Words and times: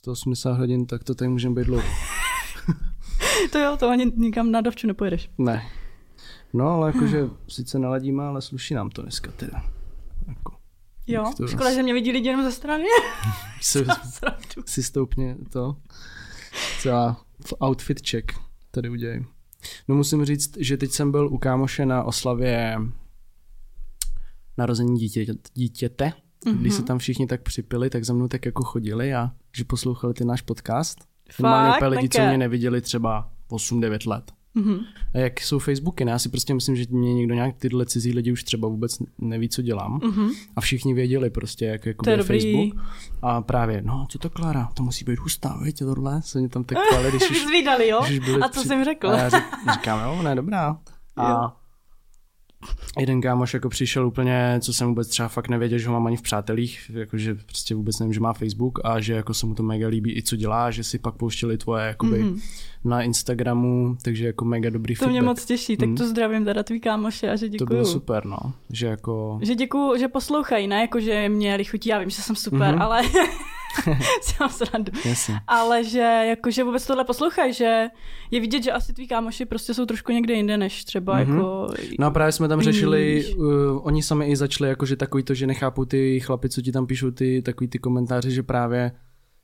180 0.00 0.58
hodin, 0.58 0.86
tak 0.86 1.04
to 1.04 1.14
tady 1.14 1.28
můžeme 1.28 1.54
být 1.54 1.64
dlouho. 1.64 1.88
to 3.52 3.58
jo, 3.58 3.76
to 3.76 3.88
ani 3.88 4.12
nikam 4.16 4.50
na 4.50 4.60
dovču 4.60 4.86
nepojedeš. 4.86 5.30
Ne. 5.38 5.66
No, 6.52 6.68
ale 6.68 6.92
jakože 6.92 7.28
sice 7.48 7.78
naladíme, 7.78 8.24
ale 8.24 8.42
sluší 8.42 8.74
nám 8.74 8.90
to 8.90 9.02
dneska 9.02 9.30
teda. 9.32 9.64
Jako, 10.28 10.56
jo, 11.06 11.32
to 11.36 11.48
škoda, 11.48 11.64
zase... 11.64 11.74
že 11.74 11.82
mě 11.82 11.94
vidí 11.94 12.12
lidi 12.12 12.28
jenom 12.28 12.44
ze 12.44 12.52
strany. 12.52 12.84
si, 13.60 13.84
si 14.66 14.82
stoupně 14.82 15.36
to. 15.52 15.76
Celá 16.78 17.24
outfit 17.64 18.08
check 18.08 18.32
tady 18.70 18.88
udělej. 18.88 19.24
No 19.88 19.94
musím 19.94 20.24
říct, 20.24 20.56
že 20.56 20.76
teď 20.76 20.90
jsem 20.90 21.10
byl 21.10 21.28
u 21.32 21.38
kámoše 21.38 21.86
na 21.86 22.02
oslavě 22.04 22.78
narození 24.58 24.98
dítě, 24.98 25.26
dítěte, 25.54 26.12
mm-hmm. 26.46 26.60
když 26.60 26.74
se 26.74 26.82
tam 26.82 26.98
všichni 26.98 27.26
tak 27.26 27.42
připili, 27.42 27.90
tak 27.90 28.04
za 28.04 28.12
mnou 28.12 28.28
tak 28.28 28.46
jako 28.46 28.64
chodili 28.64 29.14
a 29.14 29.30
že 29.52 29.64
poslouchali 29.64 30.14
ty 30.14 30.24
náš 30.24 30.40
podcast. 30.40 30.98
Normálně 31.40 31.76
úplně 31.76 31.88
lidi, 31.88 32.08
co 32.08 32.20
mě 32.20 32.38
neviděli 32.38 32.80
třeba 32.80 33.30
8-9 33.50 34.10
let. 34.10 34.32
Mm-hmm. 34.56 34.84
A 35.14 35.18
jak 35.18 35.40
jsou 35.40 35.58
Facebooky, 35.58 36.04
ne? 36.04 36.12
Já 36.12 36.18
si 36.18 36.28
prostě 36.28 36.54
myslím, 36.54 36.76
že 36.76 36.84
mě 36.90 37.14
někdo 37.14 37.34
nějak 37.34 37.56
tyhle 37.56 37.86
cizí 37.86 38.12
lidi 38.12 38.32
už 38.32 38.44
třeba 38.44 38.68
vůbec 38.68 38.98
neví, 39.18 39.48
co 39.48 39.62
dělám. 39.62 39.98
Mm-hmm. 39.98 40.30
A 40.56 40.60
všichni 40.60 40.94
věděli 40.94 41.30
prostě, 41.30 41.64
jak 41.64 41.86
jako 41.86 42.10
je 42.10 42.22
Facebook. 42.22 42.84
A 43.22 43.42
právě, 43.42 43.82
no, 43.82 44.06
co 44.10 44.18
to 44.18 44.30
Klára, 44.30 44.68
to 44.74 44.82
musí 44.82 45.04
být 45.04 45.18
hustá, 45.18 45.60
víte, 45.64 45.84
tohle, 45.84 46.22
se 46.22 46.38
mě 46.38 46.48
tam 46.48 46.64
tak 46.64 46.78
pali, 46.90 47.10
když 47.10 47.30
už, 47.30 47.46
Zvídali, 47.46 47.88
jo? 47.88 48.00
Když 48.06 48.18
byli 48.18 48.42
a 48.42 48.48
co 48.48 48.60
při... 48.60 48.68
jsem 48.68 48.84
řekl? 48.84 49.10
A 49.10 49.18
já 49.18 49.30
říkám, 49.72 50.00
jo, 50.04 50.22
ne, 50.22 50.34
dobrá. 50.34 50.78
A 51.16 51.30
jo 51.30 51.59
jeden 52.98 53.20
kámoš 53.20 53.54
jako 53.54 53.68
přišel 53.68 54.06
úplně, 54.06 54.58
co 54.60 54.72
jsem 54.72 54.88
vůbec 54.88 55.08
třeba 55.08 55.28
fakt 55.28 55.48
nevěděl, 55.48 55.78
že 55.78 55.88
ho 55.88 55.92
mám 55.92 56.06
ani 56.06 56.16
v 56.16 56.22
přátelích, 56.22 56.90
jakože 56.94 57.34
prostě 57.34 57.74
vůbec 57.74 57.98
nevím, 57.98 58.12
že 58.12 58.20
má 58.20 58.32
Facebook 58.32 58.78
a 58.84 59.00
že 59.00 59.12
jako 59.12 59.34
se 59.34 59.46
mu 59.46 59.54
to 59.54 59.62
mega 59.62 59.88
líbí 59.88 60.16
i 60.16 60.22
co 60.22 60.36
dělá, 60.36 60.70
že 60.70 60.84
si 60.84 60.98
pak 60.98 61.14
pouštěli 61.14 61.58
tvoje 61.58 61.86
jakoby 61.86 62.24
mm-hmm. 62.24 62.40
na 62.84 63.02
Instagramu, 63.02 63.96
takže 64.02 64.26
jako 64.26 64.44
mega 64.44 64.70
dobrý 64.70 64.94
To 64.94 64.98
feedback. 64.98 65.12
mě 65.12 65.22
moc 65.22 65.44
těší, 65.44 65.76
tak 65.76 65.88
mm. 65.88 65.96
to 65.96 66.08
zdravím 66.08 66.44
teda 66.44 66.62
tvý 66.62 66.80
kámoše 66.80 67.30
a 67.30 67.36
že 67.36 67.48
děkuju. 67.48 67.66
To 67.66 67.74
bylo 67.74 67.84
super, 67.84 68.26
no, 68.26 68.38
že 68.70 68.86
jako... 68.86 69.38
Že 69.42 69.54
děkuju, 69.54 69.98
že 69.98 70.08
poslouchají, 70.08 70.68
ne 70.68 70.80
jako, 70.80 71.00
že 71.00 71.28
mě 71.28 71.64
chutí, 71.64 71.88
já 71.88 71.98
vím, 71.98 72.10
že 72.10 72.22
jsem 72.22 72.36
super, 72.36 72.74
mm-hmm. 72.74 72.82
ale 72.82 73.02
mám 74.40 74.50
srandu. 74.50 74.92
Jasně. 75.04 75.40
Ale 75.46 75.84
že 75.84 76.24
jakože 76.28 76.64
vůbec 76.64 76.86
tohle 76.86 77.04
poslouchají, 77.04 77.52
že 77.52 77.88
je 78.30 78.40
vidět, 78.40 78.62
že 78.62 78.72
asi 78.72 78.92
tví 78.92 79.08
kámoši 79.08 79.44
prostě 79.44 79.74
jsou 79.74 79.86
trošku 79.86 80.12
někde 80.12 80.34
jinde, 80.34 80.56
než 80.56 80.84
třeba 80.84 81.14
mm-hmm. 81.18 81.36
jako... 81.36 81.66
No 81.98 82.06
a 82.06 82.10
právě 82.10 82.32
jsme 82.32 82.48
tam 82.48 82.60
řešili, 82.60 83.24
uh, 83.36 83.46
oni 83.82 84.02
sami 84.02 84.26
i 84.26 84.36
začali 84.36 84.70
jakože 84.70 84.96
takový 84.96 85.22
to, 85.22 85.34
že 85.34 85.46
nechápou 85.46 85.84
ty 85.84 86.20
chlapi, 86.20 86.48
co 86.48 86.62
ti 86.62 86.72
tam 86.72 86.86
píšou 86.86 87.10
ty 87.10 87.42
takový 87.42 87.68
ty 87.68 87.78
komentáře, 87.78 88.30
že 88.30 88.42
právě 88.42 88.92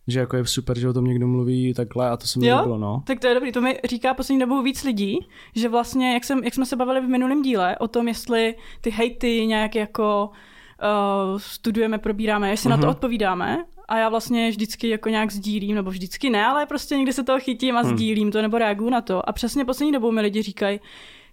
že 0.08 0.20
jako 0.20 0.36
je 0.36 0.46
super, 0.46 0.78
že 0.78 0.88
o 0.88 0.92
tom 0.92 1.04
někdo 1.04 1.28
mluví 1.28 1.74
takhle 1.74 2.10
a 2.10 2.16
to 2.16 2.26
se 2.26 2.38
mi 2.38 2.52
líbilo, 2.52 2.78
no. 2.78 3.02
Tak 3.06 3.20
to 3.20 3.26
je 3.26 3.34
dobrý, 3.34 3.52
to 3.52 3.60
mi 3.60 3.80
říká 3.84 4.14
poslední 4.14 4.40
dobou 4.40 4.62
víc 4.62 4.84
lidí, 4.84 5.18
že 5.54 5.68
vlastně, 5.68 6.14
jak, 6.14 6.24
jsem, 6.24 6.44
jak 6.44 6.54
jsme 6.54 6.66
se 6.66 6.76
bavili 6.76 7.00
v 7.00 7.08
minulém 7.08 7.42
díle 7.42 7.78
o 7.78 7.88
tom, 7.88 8.08
jestli 8.08 8.54
ty 8.80 8.90
hejty 8.90 9.46
nějak 9.46 9.74
jako 9.74 10.30
uh, 11.32 11.38
studujeme, 11.38 11.98
probíráme, 11.98 12.50
jestli 12.50 12.66
uh-huh. 12.66 12.70
na 12.70 12.76
to 12.76 12.86
mhm. 12.86 12.90
odpovídáme 12.90 13.64
a 13.88 13.98
já 13.98 14.08
vlastně 14.08 14.50
vždycky 14.50 14.88
jako 14.88 15.08
nějak 15.08 15.32
sdílím, 15.32 15.74
nebo 15.74 15.90
vždycky 15.90 16.30
ne, 16.30 16.46
ale 16.46 16.66
prostě 16.66 16.96
někdy 16.96 17.12
se 17.12 17.24
toho 17.24 17.40
chytím 17.40 17.76
a 17.76 17.80
hmm. 17.80 17.96
sdílím 17.96 18.32
to 18.32 18.42
nebo 18.42 18.58
reaguju 18.58 18.90
na 18.90 19.00
to. 19.00 19.28
A 19.28 19.32
přesně 19.32 19.64
poslední 19.64 19.92
dobou 19.92 20.12
mi 20.12 20.20
lidi 20.20 20.42
říkají, 20.42 20.80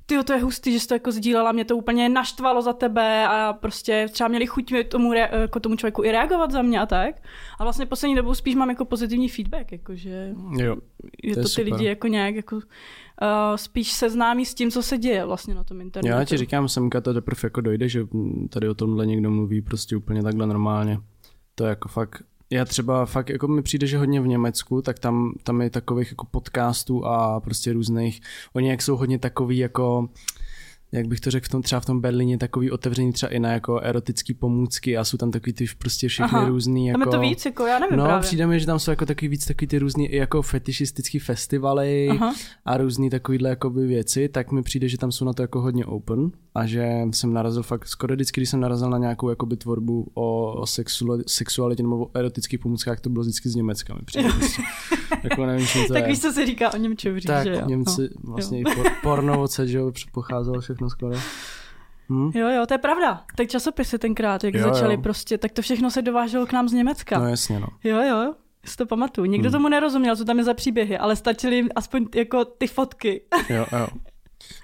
ty 0.06 0.23
to 0.23 0.34
je 0.34 0.40
hustý, 0.40 0.74
že 0.74 0.80
jsi 0.80 0.88
to 0.88 0.94
jako 0.94 1.12
sdílela, 1.12 1.52
mě 1.52 1.66
to 1.66 1.78
úplně 1.78 2.09
naštvalo 2.09 2.62
za 2.62 2.74
tebe 2.74 3.28
a 3.28 3.54
prostě 3.54 4.08
třeba 4.12 4.28
měli 4.28 4.48
chuť 4.48 4.74
tomu, 4.88 5.14
jako 5.14 5.59
tomu 5.59 5.76
člověku 5.76 6.04
i 6.04 6.12
reagovat 6.12 6.52
za 6.52 6.62
mě 6.62 6.80
a 6.80 6.86
tak. 6.86 7.16
A 7.59 7.64
vlastně 7.64 7.86
poslední 7.86 8.16
dobou 8.16 8.34
spíš 8.34 8.56
mám 8.56 8.70
jako 8.70 8.86
pozitivní 8.86 9.30
feedback, 9.30 9.72
jakože 9.72 10.34
jo, 10.58 10.76
je 11.24 11.36
to, 11.36 11.42
to 11.42 11.48
ty 11.48 11.50
super. 11.50 11.74
lidi 11.74 11.86
jako 11.86 12.08
nějak 12.08 12.36
jako 12.36 12.56
uh, 12.56 12.62
spíš 13.56 13.92
seznámí 13.92 14.46
s 14.46 14.54
tím, 14.54 14.72
co 14.72 14.84
se 14.84 14.98
děje 14.98 15.26
vlastně 15.26 15.56
na 15.56 15.64
tom 15.64 15.81
internetu. 15.81 16.18
Já 16.18 16.26
ti 16.26 16.38
říkám, 16.38 16.68
semka 16.68 17.02
to 17.02 17.14
teprve 17.14 17.40
jako 17.44 17.62
dojde, 17.62 17.90
že 17.90 18.08
tady 18.50 18.70
o 18.70 18.74
tomhle 18.74 19.06
někdo 19.06 19.31
mluví 19.31 19.62
prostě 19.62 19.96
úplně 19.96 20.24
takhle 20.24 20.47
normálně. 20.47 21.00
To 21.56 21.64
je 21.64 21.70
jako 21.70 21.90
fakt 21.90 22.24
já 22.53 22.66
třeba 22.66 23.06
fakt, 23.06 23.30
jako 23.30 23.47
mi 23.47 23.62
přijde, 23.62 23.88
že 23.88 23.97
hodně 23.97 24.22
v 24.22 24.28
Německu, 24.28 24.81
tak 24.81 25.00
tam, 25.00 25.34
tam 25.44 25.62
je 25.62 25.69
takových 25.69 26.12
jako 26.12 26.25
podcastů 26.31 27.06
a 27.06 27.40
prostě 27.40 27.74
různých, 27.74 28.22
oni 28.53 28.69
jak 28.69 28.81
jsou 28.81 28.96
hodně 28.96 29.19
takový 29.19 29.58
jako 29.58 30.09
jak 30.91 31.08
bych 31.08 31.19
to 31.19 31.31
řekl, 31.31 31.46
v 31.46 31.50
tom, 31.50 31.62
třeba 31.62 31.80
v 31.81 31.86
tom 31.86 32.02
Berlíně 32.02 32.38
takový 32.38 32.72
otevření 32.72 33.14
třeba 33.14 33.31
i 33.31 33.40
na 33.40 33.52
jako 33.52 33.80
erotický 33.80 34.34
pomůcky 34.34 34.97
a 34.97 35.03
jsou 35.03 35.18
tam 35.18 35.31
takový 35.31 35.53
ty 35.53 35.66
prostě 35.78 36.08
všechny 36.08 36.38
Aha, 36.38 36.47
různý 36.47 36.88
jako... 36.88 37.00
Tam 37.00 37.08
je 37.08 37.18
to 37.18 37.22
víc, 37.22 37.46
jako 37.46 37.66
já 37.66 37.80
nevím 37.80 37.97
No, 37.97 38.06
právě. 38.06 38.22
přijde 38.22 38.47
mi, 38.47 38.59
že 38.59 38.66
tam 38.66 38.80
jsou 38.80 38.91
jako 38.91 39.06
takový 39.06 39.28
víc 39.28 39.46
takový 39.46 39.68
ty 39.68 39.80
různý 39.80 40.09
jako 40.12 40.41
fetišistický 40.41 41.20
festivaly 41.20 42.08
Aha. 42.09 42.34
a 42.66 42.78
různý 42.78 43.09
takovýhle 43.09 43.50
jakoby 43.50 43.88
věci, 43.88 44.30
tak 44.30 44.52
mi 44.52 44.64
přijde, 44.64 44.90
že 44.90 44.97
tam 44.97 45.12
jsou 45.12 45.25
na 45.25 45.34
to 45.34 45.41
jako 45.41 45.62
hodně 45.62 45.85
open 45.85 46.31
a 46.56 46.66
že 46.66 47.02
jsem 47.12 47.34
narazil 47.34 47.64
fakt 47.64 47.88
skoro 47.88 48.16
vždycky, 48.16 48.41
když 48.41 48.50
jsem 48.50 48.59
narazil 48.59 48.90
na 48.90 48.97
nějakou 48.97 49.30
jakoby 49.30 49.58
tvorbu 49.58 50.08
o, 50.14 50.53
o 50.53 50.66
sexualitě 51.28 51.84
nebo 51.84 52.06
o 52.06 52.09
erotických 52.14 52.59
pomůckách, 52.59 53.00
to 53.00 53.09
bylo 53.09 53.24
vždycky 53.24 53.50
z 53.50 53.56
Německa 53.56 53.94
mi 53.94 54.02
přijde. 54.06 54.30
Jako 55.24 55.46
nevím, 55.46 55.68
to 55.88 55.94
tak 55.94 56.08
víš, 56.08 56.22
co 56.22 56.31
se 56.31 56.46
říká 56.46 56.74
o 56.74 56.78
Němčovří, 56.78 57.28
tak, 57.28 57.44
že 57.44 57.53
jo? 57.53 57.62
Němci 57.66 58.02
no, 58.24 58.34
vlastně 58.34 58.62
jo. 58.62 58.72
i 58.72 58.75
por, 58.75 58.91
porno 59.02 59.46
že 59.66 59.78
jo, 59.78 59.91
pocházelo 60.12 60.62
všechno 60.62 60.90
skoro. 60.90 61.16
Hmm? 62.09 62.31
Jo, 62.36 62.50
jo, 62.50 62.66
to 62.66 62.74
je 62.74 62.78
pravda. 62.78 63.24
Tak 63.35 63.47
časopisy 63.47 64.00
tenkrát, 64.00 64.44
jak 64.44 64.53
jo, 64.53 64.64
začaly 64.64 64.94
jo. 64.94 65.02
prostě, 65.02 65.38
tak 65.38 65.52
to 65.52 65.62
všechno 65.62 65.91
se 65.91 66.02
dováželo 66.02 66.46
k 66.46 66.53
nám 66.53 66.70
z 66.70 66.74
Německa. 66.74 67.20
No 67.20 67.28
jasně, 67.28 67.59
no. 67.59 67.68
Jo, 67.84 68.02
jo, 68.02 68.34
si 68.66 68.78
to 68.78 68.85
pamatuju. 68.85 69.25
Nikdo 69.25 69.50
hmm. 69.50 69.53
tomu 69.53 69.70
nerozuměl, 69.70 70.16
co 70.16 70.25
tam 70.25 70.38
je 70.38 70.44
za 70.44 70.53
příběhy, 70.53 70.97
ale 70.97 71.16
stačily 71.16 71.56
jim 71.56 71.70
aspoň 71.75 72.08
jako 72.16 72.46
ty 72.46 72.68
fotky. 72.68 73.22
jo, 73.50 73.66
jo. 73.72 73.88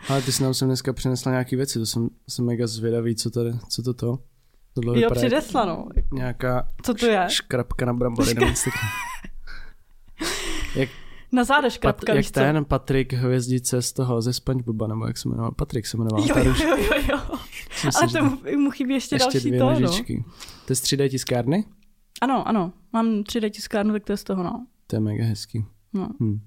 Ale 0.09 0.22
ty 0.22 0.31
jsi 0.31 0.44
nám 0.44 0.53
sem 0.53 0.67
dneska 0.67 0.94
přinesla 0.94 1.31
nějaký 1.31 1.56
věci, 1.56 1.79
to 1.79 1.85
jsem, 1.85 2.09
jsem 2.29 2.45
mega 2.45 2.67
zvědavý, 2.67 3.16
co, 3.16 3.29
tady, 3.29 3.51
co 3.69 3.84
to 3.84 3.94
to. 3.94 4.19
Tohle 4.73 5.01
jo, 5.01 5.09
přinesla, 5.12 5.66
no. 5.66 5.88
Nějaká 6.13 6.67
co 6.84 6.94
to 6.94 7.06
je? 7.06 7.25
škrapka 7.29 7.85
na 7.85 7.94
brambory. 7.94 8.35
jak, 10.75 10.89
na 11.31 11.44
zádech 11.44 11.73
škrapka, 11.73 12.06
Pat, 12.06 12.16
Jak 12.16 12.31
ten 12.31 12.66
Patrik 12.66 13.13
Hvězdice 13.13 13.81
z 13.81 13.94
toho, 13.94 14.22
ze 14.22 14.34
Spongeboba, 14.34 14.88
nebo 14.88 15.07
jak 15.07 15.18
se 15.18 15.29
jmenoval, 15.29 15.51
Patrik 15.51 15.88
se 15.88 15.97
jmenoval. 15.97 16.25
Jo, 16.28 16.35
jo, 16.38 16.53
jo, 16.63 16.78
jo, 16.78 17.01
jo. 17.09 17.19
Ale 17.95 18.07
to 18.12 18.23
mu, 18.23 18.38
mu 18.57 18.72
chybí 18.72 18.94
ještě, 18.94 19.16
ještě 19.16 19.25
další 19.25 19.47
dvě 19.47 19.59
to, 19.59 19.66
nožičky. 19.66 20.23
no. 20.28 20.34
To 20.66 20.72
je 20.72 20.75
z 20.75 20.84
3D 20.84 21.09
tiskárny? 21.09 21.66
Ano, 22.22 22.47
ano, 22.47 22.73
mám 22.94 23.22
3D 23.22 23.50
tiskárnu, 23.50 23.94
tak 23.94 24.03
to 24.03 24.13
je 24.13 24.18
z 24.18 24.23
toho, 24.23 24.44
no. 24.44 24.66
To 24.88 24.95
je 24.95 25.00
mega 25.00 25.25
hezký. 25.25 25.66
No. 25.94 26.09
Hm. 26.19 26.39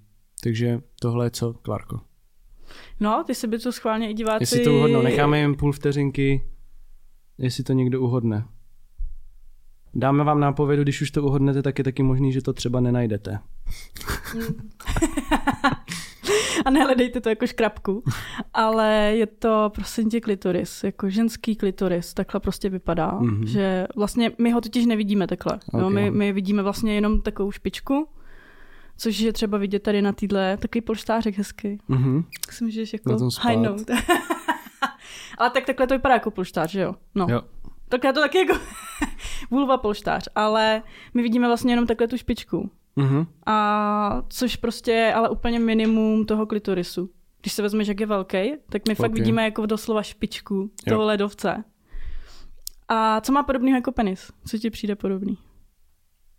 Takže 0.43 0.81
tohle 1.01 1.27
je 1.27 1.31
co, 1.31 1.53
Klárko? 1.55 2.01
No, 3.01 3.25
ty 3.27 3.35
si 3.35 3.47
by 3.47 3.59
to 3.59 3.73
schválně 3.73 4.11
i 4.11 4.15
diváci... 4.15 4.43
Jestli 4.43 4.65
to 4.65 4.75
uhodnou, 4.75 5.03
necháme 5.03 5.41
jim 5.41 5.55
půl 5.55 5.73
vteřinky, 5.73 6.43
jestli 7.39 7.65
to 7.65 7.73
někdo 7.73 8.01
uhodne. 8.01 8.45
Dáme 9.95 10.25
vám 10.25 10.41
nápovědu, 10.41 10.83
když 10.83 11.03
už 11.03 11.11
to 11.11 11.23
uhodnete, 11.23 11.63
tak 11.63 11.79
je 11.79 11.85
taky 11.85 12.03
možný, 12.03 12.33
že 12.33 12.43
to 12.43 12.53
třeba 12.53 12.81
nenajdete. 12.81 13.39
a 16.65 16.71
nehledejte 16.71 17.21
to 17.21 17.29
jako 17.29 17.47
škrapku, 17.47 18.03
ale 18.55 19.13
je 19.15 19.27
to 19.27 19.71
prosím 19.75 20.11
tě 20.11 20.21
klitoris, 20.21 20.85
jako 20.85 21.11
ženský 21.11 21.57
klitoris, 21.57 22.15
takhle 22.15 22.41
prostě 22.41 22.69
vypadá, 22.69 23.21
mm-hmm. 23.21 23.45
že 23.45 23.87
vlastně 23.97 24.33
my 24.39 24.51
ho 24.51 24.61
totiž 24.61 24.87
nevidíme 24.87 25.27
takhle, 25.27 25.59
okay. 25.69 25.81
jo, 25.81 25.91
my, 25.91 26.11
my 26.11 26.33
vidíme 26.33 26.63
vlastně 26.63 26.95
jenom 26.95 27.21
takovou 27.21 27.51
špičku, 27.51 28.09
což 29.03 29.19
je 29.19 29.33
třeba 29.33 29.59
vidět 29.59 29.83
tady 29.83 30.03
na 30.03 30.13
týdle, 30.13 30.57
takový 30.57 30.83
polštářek 30.83 31.39
hezký. 31.39 31.79
Mm-hmm. 31.91 32.25
Tak 32.45 32.53
si 32.53 32.65
můžeš 32.65 32.93
jako 32.93 33.29
hajnout. 33.41 33.91
ale 35.39 35.51
tak 35.51 35.67
takhle 35.67 35.87
to 35.87 35.95
vypadá 35.95 36.15
jako 36.15 36.31
polštář, 36.31 36.71
že 36.71 36.81
jo? 36.81 36.95
No. 37.15 37.27
Jo. 37.31 37.43
Tak 37.89 38.05
já 38.05 38.13
to 38.13 38.21
taky 38.21 38.39
jako 38.39 38.55
vulva 39.51 39.79
polštář, 39.79 40.29
ale 40.35 40.83
my 41.15 41.23
vidíme 41.23 41.47
vlastně 41.47 41.73
jenom 41.73 41.87
takhle 41.87 42.09
tu 42.09 42.17
špičku. 42.17 42.71
Mm-hmm. 42.97 43.27
A 43.47 44.23
což 44.29 44.57
prostě 44.57 44.91
je 44.91 45.15
ale 45.15 45.29
úplně 45.29 45.59
minimum 45.59 46.27
toho 46.27 46.47
klitorisu. 46.47 47.11
Když 47.41 47.53
se 47.53 47.63
vezmeš, 47.63 47.89
jak 47.89 48.01
je 48.01 48.07
velký, 48.07 48.53
tak 48.71 48.89
my 48.89 48.95
okay. 48.95 48.95
fakt 48.95 49.13
vidíme 49.13 49.45
jako 49.45 49.67
doslova 49.67 50.03
špičku 50.03 50.55
jo. 50.55 50.69
toho 50.89 51.05
ledovce. 51.05 51.65
A 52.89 53.21
co 53.21 53.33
má 53.33 53.43
podobný 53.43 53.71
jako 53.71 53.93
penis? 53.93 54.33
Co 54.47 54.59
ti 54.59 54.71
přijde 54.71 54.97
podobný? 54.97 55.39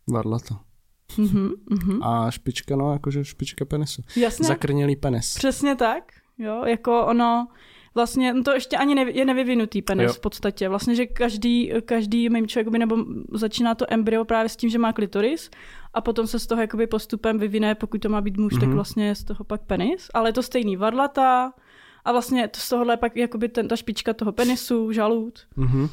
Varlata. 0.09 0.72
Mm-hmm, 1.17 1.51
mm-hmm. 1.71 1.99
A 2.01 2.31
špička, 2.31 2.75
no, 2.75 2.93
jakože 2.93 3.25
špička 3.25 3.65
penisu. 3.65 4.01
Jasně. 4.15 4.45
Zakrnělý 4.45 4.95
penis. 4.95 5.33
Přesně 5.33 5.75
tak. 5.75 6.03
Jo, 6.37 6.63
jako 6.65 7.05
ono, 7.05 7.47
vlastně 7.95 8.33
no 8.33 8.43
to 8.43 8.51
ještě 8.51 8.77
ani 8.77 8.95
nevy, 8.95 9.11
je 9.15 9.25
nevyvinutý 9.25 9.81
penis 9.81 10.07
jo. 10.07 10.13
v 10.13 10.19
podstatě. 10.19 10.69
Vlastně, 10.69 10.95
že 10.95 11.05
každý, 11.05 11.71
každý 11.85 12.29
mimčo 12.29 12.59
jakoby, 12.59 12.79
nebo 12.79 12.97
začíná 13.31 13.75
to 13.75 13.85
embryo 13.89 14.25
právě 14.25 14.49
s 14.49 14.55
tím, 14.55 14.69
že 14.69 14.77
má 14.79 14.93
klitoris 14.93 15.49
a 15.93 16.01
potom 16.01 16.27
se 16.27 16.39
z 16.39 16.47
toho 16.47 16.61
jakoby 16.61 16.87
postupem 16.87 17.39
vyvine, 17.39 17.75
pokud 17.75 18.01
to 18.01 18.09
má 18.09 18.21
být 18.21 18.37
muž, 18.37 18.53
mm-hmm. 18.53 18.59
tak 18.59 18.67
mhm. 18.67 18.75
vlastně 18.75 19.15
z 19.15 19.23
toho 19.23 19.43
pak 19.43 19.61
penis. 19.61 20.09
Ale 20.13 20.29
je 20.29 20.33
to 20.33 20.43
stejný 20.43 20.77
varlata 20.77 21.53
a 22.05 22.11
vlastně 22.11 22.47
to 22.47 22.59
z 22.59 22.69
tohohle 22.69 22.97
pak 22.97 23.17
jakoby 23.17 23.49
ten, 23.49 23.67
ta 23.67 23.75
špička 23.75 24.13
toho 24.13 24.31
penisu, 24.31 24.91
žalud. 24.91 25.39
Mm-hmm. 25.57 25.89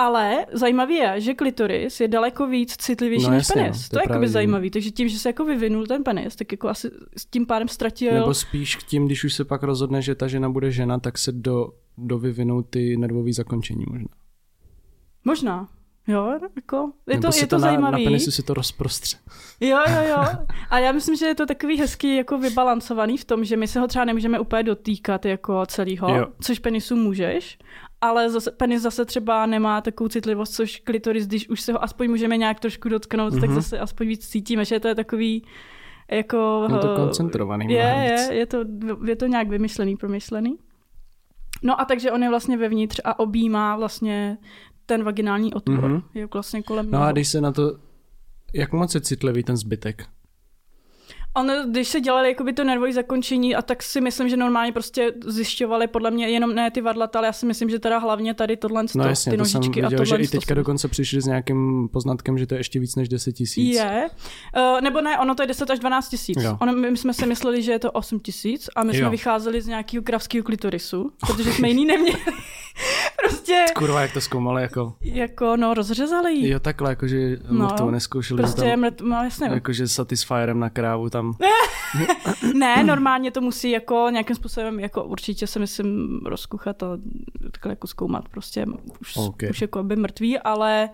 Ale 0.00 0.46
zajímavé 0.52 0.92
je, 0.92 1.20
že 1.20 1.34
klitoris 1.34 2.00
je 2.00 2.08
daleko 2.08 2.46
víc 2.46 2.76
citlivější 2.76 3.24
no, 3.24 3.30
než 3.30 3.38
jasně, 3.38 3.62
penis. 3.62 3.88
To, 3.88 3.96
to 3.96 4.00
je 4.00 4.04
jakoby 4.08 4.28
zajímavý. 4.28 4.70
Takže 4.70 4.90
tím, 4.90 5.08
že 5.08 5.18
se 5.18 5.28
jako 5.28 5.44
vyvinul 5.44 5.86
ten 5.86 6.04
penis, 6.04 6.36
tak 6.36 6.52
jako 6.52 6.68
asi 6.68 6.90
s 7.16 7.26
tím 7.26 7.46
pádem 7.46 7.68
ztratil... 7.68 8.14
Nebo 8.14 8.34
spíš 8.34 8.76
k 8.76 8.82
tím, 8.82 9.06
když 9.06 9.24
už 9.24 9.34
se 9.34 9.44
pak 9.44 9.62
rozhodne, 9.62 10.02
že 10.02 10.14
ta 10.14 10.28
žena 10.28 10.48
bude 10.50 10.70
žena, 10.70 10.98
tak 10.98 11.18
se 11.18 11.32
do, 11.32 11.68
do 11.98 12.18
vyvinou 12.18 12.62
ty 12.62 12.96
nervové 12.96 13.32
zakončení 13.32 13.84
možná. 13.88 14.08
Možná. 15.24 15.68
Jo, 16.06 16.38
jako, 16.56 16.92
je 17.06 17.14
Nebo 17.14 17.28
to, 17.28 17.36
je 17.36 17.46
to, 17.46 17.46
to 17.46 17.56
na, 17.56 17.60
zajímavý. 17.60 18.04
Na 18.04 18.10
penisu 18.10 18.30
si 18.30 18.42
to 18.42 18.54
rozprostře. 18.54 19.16
Jo, 19.60 19.78
jo, 19.88 20.02
jo. 20.08 20.24
A 20.70 20.78
já 20.78 20.92
myslím, 20.92 21.16
že 21.16 21.26
je 21.26 21.34
to 21.34 21.46
takový 21.46 21.78
hezký 21.78 22.16
jako 22.16 22.38
vybalancovaný 22.38 23.18
v 23.18 23.24
tom, 23.24 23.44
že 23.44 23.56
my 23.56 23.68
se 23.68 23.80
ho 23.80 23.86
třeba 23.86 24.04
nemůžeme 24.04 24.40
úplně 24.40 24.62
dotýkat 24.62 25.26
jako 25.26 25.66
celýho, 25.66 26.16
jo. 26.16 26.26
což 26.40 26.58
penisu 26.58 26.96
můžeš, 26.96 27.58
ale 28.00 28.30
zase, 28.30 28.50
penis 28.50 28.82
zase 28.82 29.04
třeba 29.04 29.46
nemá 29.46 29.80
takovou 29.80 30.08
citlivost, 30.08 30.54
což 30.54 30.76
klitoris, 30.84 31.26
když 31.26 31.48
už 31.48 31.60
se 31.60 31.72
ho 31.72 31.84
aspoň 31.84 32.10
můžeme 32.10 32.36
nějak 32.36 32.60
trošku 32.60 32.88
dotknout, 32.88 33.32
mm-hmm. 33.32 33.40
tak 33.40 33.50
mhm. 33.50 33.60
zase 33.60 33.78
aspoň 33.78 34.06
víc 34.08 34.28
cítíme, 34.28 34.64
že 34.64 34.80
to 34.80 34.88
je 34.88 34.94
takový 34.94 35.44
jako... 36.10 36.68
Je 36.72 36.78
to 36.78 36.96
koncentrovaný. 36.96 37.72
Je, 37.72 37.78
je, 37.78 38.34
je, 38.34 38.46
to, 38.46 38.64
je 39.04 39.16
to 39.16 39.26
nějak 39.26 39.48
vymyšlený, 39.48 39.96
promyšlený. 39.96 40.58
No 41.62 41.80
a 41.80 41.84
takže 41.84 42.12
on 42.12 42.22
je 42.22 42.28
vlastně 42.28 42.56
vevnitř 42.56 43.00
a 43.04 43.18
objímá 43.18 43.76
vlastně 43.76 44.38
ten 44.90 45.04
vaginální 45.04 45.54
otvor. 45.54 45.78
Mm-hmm. 45.78 46.02
Je 46.14 46.28
vlastně 46.32 46.62
kolem 46.62 46.90
No 46.90 47.02
a 47.02 47.12
když 47.12 47.28
se 47.28 47.40
na 47.40 47.52
to, 47.52 47.78
jak 48.54 48.72
moc 48.72 48.94
je 48.94 49.00
citlivý 49.00 49.42
ten 49.42 49.56
zbytek? 49.56 50.06
On, 51.36 51.52
když 51.70 51.88
se 51.88 52.00
dělali 52.00 52.28
jakoby 52.28 52.52
to 52.52 52.64
nervové 52.64 52.92
zakončení, 52.92 53.54
a 53.54 53.62
tak 53.62 53.82
si 53.82 54.00
myslím, 54.00 54.28
že 54.28 54.36
normálně 54.36 54.72
prostě 54.72 55.12
zjišťovali 55.26 55.86
podle 55.86 56.10
mě 56.10 56.28
jenom 56.28 56.54
ne 56.54 56.70
ty 56.70 56.80
vadlata, 56.80 57.18
ale 57.18 57.28
já 57.28 57.32
si 57.32 57.46
myslím, 57.46 57.70
že 57.70 57.78
teda 57.78 57.98
hlavně 57.98 58.34
tady 58.34 58.56
tohle 58.56 58.84
no 58.94 59.04
jasně, 59.04 59.30
ty 59.30 59.36
nožičky 59.36 59.58
to 59.58 59.62
jsem 59.62 59.72
viděl, 59.72 59.86
a 59.86 59.90
tohle. 59.90 60.06
že 60.06 60.16
i 60.16 60.28
teďka 60.28 60.54
dokonce 60.54 60.88
přišli 60.88 61.20
s 61.20 61.26
nějakým 61.26 61.88
poznatkem, 61.92 62.38
že 62.38 62.46
to 62.46 62.54
je 62.54 62.60
ještě 62.60 62.80
víc 62.80 62.96
než 62.96 63.08
10 63.08 63.32
tisíc. 63.32 63.76
Je, 63.76 64.08
uh, 64.56 64.80
nebo 64.80 65.00
ne, 65.00 65.18
ono 65.18 65.34
to 65.34 65.42
je 65.42 65.46
10 65.46 65.70
až 65.70 65.78
12 65.78 66.08
tisíc. 66.08 66.38
My 66.74 66.96
jsme 66.96 67.14
si 67.14 67.26
mysleli, 67.26 67.62
že 67.62 67.72
je 67.72 67.78
to 67.78 67.92
8 67.92 68.20
tisíc 68.20 68.68
a 68.76 68.84
my 68.84 68.96
jo. 68.96 68.98
jsme 68.98 69.10
vycházeli 69.10 69.62
z 69.62 69.66
nějakého 69.66 70.02
kravského 70.02 70.44
klitorisu, 70.44 71.12
protože 71.26 71.52
jsme 71.52 71.68
jiný 71.68 71.84
neměli. 71.84 72.18
prostě... 73.22 73.64
Kurva, 73.76 74.02
jak 74.02 74.12
to 74.12 74.20
zkoumali, 74.20 74.62
jako... 74.62 74.94
Jako, 75.00 75.56
no, 75.56 75.74
rozřezali 75.74 76.48
Jo, 76.48 76.60
takhle, 76.60 76.90
jakože 76.90 77.38
no, 77.50 77.70
to 77.70 77.90
neskoušeli. 77.90 78.42
Prostě 78.42 78.62
tam, 78.62 78.80
mrt, 78.80 79.00
no, 79.00 79.24
jasně. 79.24 79.48
Jakože 79.52 79.88
satisfierem 79.88 80.58
na 80.58 80.70
krávu 80.70 81.10
tam. 81.10 81.19
ne, 82.54 82.84
normálně 82.84 83.30
to 83.30 83.40
musí 83.40 83.70
jako 83.70 84.06
nějakým 84.10 84.36
způsobem, 84.36 84.80
jako 84.80 85.04
určitě 85.04 85.46
se 85.46 85.58
myslím 85.58 86.20
rozkuchat 86.26 86.82
a 86.82 86.98
takhle 87.52 87.72
jako 87.72 87.86
zkoumat, 87.86 88.28
prostě 88.28 88.66
už, 89.00 89.16
okay. 89.16 89.50
už 89.50 89.60
jako 89.60 89.82
by 89.82 89.96
mrtví, 89.96 90.38
ale 90.38 90.90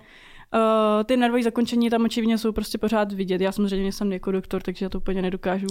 Uh, 0.54 1.04
ty 1.04 1.16
nervové 1.16 1.42
zakončení 1.42 1.90
tam 1.90 2.04
očividně 2.04 2.38
jsou 2.38 2.52
prostě 2.52 2.78
pořád 2.78 3.12
vidět. 3.12 3.40
Já 3.40 3.52
samozřejmě 3.52 3.82
nejsem 3.82 4.12
jako 4.12 4.32
doktor, 4.32 4.62
takže 4.62 4.84
já 4.84 4.88
to 4.88 4.98
úplně 4.98 5.22
nedokážu. 5.22 5.66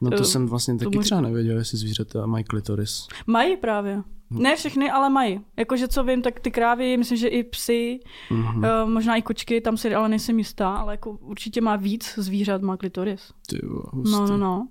No 0.00 0.10
to 0.10 0.16
uh, 0.16 0.22
jsem 0.22 0.46
vlastně 0.46 0.78
taky 0.78 0.98
třeba 0.98 1.20
nevěděl, 1.20 1.58
jestli 1.58 1.78
zvířata 1.78 2.26
mají 2.26 2.44
klitoris. 2.44 3.06
Mají 3.26 3.56
právě. 3.56 4.02
Ne 4.30 4.56
všechny, 4.56 4.90
ale 4.90 5.10
mají. 5.10 5.40
Jakože 5.56 5.88
co 5.88 6.04
vím, 6.04 6.22
tak 6.22 6.40
ty 6.40 6.50
krávy, 6.50 6.96
myslím, 6.96 7.18
že 7.18 7.28
i 7.28 7.42
psy, 7.42 8.00
mm-hmm. 8.30 8.82
uh, 8.84 8.90
možná 8.90 9.16
i 9.16 9.22
kočky, 9.22 9.60
tam 9.60 9.76
si 9.76 9.94
ale 9.94 10.08
nejsem 10.08 10.38
jistá, 10.38 10.74
ale 10.74 10.92
jako 10.92 11.10
určitě 11.10 11.60
má 11.60 11.76
víc 11.76 12.14
zvířat, 12.16 12.62
má 12.62 12.76
klitoris. 12.76 13.32
Ty 13.48 13.58
no, 13.92 14.26
no, 14.26 14.36
no. 14.36 14.68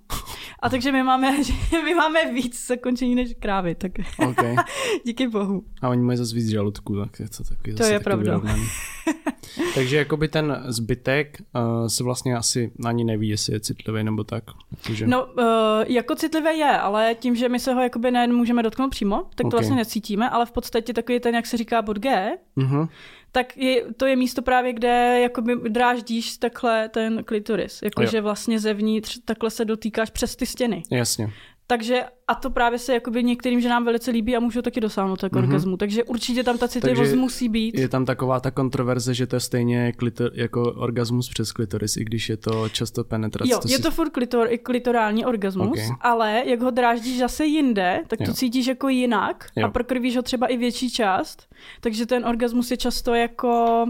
A 0.62 0.68
takže 0.68 0.92
my 0.92 1.02
máme, 1.02 1.36
my 1.84 1.94
máme 1.94 2.32
víc 2.32 2.66
zakončení 2.66 3.14
než 3.14 3.34
krávy, 3.40 3.74
tak 3.74 3.92
okay. 4.30 4.56
díky 5.04 5.28
bohu. 5.28 5.62
A 5.82 5.88
oni 5.88 6.02
mají 6.02 6.18
zase 6.18 6.34
víc 6.34 6.48
žaludku, 6.48 6.96
tak 6.96 7.20
je 7.20 7.28
to 7.28 7.44
taky 7.44 7.74
To 7.74 7.84
je 7.84 8.00
pravda. 8.00 8.40
takže 9.74 9.96
jakoby 9.96 10.28
ten 10.28 10.62
zbytek 10.66 11.38
uh, 11.54 11.86
se 11.86 12.04
vlastně 12.04 12.36
asi 12.36 12.72
ani 12.84 13.04
neví, 13.04 13.28
jestli 13.28 13.52
je 13.52 13.60
citlivý 13.60 14.04
nebo 14.04 14.24
tak. 14.24 14.44
Takže... 14.86 15.06
No, 15.06 15.26
uh, 15.26 15.44
jako 15.86 16.14
citlivý 16.14 16.58
je, 16.58 16.78
ale 16.78 17.14
tím, 17.14 17.36
že 17.36 17.48
my 17.48 17.58
se 17.58 17.74
ho 17.74 17.80
jakoby 17.80 18.10
nemůžeme 18.10 18.62
dotknout 18.62 18.90
přímo, 18.90 19.24
tak 19.34 19.49
okay. 19.50 19.56
to 19.56 19.56
vlastně 19.56 19.76
necítíme, 19.76 20.30
ale 20.30 20.46
v 20.46 20.52
podstatě 20.52 20.92
takový 20.92 21.20
ten, 21.20 21.34
jak 21.34 21.46
se 21.46 21.56
říká 21.56 21.82
bod 21.82 21.98
G, 21.98 22.38
uh-huh. 22.56 22.88
tak 23.32 23.56
je, 23.56 23.84
to 23.94 24.06
je 24.06 24.16
místo 24.16 24.42
právě, 24.42 24.72
kde 24.72 25.20
jakoby 25.20 25.56
dráždíš 25.68 26.36
takhle 26.36 26.88
ten 26.88 27.24
klitoris. 27.24 27.80
Jakože 27.82 28.20
vlastně 28.20 28.60
zevnitř 28.60 29.18
takhle 29.24 29.50
se 29.50 29.64
dotýkáš 29.64 30.10
přes 30.10 30.36
ty 30.36 30.46
stěny. 30.46 30.82
Jasně. 30.90 31.32
Takže 31.70 32.04
a 32.28 32.34
to 32.34 32.50
právě 32.50 32.78
se 32.78 32.94
jakoby 32.94 33.24
některým 33.24 33.60
ženám 33.60 33.84
velice 33.84 34.10
líbí 34.10 34.36
a 34.36 34.40
můžou 34.40 34.62
taky 34.62 34.80
dosáhnout 34.80 35.20
tak 35.20 35.32
mm-hmm. 35.32 35.38
orgazmu. 35.38 35.76
Takže 35.76 36.04
určitě 36.04 36.44
tam 36.44 36.58
ta 36.58 36.68
citlivost 36.68 37.14
musí 37.14 37.48
být. 37.48 37.78
Je 37.78 37.88
tam 37.88 38.04
taková 38.04 38.40
ta 38.40 38.50
kontroverze, 38.50 39.14
že 39.14 39.26
to 39.26 39.36
je 39.36 39.40
stejně 39.40 39.92
klitor, 39.92 40.30
jako 40.34 40.62
orgasmus 40.62 41.28
přes 41.28 41.52
klitoris, 41.52 41.96
i 41.96 42.04
když 42.04 42.28
je 42.28 42.36
to 42.36 42.68
často 42.68 43.04
penetrace. 43.04 43.52
Jo, 43.52 43.58
to 43.58 43.68
je 43.68 43.76
si... 43.76 43.82
to 43.82 43.90
furt 43.90 44.10
klitor, 44.10 44.48
klitorální 44.62 45.24
orgasmus, 45.24 45.68
okay. 45.68 45.88
ale 46.00 46.42
jak 46.46 46.60
ho 46.60 46.70
dráždíš 46.70 47.18
zase 47.18 47.44
jinde, 47.44 48.02
tak 48.06 48.18
to 48.18 48.30
jo. 48.30 48.34
cítíš 48.34 48.66
jako 48.66 48.88
jinak 48.88 49.46
jo. 49.56 49.66
a 49.66 49.70
prokrvíš 49.70 50.16
ho 50.16 50.22
třeba 50.22 50.46
i 50.46 50.56
větší 50.56 50.90
část. 50.90 51.48
Takže 51.80 52.06
ten 52.06 52.26
orgasmus 52.26 52.70
je 52.70 52.76
často 52.76 53.14
jako 53.14 53.84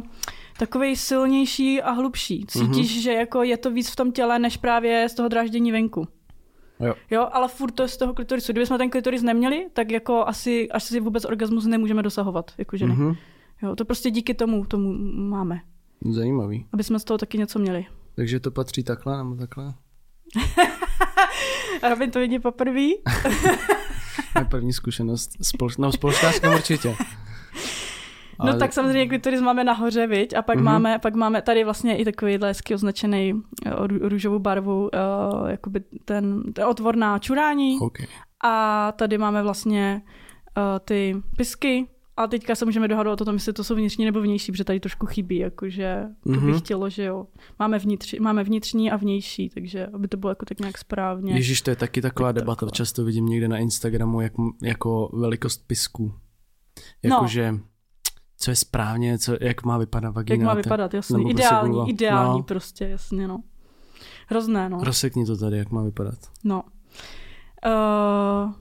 takový 0.58 0.96
silnější 0.96 1.82
a 1.82 1.90
hlubší. 1.90 2.44
Cítíš, 2.48 2.96
mm-hmm. 2.96 3.02
že 3.02 3.12
jako 3.12 3.42
je 3.42 3.56
to 3.56 3.70
víc 3.70 3.90
v 3.90 3.96
tom 3.96 4.12
těle, 4.12 4.38
než 4.38 4.56
právě 4.56 5.08
z 5.08 5.14
toho 5.14 5.28
dráždění 5.28 5.72
venku. 5.72 6.08
Jo. 6.80 6.94
jo, 7.10 7.28
ale 7.32 7.48
furt 7.48 7.70
to 7.70 7.82
je 7.82 7.88
z 7.88 7.96
toho 7.96 8.14
klitorisu. 8.14 8.52
Kdybychom 8.52 8.78
ten 8.78 8.90
klitoris 8.90 9.22
neměli, 9.22 9.66
tak 9.72 9.90
jako 9.90 10.24
asi, 10.26 10.70
až 10.70 10.82
si 10.82 11.00
vůbec 11.00 11.24
orgasmus 11.24 11.66
nemůžeme 11.66 12.02
dosahovat, 12.02 12.52
jako 12.58 12.76
ženy. 12.76 12.94
Mm-hmm. 12.94 13.16
Jo, 13.62 13.76
to 13.76 13.84
prostě 13.84 14.10
díky 14.10 14.34
tomu, 14.34 14.64
tomu 14.64 14.92
máme. 15.28 15.60
Zajímavý. 16.10 16.66
Aby 16.72 16.84
jsme 16.84 16.98
z 16.98 17.04
toho 17.04 17.18
taky 17.18 17.38
něco 17.38 17.58
měli. 17.58 17.86
Takže 18.14 18.40
to 18.40 18.50
patří 18.50 18.84
takhle 18.84 19.18
nebo 19.18 19.36
takhle? 19.36 19.74
Robin 21.90 22.10
to 22.10 22.18
vidí 22.18 22.38
poprvé. 22.38 22.88
první 24.50 24.72
zkušenost. 24.72 25.30
Spol... 25.42 25.68
No, 25.78 25.92
společnářkem 25.92 26.54
určitě. 26.54 26.96
No 28.40 28.44
Ale... 28.44 28.52
No 28.52 28.58
tak 28.58 28.72
samozřejmě 28.72 29.08
klitoris 29.08 29.40
máme 29.40 29.64
nahoře, 29.64 30.06
viď? 30.06 30.34
A 30.34 30.42
pak, 30.42 30.58
mm-hmm. 30.58 30.62
máme, 30.62 30.98
pak 30.98 31.14
máme 31.14 31.42
tady 31.42 31.64
vlastně 31.64 31.96
i 31.96 32.04
takový 32.04 32.38
hezky 32.42 32.74
označený 32.74 33.42
eh, 33.66 33.70
růžovou 33.86 34.38
barvu, 34.38 34.82
uh, 34.82 35.50
jakoby 35.50 35.80
ten, 36.04 36.42
ten 36.52 36.64
otvor 36.64 36.96
na 36.96 37.18
čurání. 37.18 37.78
Okay. 37.80 38.06
A 38.44 38.92
tady 38.92 39.18
máme 39.18 39.42
vlastně 39.42 40.02
uh, 40.56 40.62
ty 40.84 41.16
pisky, 41.36 41.86
a 42.16 42.26
teďka 42.26 42.54
se 42.54 42.64
můžeme 42.64 42.88
dohadovat 42.88 43.20
o 43.20 43.24
tom, 43.24 43.34
jestli 43.34 43.52
to 43.52 43.64
jsou 43.64 43.74
vnitřní 43.74 44.04
nebo 44.04 44.20
vnější, 44.20 44.52
protože 44.52 44.64
tady 44.64 44.80
trošku 44.80 45.06
chybí, 45.06 45.36
jakože 45.36 46.04
to 46.24 46.30
mm-hmm. 46.30 46.52
bych 46.52 46.58
chtělo, 46.58 46.90
že 46.90 47.04
jo. 47.04 47.26
Máme, 47.58 47.78
vnitř, 47.78 48.14
máme 48.20 48.44
vnitřní 48.44 48.90
a 48.90 48.96
vnější, 48.96 49.48
takže 49.48 49.86
aby 49.86 50.08
to 50.08 50.16
bylo 50.16 50.30
jako 50.30 50.46
tak 50.46 50.60
nějak 50.60 50.78
správně. 50.78 51.34
Ježíš, 51.34 51.62
to 51.62 51.70
je 51.70 51.76
taky 51.76 52.02
taková 52.02 52.28
tak 52.28 52.42
debata, 52.42 52.56
taková. 52.56 52.70
často 52.70 53.04
vidím 53.04 53.26
někde 53.26 53.48
na 53.48 53.58
Instagramu, 53.58 54.20
jak, 54.20 54.32
jako 54.62 55.10
velikost 55.12 55.66
pisku. 55.66 56.14
Jakože 57.02 57.52
no 57.52 57.60
co 58.42 58.50
je 58.50 58.56
správně, 58.56 59.18
co, 59.18 59.36
jak 59.40 59.64
má 59.64 59.78
vypadat 59.78 60.10
vagina. 60.10 60.36
Jak 60.36 60.46
má 60.46 60.54
vypadat, 60.54 60.94
jasně. 60.94 61.14
Prostě 61.14 61.30
ideální, 61.30 61.74
prostě 61.74 61.92
ideální 61.92 62.38
no. 62.38 62.42
prostě, 62.42 62.88
jasně, 62.88 63.28
no. 63.28 63.42
Hrozné, 64.26 64.68
no. 64.68 64.78
Rozsekni 64.82 65.26
to 65.26 65.36
tady, 65.36 65.58
jak 65.58 65.70
má 65.70 65.82
vypadat. 65.82 66.18
No. 66.44 66.62
Uh, 67.66 68.52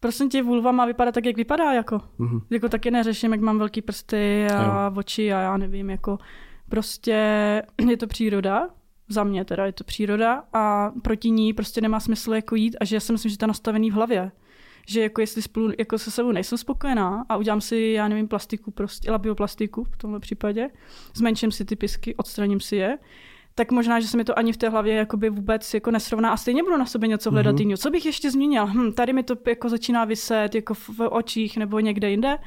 prosím 0.00 0.28
tě, 0.28 0.42
vulva 0.42 0.72
má 0.72 0.86
vypadat 0.86 1.14
tak, 1.14 1.24
jak 1.24 1.36
vypadá, 1.36 1.72
jako. 1.72 1.96
Mm-hmm. 1.96 2.42
Jako 2.50 2.68
taky 2.68 2.90
neřeším, 2.90 3.32
jak 3.32 3.40
mám 3.40 3.58
velký 3.58 3.82
prsty 3.82 4.46
a 4.46 4.84
jo. 4.84 4.92
oči 4.96 5.32
a 5.32 5.40
já 5.40 5.56
nevím, 5.56 5.90
jako 5.90 6.18
prostě 6.68 7.12
je 7.88 7.96
to 7.96 8.06
příroda, 8.06 8.68
za 9.08 9.24
mě 9.24 9.44
teda 9.44 9.66
je 9.66 9.72
to 9.72 9.84
příroda 9.84 10.44
a 10.52 10.92
proti 11.02 11.30
ní 11.30 11.52
prostě 11.52 11.80
nemá 11.80 12.00
smysl 12.00 12.34
jako 12.34 12.54
jít 12.54 12.76
a 12.80 12.84
že 12.84 12.96
já 12.96 13.00
si 13.00 13.12
myslím, 13.12 13.30
že 13.30 13.38
to 13.38 13.44
je 13.44 13.48
nastavený 13.48 13.90
v 13.90 13.94
hlavě 13.94 14.32
že 14.86 15.00
jako 15.00 15.20
jestli 15.20 15.42
spolu 15.42 15.72
jako 15.78 15.98
se 15.98 16.10
sebou 16.10 16.32
nejsem 16.32 16.58
spokojená 16.58 17.24
a 17.28 17.36
udělám 17.36 17.60
si, 17.60 17.76
já 17.76 18.08
nevím, 18.08 18.28
plastiku, 18.28 18.70
prostě, 18.70 19.10
labioplastiku 19.10 19.84
v 19.84 19.96
tomhle 19.96 20.20
případě, 20.20 20.70
zmenším 21.14 21.52
si 21.52 21.64
ty 21.64 21.76
pisky, 21.76 22.16
odstraním 22.16 22.60
si 22.60 22.76
je, 22.76 22.98
tak 23.54 23.72
možná, 23.72 24.00
že 24.00 24.08
se 24.08 24.16
mi 24.16 24.24
to 24.24 24.38
ani 24.38 24.52
v 24.52 24.56
té 24.56 24.68
hlavě 24.68 24.94
jakoby 24.94 25.30
vůbec 25.30 25.74
jako 25.74 25.90
nesrovná 25.90 26.30
a 26.30 26.36
stejně 26.36 26.62
budu 26.62 26.76
na 26.76 26.86
sobě 26.86 27.08
něco 27.08 27.30
hledat 27.30 27.56
mm-hmm. 27.56 27.76
Co 27.76 27.90
bych 27.90 28.06
ještě 28.06 28.30
změnil? 28.30 28.66
Hm, 28.66 28.92
tady 28.92 29.12
mi 29.12 29.22
to 29.22 29.36
jako 29.46 29.68
začíná 29.68 30.04
vyset 30.04 30.54
jako 30.54 30.74
v, 30.74 30.88
v 30.88 31.08
očích 31.08 31.56
nebo 31.56 31.80
někde 31.80 32.10
jinde, 32.10 32.38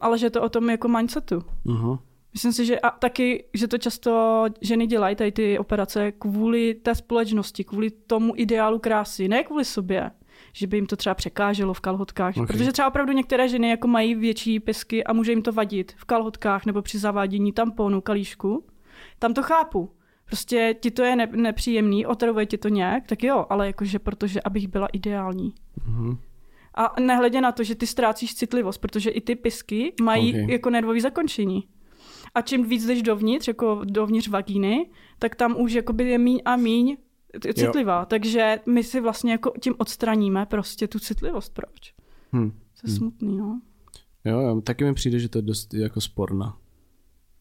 ale 0.00 0.18
že 0.18 0.30
to 0.30 0.42
o 0.42 0.48
tom 0.48 0.70
jako 0.70 0.88
mindsetu. 0.88 1.42
Mm-hmm. 1.66 1.98
Myslím 2.32 2.52
si, 2.52 2.66
že 2.66 2.80
a 2.80 2.90
taky, 2.90 3.44
že 3.54 3.68
to 3.68 3.78
často 3.78 4.44
ženy 4.60 4.86
dělají 4.86 5.16
tady 5.16 5.32
ty 5.32 5.58
operace 5.58 6.12
kvůli 6.12 6.74
té 6.74 6.94
společnosti, 6.94 7.64
kvůli 7.64 7.90
tomu 7.90 8.32
ideálu 8.36 8.78
krásy, 8.78 9.28
ne 9.28 9.44
kvůli 9.44 9.64
sobě 9.64 10.10
že 10.52 10.66
by 10.66 10.76
jim 10.76 10.86
to 10.86 10.96
třeba 10.96 11.14
překáželo 11.14 11.74
v 11.74 11.80
kalhotkách. 11.80 12.36
Okay. 12.36 12.46
Protože 12.46 12.72
třeba 12.72 12.88
opravdu 12.88 13.12
některé 13.12 13.48
ženy 13.48 13.70
jako 13.70 13.88
mají 13.88 14.14
větší 14.14 14.60
pisky 14.60 15.04
a 15.04 15.12
může 15.12 15.32
jim 15.32 15.42
to 15.42 15.52
vadit 15.52 15.92
v 15.96 16.04
kalhotkách 16.04 16.66
nebo 16.66 16.82
při 16.82 16.98
zavádění 16.98 17.52
tamponu, 17.52 18.00
kalíšku. 18.00 18.66
Tam 19.18 19.34
to 19.34 19.42
chápu. 19.42 19.90
Prostě 20.24 20.76
ti 20.80 20.90
to 20.90 21.02
je 21.02 21.16
ne- 21.16 21.28
nepříjemný, 21.32 22.06
otravuje 22.06 22.46
ti 22.46 22.58
to 22.58 22.68
nějak, 22.68 23.06
tak 23.06 23.22
jo, 23.22 23.46
ale 23.50 23.66
jakože 23.66 23.98
protože 23.98 24.40
abych 24.40 24.68
byla 24.68 24.86
ideální. 24.86 25.54
Mm-hmm. 25.88 26.18
A 26.74 27.00
nehledě 27.00 27.40
na 27.40 27.52
to, 27.52 27.64
že 27.64 27.74
ty 27.74 27.86
ztrácíš 27.86 28.34
citlivost, 28.34 28.80
protože 28.80 29.10
i 29.10 29.20
ty 29.20 29.36
pisky 29.36 29.92
mají 30.02 30.30
okay. 30.30 30.52
jako 30.52 30.70
nervové 30.70 31.00
zakončení. 31.00 31.68
A 32.34 32.42
čím 32.42 32.64
víc 32.64 32.86
jdeš 32.86 33.02
dovnitř, 33.02 33.48
jako 33.48 33.80
dovnitř 33.84 34.28
vagíny, 34.28 34.90
tak 35.18 35.34
tam 35.34 35.60
už 35.60 35.72
jakoby 35.72 36.04
je 36.04 36.18
míň 36.18 36.40
a 36.44 36.56
míň 36.56 36.96
citlivá. 37.54 37.98
Jo. 37.98 38.06
Takže 38.06 38.60
my 38.66 38.84
si 38.84 39.00
vlastně 39.00 39.32
jako 39.32 39.52
tím 39.60 39.74
odstraníme 39.78 40.46
prostě 40.46 40.88
tu 40.88 40.98
citlivost. 40.98 41.54
Proč? 41.54 41.94
Hmm. 42.32 42.50
To 42.50 42.56
je 42.56 42.88
hmm. 42.88 42.96
smutný, 42.96 43.36
no. 43.36 43.60
Jo, 44.24 44.60
taky 44.60 44.84
mi 44.84 44.94
přijde, 44.94 45.18
že 45.18 45.28
to 45.28 45.38
je 45.38 45.42
dost 45.42 45.74
jako 45.74 46.00
sporná. 46.00 46.56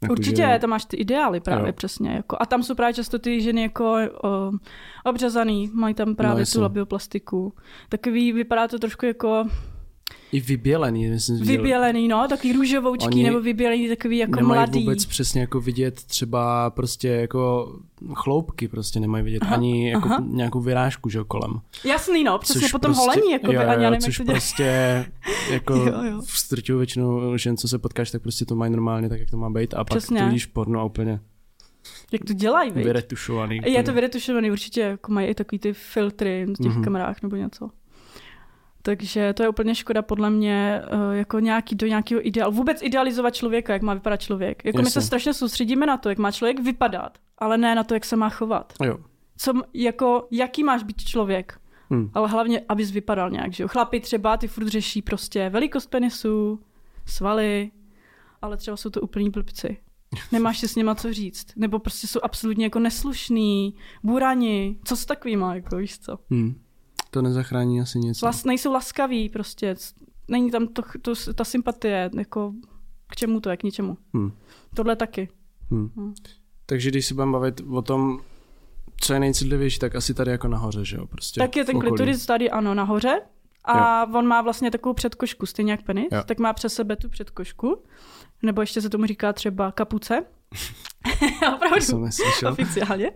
Jako 0.01 0.11
Určitě, 0.11 0.47
že... 0.53 0.59
tam 0.61 0.69
máš 0.69 0.85
ty 0.85 0.97
ideály 0.97 1.39
právě 1.39 1.67
jo. 1.67 1.73
přesně. 1.73 2.09
Jako. 2.09 2.37
A 2.39 2.45
tam 2.45 2.63
jsou 2.63 2.75
právě 2.75 2.93
často 2.93 3.19
ty 3.19 3.41
ženy 3.41 3.61
jako 3.61 3.95
o, 4.23 4.51
obřezaný, 5.05 5.71
mají 5.73 5.93
tam 5.93 6.15
právě 6.15 6.41
no, 6.41 6.51
tu 6.53 6.61
labioplastiku. 6.61 7.53
Takový, 7.89 8.31
vypadá 8.33 8.67
to 8.67 8.79
trošku 8.79 9.05
jako 9.05 9.45
i 10.31 10.39
vybělený, 10.39 11.07
myslím. 11.09 11.39
Vybělený, 11.39 12.07
no, 12.07 12.27
takový 12.29 12.53
růžovoučký, 12.53 13.07
Oni 13.07 13.23
nebo 13.23 13.41
vybělený 13.41 13.89
takový 13.89 14.17
jako 14.17 14.35
nemají 14.35 14.57
mladý. 14.57 14.79
vůbec 14.79 15.05
přesně 15.05 15.41
jako 15.41 15.61
vidět 15.61 16.03
třeba 16.03 16.69
prostě 16.69 17.07
jako 17.07 17.73
chloupky 18.13 18.67
prostě 18.67 18.99
nemají 18.99 19.23
vidět, 19.23 19.41
aha, 19.41 19.55
ani 19.55 19.89
jako 19.89 20.07
aha. 20.07 20.23
nějakou 20.27 20.61
vyrážku, 20.61 21.09
že 21.09 21.19
kolem. 21.27 21.61
Jasný, 21.85 22.23
no, 22.23 22.37
přesně 22.37 22.61
což 22.61 22.71
potom 22.71 22.93
prostě, 22.93 23.01
holení, 23.01 23.31
jako 23.31 23.51
jo, 23.53 23.59
by, 23.59 23.65
ani 23.65 23.85
jo, 23.85 23.91
což 24.01 24.21
prostě 24.25 25.05
jako 25.51 25.73
jo, 25.87 26.03
jo. 26.03 26.21
v 26.21 26.39
strťu 26.39 26.77
většinou 26.77 27.37
žen, 27.37 27.57
co 27.57 27.67
se 27.67 27.79
potkáš, 27.79 28.11
tak 28.11 28.21
prostě 28.21 28.45
to 28.45 28.55
mají 28.55 28.71
normálně 28.71 29.09
tak, 29.09 29.19
jak 29.19 29.31
to 29.31 29.37
má 29.37 29.49
být 29.49 29.73
a 29.73 29.83
přesně. 29.83 30.15
pak 30.15 30.23
to 30.23 30.29
vidíš 30.29 30.45
porno 30.45 30.79
a 30.79 30.83
úplně 30.83 31.19
jak 32.11 32.23
to 32.23 32.33
dělají, 32.33 32.71
viď? 32.71 32.85
Vyretušovaný. 32.85 33.59
Je 33.65 33.83
to 33.83 33.93
vyretušovaný, 33.93 34.51
určitě, 34.51 34.81
jako 34.81 35.11
mají 35.11 35.27
i 35.27 35.35
takový 35.35 35.59
ty 35.59 35.73
filtry 35.73 36.45
v 36.45 36.63
těch 36.63 36.71
mm-hmm. 36.71 36.83
kamerách 36.83 37.21
nebo 37.21 37.35
něco. 37.35 37.69
Takže 38.81 39.33
to 39.33 39.43
je 39.43 39.49
úplně 39.49 39.75
škoda 39.75 40.01
podle 40.01 40.29
mě 40.29 40.81
eh, 40.83 41.17
jako 41.17 41.39
nějaký 41.39 41.75
do 41.75 41.87
nějakého 41.87 42.27
ideálu. 42.27 42.51
Vůbec 42.51 42.81
idealizovat 42.81 43.35
člověka, 43.35 43.73
jak 43.73 43.81
má 43.81 43.93
vypadat 43.93 44.21
člověk. 44.21 44.65
Jako 44.65 44.77
Jasně. 44.77 44.83
my 44.83 44.91
se 44.91 45.01
strašně 45.01 45.33
soustředíme 45.33 45.85
na 45.85 45.97
to, 45.97 46.09
jak 46.09 46.17
má 46.17 46.31
člověk 46.31 46.59
vypadat, 46.59 47.17
ale 47.37 47.57
ne 47.57 47.75
na 47.75 47.83
to, 47.83 47.93
jak 47.93 48.05
se 48.05 48.15
má 48.15 48.29
chovat. 48.29 48.73
Jo. 48.83 48.97
Co, 49.37 49.53
jako, 49.73 50.27
jaký 50.31 50.63
máš 50.63 50.83
být 50.83 51.03
člověk? 51.03 51.59
Hmm. 51.89 52.09
Ale 52.13 52.27
hlavně, 52.27 52.61
abys 52.69 52.91
vypadal 52.91 53.29
nějak, 53.29 53.53
že 53.53 53.63
jo. 53.63 53.67
Chlapi 53.67 53.99
třeba, 53.99 54.37
ty 54.37 54.47
furt 54.47 54.67
řeší 54.67 55.01
prostě 55.01 55.49
velikost 55.49 55.87
penisu, 55.87 56.59
svaly, 57.05 57.71
ale 58.41 58.57
třeba 58.57 58.77
jsou 58.77 58.89
to 58.89 59.01
úplní 59.01 59.29
blbci. 59.29 59.77
Nemáš 60.31 60.59
si 60.59 60.67
s 60.67 60.75
něma 60.75 60.95
co 60.95 61.13
říct. 61.13 61.47
Nebo 61.55 61.79
prostě 61.79 62.07
jsou 62.07 62.19
absolutně 62.23 62.65
jako 62.65 62.79
neslušný, 62.79 63.75
burani. 64.03 64.77
Co 64.83 64.95
s 64.95 65.05
takovýma, 65.05 65.55
jako 65.55 65.77
víš 65.77 65.99
co? 65.99 66.17
Hmm 66.29 66.60
to 67.11 67.21
nezachrání 67.21 67.81
asi 67.81 67.99
nic. 67.99 68.21
Vlast, 68.21 68.45
nejsou 68.45 68.73
laskaví 68.73 69.29
prostě. 69.29 69.75
Není 70.27 70.51
tam 70.51 70.67
to, 70.67 70.81
to, 71.01 71.33
ta 71.33 71.43
sympatie, 71.43 72.09
jako 72.17 72.53
k 73.07 73.15
čemu 73.15 73.39
to 73.39 73.49
je, 73.49 73.57
k 73.57 73.63
ničemu. 73.63 73.97
Hmm. 74.13 74.31
Tohle 74.73 74.95
taky. 74.95 75.29
Hmm. 75.71 75.89
Hmm. 75.95 76.13
Takže 76.65 76.89
když 76.89 77.05
si 77.05 77.13
budeme 77.13 77.31
bavit 77.31 77.61
o 77.69 77.81
tom, 77.81 78.19
co 79.01 79.13
je 79.13 79.19
nejcitlivější, 79.19 79.79
tak 79.79 79.95
asi 79.95 80.13
tady 80.13 80.31
jako 80.31 80.47
nahoře, 80.47 80.85
že 80.85 80.95
jo? 80.95 81.07
Prostě 81.07 81.39
tak 81.39 81.55
je 81.55 81.65
ten 81.65 81.79
klitoris 81.79 82.25
tady, 82.25 82.49
ano, 82.49 82.73
nahoře. 82.73 83.21
A 83.65 84.05
jo. 84.05 84.17
on 84.19 84.27
má 84.27 84.41
vlastně 84.41 84.71
takovou 84.71 84.93
předkošku, 84.93 85.45
stejně 85.45 85.71
jak 85.71 85.83
penis, 85.83 86.07
jo. 86.11 86.23
tak 86.25 86.39
má 86.39 86.53
přes 86.53 86.73
sebe 86.73 86.95
tu 86.95 87.09
předkošku. 87.09 87.83
Nebo 88.43 88.61
ještě 88.61 88.81
se 88.81 88.89
tomu 88.89 89.05
říká 89.05 89.33
třeba 89.33 89.71
kapuce. 89.71 90.25
Opravdu, 91.55 92.07
oficiálně. 92.51 93.11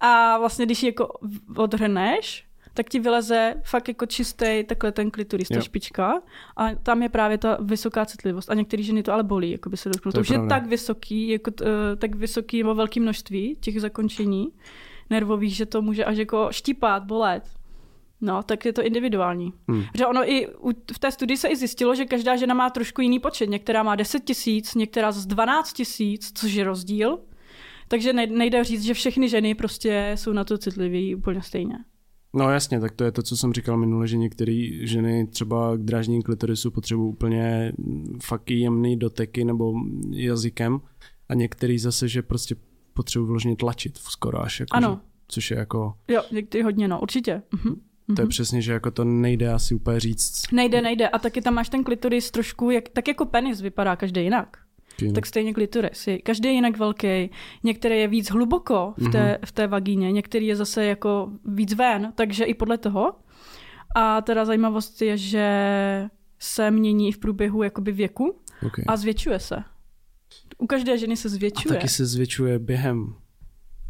A 0.00 0.38
vlastně, 0.38 0.66
když 0.66 0.82
ji 0.82 0.88
jako 0.88 1.08
odhrneš, 1.56 2.46
tak 2.74 2.88
ti 2.88 3.00
vyleze 3.00 3.54
fakt 3.64 3.88
jako 3.88 4.06
čistý 4.06 4.64
takhle 4.66 4.92
ten 4.92 5.10
klitoris, 5.10 5.48
ta 5.48 5.60
špička 5.60 6.22
a 6.56 6.74
tam 6.74 7.02
je 7.02 7.08
právě 7.08 7.38
ta 7.38 7.58
vysoká 7.60 8.04
citlivost 8.04 8.50
a 8.50 8.54
některé 8.54 8.82
ženy 8.82 9.02
to 9.02 9.12
ale 9.12 9.22
bolí, 9.22 9.50
jako 9.50 9.70
by 9.70 9.76
se 9.76 9.88
dotknout. 9.88 10.12
To, 10.12 10.18
to 10.18 10.20
už 10.20 10.30
je 10.30 10.46
tak 10.48 10.66
vysoký, 10.66 11.28
jako, 11.28 11.50
uh, 11.60 11.68
tak 11.98 12.14
vysoký 12.14 12.62
nebo 12.62 12.74
velké 12.74 13.00
množství 13.00 13.56
těch 13.60 13.80
zakončení 13.80 14.52
nervových, 15.10 15.56
že 15.56 15.66
to 15.66 15.82
může 15.82 16.04
až 16.04 16.16
jako 16.16 16.48
štípat, 16.50 17.04
bolet. 17.04 17.50
No, 18.20 18.42
tak 18.42 18.64
je 18.64 18.72
to 18.72 18.82
individuální. 18.82 19.52
Hmm. 19.68 19.82
Že 19.94 20.06
ono 20.06 20.30
i 20.30 20.48
v 20.92 20.98
té 20.98 21.10
studii 21.10 21.36
se 21.36 21.48
i 21.48 21.56
zjistilo, 21.56 21.94
že 21.94 22.04
každá 22.04 22.36
žena 22.36 22.54
má 22.54 22.70
trošku 22.70 23.00
jiný 23.00 23.18
počet. 23.18 23.46
Některá 23.46 23.82
má 23.82 23.96
10 23.96 24.24
tisíc, 24.24 24.74
některá 24.74 25.12
z 25.12 25.26
12 25.26 25.72
tisíc, 25.72 26.32
což 26.34 26.52
je 26.52 26.64
rozdíl. 26.64 27.18
Takže 27.88 28.12
nejde 28.12 28.64
říct, 28.64 28.82
že 28.82 28.94
všechny 28.94 29.28
ženy 29.28 29.54
prostě 29.54 30.12
jsou 30.14 30.32
na 30.32 30.44
to 30.44 30.58
citlivé 30.58 31.16
úplně 31.16 31.42
stejně. 31.42 31.78
No 32.34 32.50
jasně, 32.50 32.80
tak 32.80 32.92
to 32.92 33.04
je 33.04 33.12
to, 33.12 33.22
co 33.22 33.36
jsem 33.36 33.52
říkal 33.52 33.76
minule, 33.76 34.08
že 34.08 34.16
některé 34.16 34.68
ženy 34.80 35.26
třeba 35.26 35.76
k 35.76 35.80
dráždění 35.80 36.22
klitorisu 36.22 36.70
potřebují 36.70 37.08
úplně 37.08 37.72
fakt 38.22 38.50
jemný 38.50 38.96
doteky 38.96 39.44
nebo 39.44 39.74
jazykem 40.10 40.80
a 41.28 41.34
některý 41.34 41.78
zase, 41.78 42.08
že 42.08 42.22
prostě 42.22 42.56
potřebují 42.94 43.28
vložně 43.28 43.56
tlačit 43.56 43.98
skoro 43.98 44.42
až. 44.42 44.60
Jako, 44.60 44.76
ano. 44.76 45.00
Že, 45.02 45.08
což 45.28 45.50
je 45.50 45.58
jako... 45.58 45.94
Jo, 46.08 46.22
některý 46.32 46.64
hodně, 46.64 46.88
no, 46.88 47.00
určitě. 47.00 47.42
Mhm. 47.52 47.74
To 48.06 48.22
je 48.22 48.24
mhm. 48.24 48.28
přesně, 48.28 48.62
že 48.62 48.72
jako 48.72 48.90
to 48.90 49.04
nejde 49.04 49.52
asi 49.52 49.74
úplně 49.74 50.00
říct. 50.00 50.42
Nejde, 50.52 50.82
nejde. 50.82 51.08
A 51.08 51.18
taky 51.18 51.42
tam 51.42 51.54
máš 51.54 51.68
ten 51.68 51.84
klitoris 51.84 52.30
trošku, 52.30 52.70
jak, 52.70 52.88
tak 52.88 53.08
jako 53.08 53.26
penis 53.26 53.60
vypadá 53.60 53.96
každý 53.96 54.20
jinak. 54.20 54.58
Jinak. 55.00 55.14
Tak 55.14 55.26
stejně 55.26 55.54
klitoris. 55.54 56.08
Každý 56.22 56.48
je 56.48 56.54
jinak 56.54 56.78
velký. 56.78 57.30
Některý 57.62 57.98
je 57.98 58.08
víc 58.08 58.30
hluboko 58.30 58.94
v 58.96 59.10
té, 59.10 59.32
mm-hmm. 59.32 59.46
v 59.46 59.52
té 59.52 59.66
vagíně, 59.66 60.12
některý 60.12 60.46
je 60.46 60.56
zase 60.56 60.84
jako 60.84 61.30
víc 61.44 61.74
ven, 61.74 62.12
takže 62.14 62.44
i 62.44 62.54
podle 62.54 62.78
toho. 62.78 63.14
A 63.96 64.20
teda 64.20 64.44
zajímavost 64.44 65.02
je, 65.02 65.16
že 65.16 65.48
se 66.38 66.70
mění 66.70 67.12
v 67.12 67.18
průběhu 67.18 67.62
jakoby 67.62 67.92
věku 67.92 68.36
okay. 68.66 68.84
a 68.88 68.96
zvětšuje 68.96 69.38
se. 69.38 69.56
U 70.58 70.66
každé 70.66 70.98
ženy 70.98 71.16
se 71.16 71.28
zvětšuje. 71.28 71.76
A 71.76 71.78
taky 71.78 71.88
se 71.88 72.06
zvětšuje 72.06 72.58
během, 72.58 73.14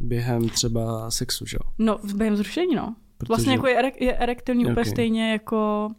během 0.01 0.49
třeba 0.49 1.11
sexu, 1.11 1.47
že 1.47 1.57
jo? 1.57 1.71
No, 1.79 1.99
během 2.15 2.37
zrušení, 2.37 2.75
no. 2.75 2.95
Protože... 3.19 3.29
Vlastně 3.29 3.53
jako 3.53 3.67
je, 3.67 3.79
erek, 3.79 4.01
je 4.01 4.17
erektilní 4.17 4.65
okay. 4.65 4.73
úplně 4.73 4.85
stejně 4.85 5.33
jako, 5.33 5.91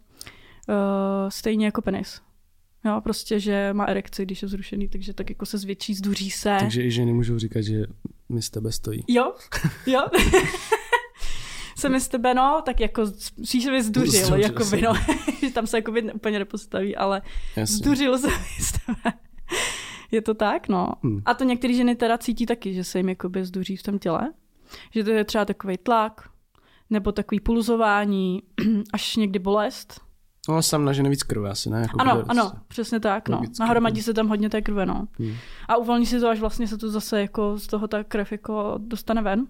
uh, 0.70 1.30
stejně 1.30 1.66
jako 1.66 1.82
penis. 1.82 2.22
Jo, 2.86 3.02
prostě, 3.04 3.40
že 3.40 3.74
má 3.74 3.86
erekci, 3.86 4.26
když 4.26 4.42
je 4.42 4.48
zrušený, 4.48 4.90
takže 4.90 5.14
tak 5.14 5.30
jako 5.30 5.46
se 5.46 5.58
zvětší, 5.58 5.94
zduří 5.94 6.32
se. 6.32 6.58
Takže 6.60 6.84
i 6.84 6.92
ženy 6.92 7.14
můžou 7.14 7.40
říkat, 7.40 7.62
že 7.62 7.86
mi 8.30 8.42
z 8.42 8.50
tebe 8.50 8.72
stojí. 8.72 9.04
Jo, 9.08 9.34
jo. 9.86 10.02
se 11.78 11.90
mi 11.90 12.00
z 12.00 12.08
tebe, 12.08 12.34
no, 12.34 12.62
tak 12.66 12.80
jako 12.80 13.08
spíš 13.44 13.66
mi 13.66 13.84
zduřil, 13.84 14.36
jako 14.36 14.66
by, 14.66 14.82
no. 14.82 14.94
Tam 15.54 15.68
se 15.68 15.78
jako 15.78 15.92
by 15.92 16.14
úplně 16.14 16.40
nepostaví, 16.40 16.96
ale 16.96 17.22
Jasně. 17.56 17.78
zduřil 17.78 18.18
se 18.18 18.28
mi 18.28 18.64
z 18.64 18.72
tebe. 18.72 19.18
Je 20.12 20.22
to 20.22 20.34
tak, 20.34 20.68
no. 20.68 20.90
Hmm. 21.04 21.22
A 21.26 21.34
to 21.34 21.44
některé 21.44 21.74
ženy 21.74 21.96
teda 21.96 22.18
cítí 22.18 22.46
taky, 22.46 22.74
že 22.74 22.84
se 22.84 23.00
jim 23.00 23.10
jakoby 23.10 23.46
zduří 23.46 23.78
v 23.78 23.84
tom 23.84 24.00
těle. 24.00 24.34
Že 24.92 25.04
to 25.04 25.12
je 25.12 25.24
třeba 25.24 25.46
takový 25.46 25.78
tlak, 25.78 26.30
nebo 26.90 27.12
takový 27.12 27.40
pulzování, 27.40 28.44
až 28.94 29.16
někdy 29.16 29.40
bolest. 29.40 30.02
No, 30.50 30.62
sam 30.62 30.86
nažene 30.86 31.10
víc 31.10 31.24
krve 31.24 31.50
asi, 31.50 31.70
ne? 31.70 31.82
Jako 31.82 32.02
ano, 32.02 32.24
ano, 32.28 32.52
přesně 32.68 33.00
tak, 33.00 33.30
no. 33.30 33.42
Nahromadí 33.60 34.02
se 34.02 34.14
tam 34.14 34.28
hodně 34.28 34.50
té 34.50 34.62
krve, 34.62 34.86
no. 34.86 35.08
Hmm. 35.20 35.34
A 35.68 35.78
uvolní 35.78 36.06
si 36.06 36.20
to, 36.20 36.30
až 36.30 36.40
vlastně 36.40 36.68
se 36.68 36.78
to 36.78 36.92
zase 36.92 37.22
jako 37.22 37.60
z 37.60 37.68
toho 37.68 37.88
ta 37.88 38.04
krev 38.04 38.32
jako 38.32 38.76
dostane 38.78 39.22
ven. 39.22 39.48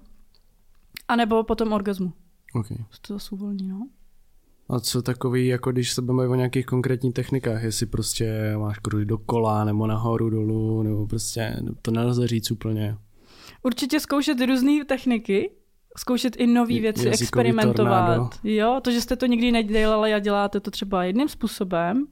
A 1.07 1.15
nebo 1.15 1.43
potom 1.43 1.73
orgasmu. 1.73 2.13
Okay. 2.53 2.77
Se 2.91 3.01
to 3.01 3.13
zase 3.13 3.29
uvolní, 3.31 3.67
no. 3.67 3.87
A 4.69 4.79
co 4.79 5.01
takový, 5.01 5.47
jako 5.47 5.71
když 5.71 5.93
se 5.93 6.01
bavíme 6.01 6.27
o 6.27 6.35
nějakých 6.35 6.65
konkrétních 6.65 7.13
technikách, 7.13 7.63
jestli 7.63 7.85
prostě 7.85 8.53
máš 8.57 8.79
kruhy 8.79 9.05
do 9.05 9.17
kola, 9.17 9.63
nebo 9.63 9.87
nahoru, 9.87 10.29
dolů, 10.29 10.83
nebo 10.83 11.07
prostě 11.07 11.57
to 11.81 11.91
nelze 11.91 12.27
říct 12.27 12.51
úplně. 12.51 12.97
Určitě 13.63 13.99
zkoušet 13.99 14.41
různé 14.41 14.85
techniky, 14.85 15.51
zkoušet 15.97 16.35
i 16.35 16.47
nové 16.47 16.79
věci, 16.79 17.09
experimentovat. 17.09 17.75
Tornádo. 17.75 18.29
Jo, 18.43 18.79
to, 18.83 18.91
že 18.91 19.01
jste 19.01 19.15
to 19.15 19.25
nikdy 19.25 19.51
nedělali 19.51 20.13
a 20.13 20.19
děláte 20.19 20.59
to 20.59 20.71
třeba 20.71 21.03
jedním 21.03 21.29
způsobem, 21.29 22.07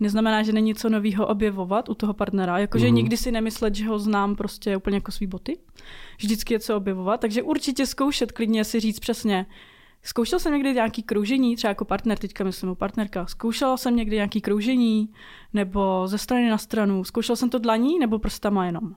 neznamená, 0.00 0.42
že 0.42 0.52
není 0.52 0.66
něco 0.66 0.88
nového 0.88 1.26
objevovat 1.26 1.88
u 1.88 1.94
toho 1.94 2.14
partnera. 2.14 2.58
Jakože 2.58 2.86
mm-hmm. 2.86 2.92
nikdy 2.92 3.16
si 3.16 3.32
nemyslet, 3.32 3.74
že 3.74 3.88
ho 3.88 3.98
znám 3.98 4.36
prostě 4.36 4.76
úplně 4.76 4.96
jako 4.96 5.12
svý 5.12 5.26
boty. 5.26 5.58
Vždycky 6.18 6.54
je 6.54 6.60
co 6.60 6.76
objevovat. 6.76 7.20
Takže 7.20 7.42
určitě 7.42 7.86
zkoušet, 7.86 8.32
klidně 8.32 8.64
si 8.64 8.80
říct 8.80 9.00
přesně, 9.00 9.46
Zkoušel 10.06 10.38
jsem 10.38 10.52
někdy 10.52 10.74
nějaký 10.74 11.02
kroužení, 11.02 11.56
třeba 11.56 11.68
jako 11.68 11.84
partner, 11.84 12.18
teďka 12.18 12.44
myslím 12.44 12.70
o 12.70 12.74
partnerka. 12.74 13.26
Zkoušela 13.26 13.76
jsem 13.76 13.96
někdy 13.96 14.16
nějaký 14.16 14.40
kroužení, 14.40 15.08
nebo 15.54 16.02
ze 16.06 16.18
strany 16.18 16.50
na 16.50 16.58
stranu. 16.58 17.04
Zkoušel 17.04 17.36
jsem 17.36 17.50
to 17.50 17.58
dlaní, 17.58 17.98
nebo 17.98 18.18
prstama 18.18 18.66
jenom 18.66 18.94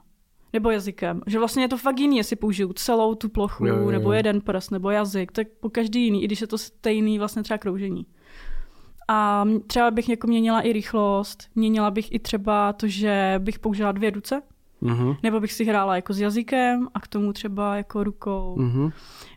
nebo 0.54 0.72
jazykem. 0.72 1.22
Že 1.27 1.39
vlastně 1.39 1.63
je 1.63 1.68
to 1.68 1.77
fakt 1.77 2.00
jiný, 2.00 2.18
jestli 2.18 2.36
použiju 2.36 2.74
celou 2.74 3.16
tu 3.16 3.30
plochu, 3.30 3.66
jo, 3.66 3.75
jo, 3.75 3.82
jo. 3.82 3.92
nebo 3.92 4.13
jeden 4.13 4.42
prst, 4.42 4.72
nebo 4.72 4.89
jazyk, 4.89 5.32
tak 5.32 5.48
po 5.60 5.70
každý 5.70 6.04
jiný, 6.04 6.24
i 6.24 6.25
když 6.25 6.42
je 6.42 6.48
to 6.48 6.58
stejný 6.58 7.20
vlastně 7.20 7.44
třeba 7.44 7.58
kroužení. 7.58 8.06
A 9.08 9.46
třeba 9.68 9.92
bych 9.92 10.10
jako 10.10 10.27
měnila 10.27 10.62
i 10.62 10.74
rychlost, 10.74 11.44
měnila 11.56 11.92
bych 11.92 12.13
i 12.13 12.20
třeba 12.20 12.74
to, 12.74 12.88
že 12.88 13.36
bych 13.39 13.60
použila 13.60 13.92
dvě 13.92 14.10
ruce, 14.10 14.42
uh-huh. 14.82 15.18
nebo 15.24 15.39
bych 15.39 15.54
si 15.54 15.66
hrála 15.66 15.96
jako 15.96 16.13
s 16.13 16.20
jazykem 16.20 16.88
a 16.94 17.00
k 17.00 17.08
tomu 17.08 17.34
třeba 17.34 17.75
jako 17.75 18.04
rukou. 18.04 18.56
Uh-huh. 18.60 18.92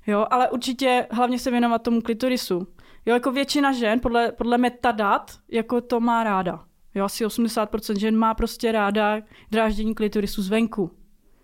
Jo, 0.06 0.26
ale 0.30 0.50
určitě 0.50 1.06
hlavně 1.10 1.38
se 1.38 1.50
věnovat 1.50 1.82
tomu 1.82 2.00
klitorisu. 2.00 2.66
Jo, 3.06 3.14
jako 3.14 3.32
většina 3.32 3.72
žen, 3.72 4.00
podle, 4.00 4.32
podle 4.32 4.58
metadat, 4.58 5.38
jako 5.48 5.80
to 5.80 6.00
má 6.00 6.24
ráda. 6.24 6.64
Jo, 6.94 7.04
asi 7.04 7.26
80% 7.26 7.98
žen 7.98 8.16
má 8.16 8.34
prostě 8.34 8.72
ráda 8.72 9.20
dráždění 9.50 9.94
klitorisu 9.94 10.42
zvenku. 10.42 10.90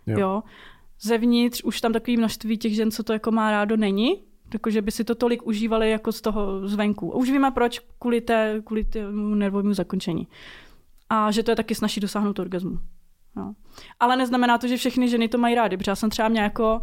Jo. 0.07 0.19
jo. 0.19 0.43
Zevnitř 1.01 1.63
už 1.63 1.81
tam 1.81 1.93
takový 1.93 2.17
množství 2.17 2.59
těch 2.59 2.75
žen, 2.75 2.91
co 2.91 3.03
to 3.03 3.13
jako 3.13 3.31
má 3.31 3.51
rádo, 3.51 3.77
není. 3.77 4.23
Takže 4.49 4.83
by 4.83 4.91
si 4.91 5.05
to 5.05 5.15
tolik 5.15 5.47
užívali 5.47 5.91
jako 5.91 6.13
z 6.13 6.21
toho 6.21 6.69
zvenku. 6.69 7.11
Už 7.11 7.31
víme 7.31 7.51
proč, 7.51 7.81
kvůli, 7.99 8.21
té, 8.21 8.63
kvůli 8.65 8.85
tému 8.85 9.35
nervovému 9.35 9.75
zakončení. 9.75 10.29
A 11.09 11.31
že 11.31 11.43
to 11.43 11.51
je 11.51 11.57
taky 11.57 11.75
snaží 11.75 12.01
dosáhnout 12.01 12.39
orgasmu. 12.39 12.79
Jo. 13.37 13.53
Ale 14.01 14.17
neznamená 14.17 14.59
to, 14.59 14.69
že 14.69 14.77
všechny 14.77 15.09
ženy 15.09 15.29
to 15.29 15.39
mají 15.39 15.55
rády, 15.55 15.77
protože 15.77 15.91
já 15.91 15.97
jsem 15.97 16.11
třeba 16.11 16.29
měla 16.29 16.45
jako, 16.45 16.83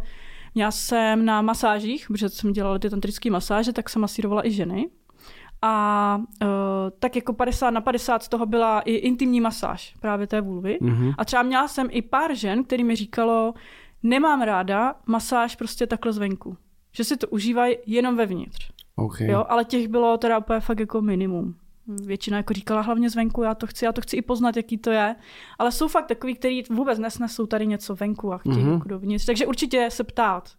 měla 0.54 0.70
jsem 0.70 1.24
na 1.24 1.42
masážích, 1.42 2.06
protože 2.08 2.28
jsem 2.28 2.52
dělala 2.52 2.78
ty 2.78 2.90
tantrické 2.90 3.30
masáže, 3.30 3.72
tak 3.72 3.90
jsem 3.90 4.02
masírovala 4.02 4.46
i 4.46 4.50
ženy. 4.50 4.90
A 5.66 6.16
uh, 6.42 6.48
tak 6.98 7.16
jako 7.16 7.32
50 7.32 7.70
na 7.70 7.80
50 7.80 8.22
z 8.22 8.28
toho 8.28 8.46
byla 8.46 8.80
i 8.80 8.92
intimní 8.92 9.40
masáž 9.40 9.94
právě 10.00 10.26
té 10.26 10.40
vulvy. 10.40 10.78
Mm-hmm. 10.82 11.14
A 11.18 11.24
třeba 11.24 11.42
měla 11.42 11.68
jsem 11.68 11.88
i 11.90 12.02
pár 12.02 12.34
žen, 12.34 12.64
který 12.64 12.84
mi 12.84 12.96
říkalo, 12.96 13.54
nemám 14.02 14.42
ráda 14.42 14.94
masáž 15.06 15.56
prostě 15.56 15.86
takhle 15.86 16.12
zvenku. 16.12 16.56
Že 16.92 17.04
si 17.04 17.16
to 17.16 17.28
užívají 17.28 17.76
jenom 17.86 18.16
vevnitř. 18.16 18.70
Okay. 18.96 19.28
Jo, 19.28 19.44
ale 19.48 19.64
těch 19.64 19.88
bylo 19.88 20.18
teda 20.18 20.38
úplně 20.38 20.60
fakt 20.60 20.80
jako 20.80 21.02
minimum. 21.02 21.54
Většina 21.86 22.36
jako 22.36 22.54
říkala 22.54 22.80
hlavně 22.80 23.10
zvenku, 23.10 23.42
já 23.42 23.54
to 23.54 23.66
chci, 23.66 23.84
já 23.84 23.92
to 23.92 24.00
chci 24.00 24.16
i 24.16 24.22
poznat, 24.22 24.56
jaký 24.56 24.78
to 24.78 24.90
je. 24.90 25.16
Ale 25.58 25.72
jsou 25.72 25.88
fakt 25.88 26.06
takový, 26.06 26.34
kteří 26.34 26.64
vůbec 26.70 26.98
nesnesou 26.98 27.46
tady 27.46 27.66
něco 27.66 27.94
venku 27.94 28.32
a 28.32 28.38
chtějí 28.38 28.56
mm-hmm. 28.56 28.72
jako 28.72 28.88
dovnitř. 28.88 29.24
Takže 29.24 29.46
určitě 29.46 29.88
se 29.90 30.04
ptát, 30.04 30.50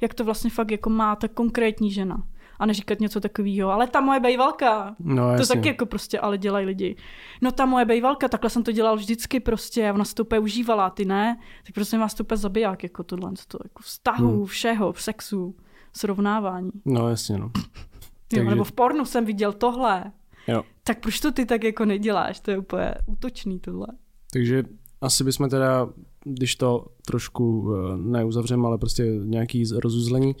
jak 0.00 0.14
to 0.14 0.24
vlastně 0.24 0.50
fakt 0.50 0.70
jako 0.70 0.90
má 0.90 1.16
ta 1.16 1.28
konkrétní 1.28 1.90
žena 1.90 2.22
a 2.58 2.66
neříkat 2.66 3.00
něco 3.00 3.20
takového. 3.20 3.70
Ale 3.70 3.86
ta 3.86 4.00
moje 4.00 4.20
bejvalka, 4.20 4.96
no, 4.98 5.38
to 5.38 5.46
taky 5.46 5.68
jako 5.68 5.86
prostě 5.86 6.18
ale 6.18 6.38
dělají 6.38 6.66
lidi. 6.66 6.96
No 7.42 7.52
ta 7.52 7.66
moje 7.66 7.84
bejvalka, 7.84 8.28
takhle 8.28 8.50
jsem 8.50 8.62
to 8.62 8.72
dělal 8.72 8.96
vždycky 8.96 9.40
prostě, 9.40 9.92
ona 9.92 10.04
se 10.04 10.14
to 10.14 10.22
úplně 10.24 10.38
užívala, 10.38 10.90
ty 10.90 11.04
ne, 11.04 11.40
tak 11.66 11.74
prostě 11.74 11.98
vás 11.98 12.14
to 12.14 12.24
úplně 12.24 12.38
zabiják, 12.38 12.82
jako 12.82 13.02
tohle, 13.02 13.32
to, 13.48 13.58
jako 13.64 13.82
vztahu, 13.82 14.36
hmm. 14.36 14.46
všeho, 14.46 14.92
v 14.92 15.02
sexu, 15.02 15.56
srovnávání. 15.92 16.70
No 16.84 17.08
jasně, 17.08 17.38
no. 17.38 17.50
jo, 18.32 18.44
nebo 18.44 18.64
v 18.64 18.72
pornu 18.72 19.04
jsem 19.04 19.24
viděl 19.24 19.52
tohle. 19.52 20.12
Jo. 20.48 20.62
Tak 20.84 21.00
proč 21.00 21.20
to 21.20 21.32
ty 21.32 21.46
tak 21.46 21.64
jako 21.64 21.84
neděláš? 21.84 22.40
To 22.40 22.50
je 22.50 22.58
úplně 22.58 22.94
útočný 23.06 23.60
tohle. 23.60 23.86
Takže 24.32 24.62
asi 25.00 25.24
bychom 25.24 25.48
teda, 25.48 25.88
když 26.24 26.56
to 26.56 26.86
trošku 27.06 27.74
eh, 27.74 27.96
neuzavřeme, 27.96 28.66
ale 28.66 28.78
prostě 28.78 29.04
nějaký 29.04 29.64
rozuzlení, 29.76 30.36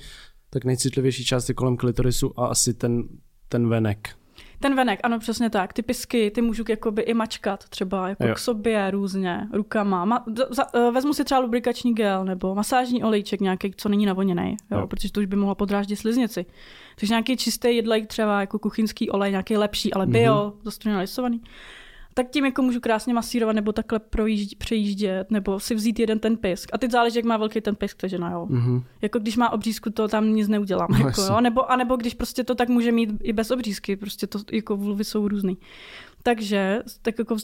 tak 0.54 0.64
nejcitlivější 0.64 1.24
část 1.24 1.48
je 1.48 1.54
kolem 1.54 1.76
klitorisu 1.76 2.40
a 2.40 2.46
asi 2.46 2.74
ten, 2.74 3.02
ten 3.48 3.68
venek. 3.68 4.08
Ten 4.60 4.76
venek, 4.76 5.00
ano, 5.02 5.18
přesně 5.18 5.50
tak. 5.50 5.72
Ty 5.72 5.82
pisky, 5.82 6.30
ty 6.30 6.42
můžu 6.42 6.64
jakoby 6.68 7.02
i 7.02 7.14
mačkat 7.14 7.68
třeba 7.68 8.08
jako 8.08 8.26
jo. 8.26 8.34
k 8.34 8.38
sobě 8.38 8.90
různě, 8.90 9.48
rukama. 9.52 10.04
Ma, 10.04 10.24
za, 10.50 10.74
uh, 10.74 10.94
vezmu 10.94 11.14
si 11.14 11.24
třeba 11.24 11.40
lubrikační 11.40 11.94
gel 11.94 12.24
nebo 12.24 12.54
masážní 12.54 13.04
olejček 13.04 13.40
nějaký, 13.40 13.72
co 13.76 13.88
není 13.88 14.06
navoněný, 14.06 14.56
jo, 14.70 14.78
jo. 14.78 14.86
protože 14.86 15.12
to 15.12 15.20
už 15.20 15.26
by 15.26 15.36
mohlo 15.36 15.54
podráždit 15.54 15.96
sliznici. 15.96 16.46
Takže 16.98 17.12
nějaký 17.12 17.36
čistý 17.36 17.76
jedlej, 17.76 18.06
třeba 18.06 18.40
jako 18.40 18.58
kuchyňský 18.58 19.10
olej, 19.10 19.30
nějaký 19.30 19.56
lepší, 19.56 19.94
ale 19.94 20.06
bio, 20.06 20.34
mm-hmm. 20.34 20.64
zastupně 20.64 20.98
lisovaný 20.98 21.40
tak 22.14 22.30
tím 22.30 22.44
jako 22.44 22.62
můžu 22.62 22.80
krásně 22.80 23.14
masírovat 23.14 23.56
nebo 23.56 23.72
takhle 23.72 23.98
projíždě, 23.98 24.56
přejíždět, 24.58 25.30
nebo 25.30 25.60
si 25.60 25.74
vzít 25.74 25.98
jeden 25.98 26.18
ten 26.18 26.36
pisk. 26.36 26.70
A 26.72 26.78
teď 26.78 26.90
záleží, 26.90 27.16
jak 27.16 27.24
má 27.24 27.36
velký 27.36 27.60
ten 27.60 27.74
pisk 27.74 28.00
ta 28.00 28.06
žena, 28.06 28.30
jo. 28.30 28.46
Mm-hmm. 28.50 28.82
Jako 29.02 29.18
když 29.18 29.36
má 29.36 29.50
obřízku, 29.52 29.90
to 29.90 30.08
tam 30.08 30.34
nic 30.34 30.48
neudělám. 30.48 30.88
No, 30.90 31.06
jako, 31.06 31.20
jo? 31.20 31.40
Nebo, 31.40 31.70
a 31.70 31.76
nebo 31.76 31.96
když 31.96 32.14
prostě 32.14 32.44
to 32.44 32.54
tak 32.54 32.68
může 32.68 32.92
mít 32.92 33.10
i 33.22 33.32
bez 33.32 33.50
obřízky, 33.50 33.96
prostě 33.96 34.26
to 34.26 34.38
jako 34.52 34.76
vulvy 34.76 35.04
jsou 35.04 35.28
různý. 35.28 35.58
Takže 36.22 36.82
tak 37.02 37.18
jako, 37.18 37.36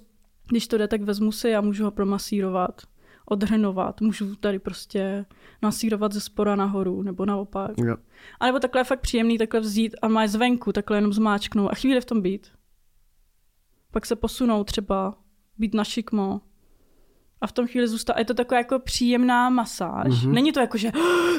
když 0.49 0.69
to 0.69 0.79
jde, 0.79 0.89
tak 0.89 1.03
vezmu 1.03 1.33
si 1.33 1.55
a 1.55 1.61
můžu 1.61 1.85
ho 1.85 1.91
promasírovat, 1.91 2.83
odhrnovat, 3.27 4.01
můžu 4.01 4.37
tady 4.37 4.59
prostě 4.59 5.25
nasírovat 5.63 6.13
ze 6.13 6.21
spora 6.21 6.57
nahoru, 6.57 7.03
nebo 7.03 7.27
naopak. 7.27 7.71
Jo. 7.77 7.97
A 8.41 8.47
nebo 8.47 8.59
takhle 8.59 8.81
je 8.81 8.85
fakt 8.85 9.01
příjemný 9.01 9.39
takhle 9.39 9.61
vzít 9.61 9.97
a 10.03 10.09
má 10.09 10.27
zvenku, 10.27 10.73
takhle 10.73 10.97
jenom 10.97 11.13
zmáčknout 11.13 11.71
a 11.71 11.75
chvíli 11.75 12.01
v 12.01 12.05
tom 12.05 12.21
být 12.21 12.49
pak 13.91 14.07
se 14.07 14.17
posunou 14.17 14.65
třeba, 14.65 15.15
být 15.59 15.75
na 15.75 15.85
šikmo. 15.85 16.41
A 17.41 17.47
v 17.47 17.53
tom 17.53 17.67
chvíli 17.67 17.89
zůstává. 17.89 18.19
Je 18.19 18.25
to 18.25 18.35
taková 18.35 18.59
jako 18.59 18.79
příjemná 18.79 19.51
masáž. 19.51 20.07
Mm-hmm. 20.07 20.31
Není 20.31 20.53
to 20.53 20.61
jako, 20.61 20.79
že 20.79 20.93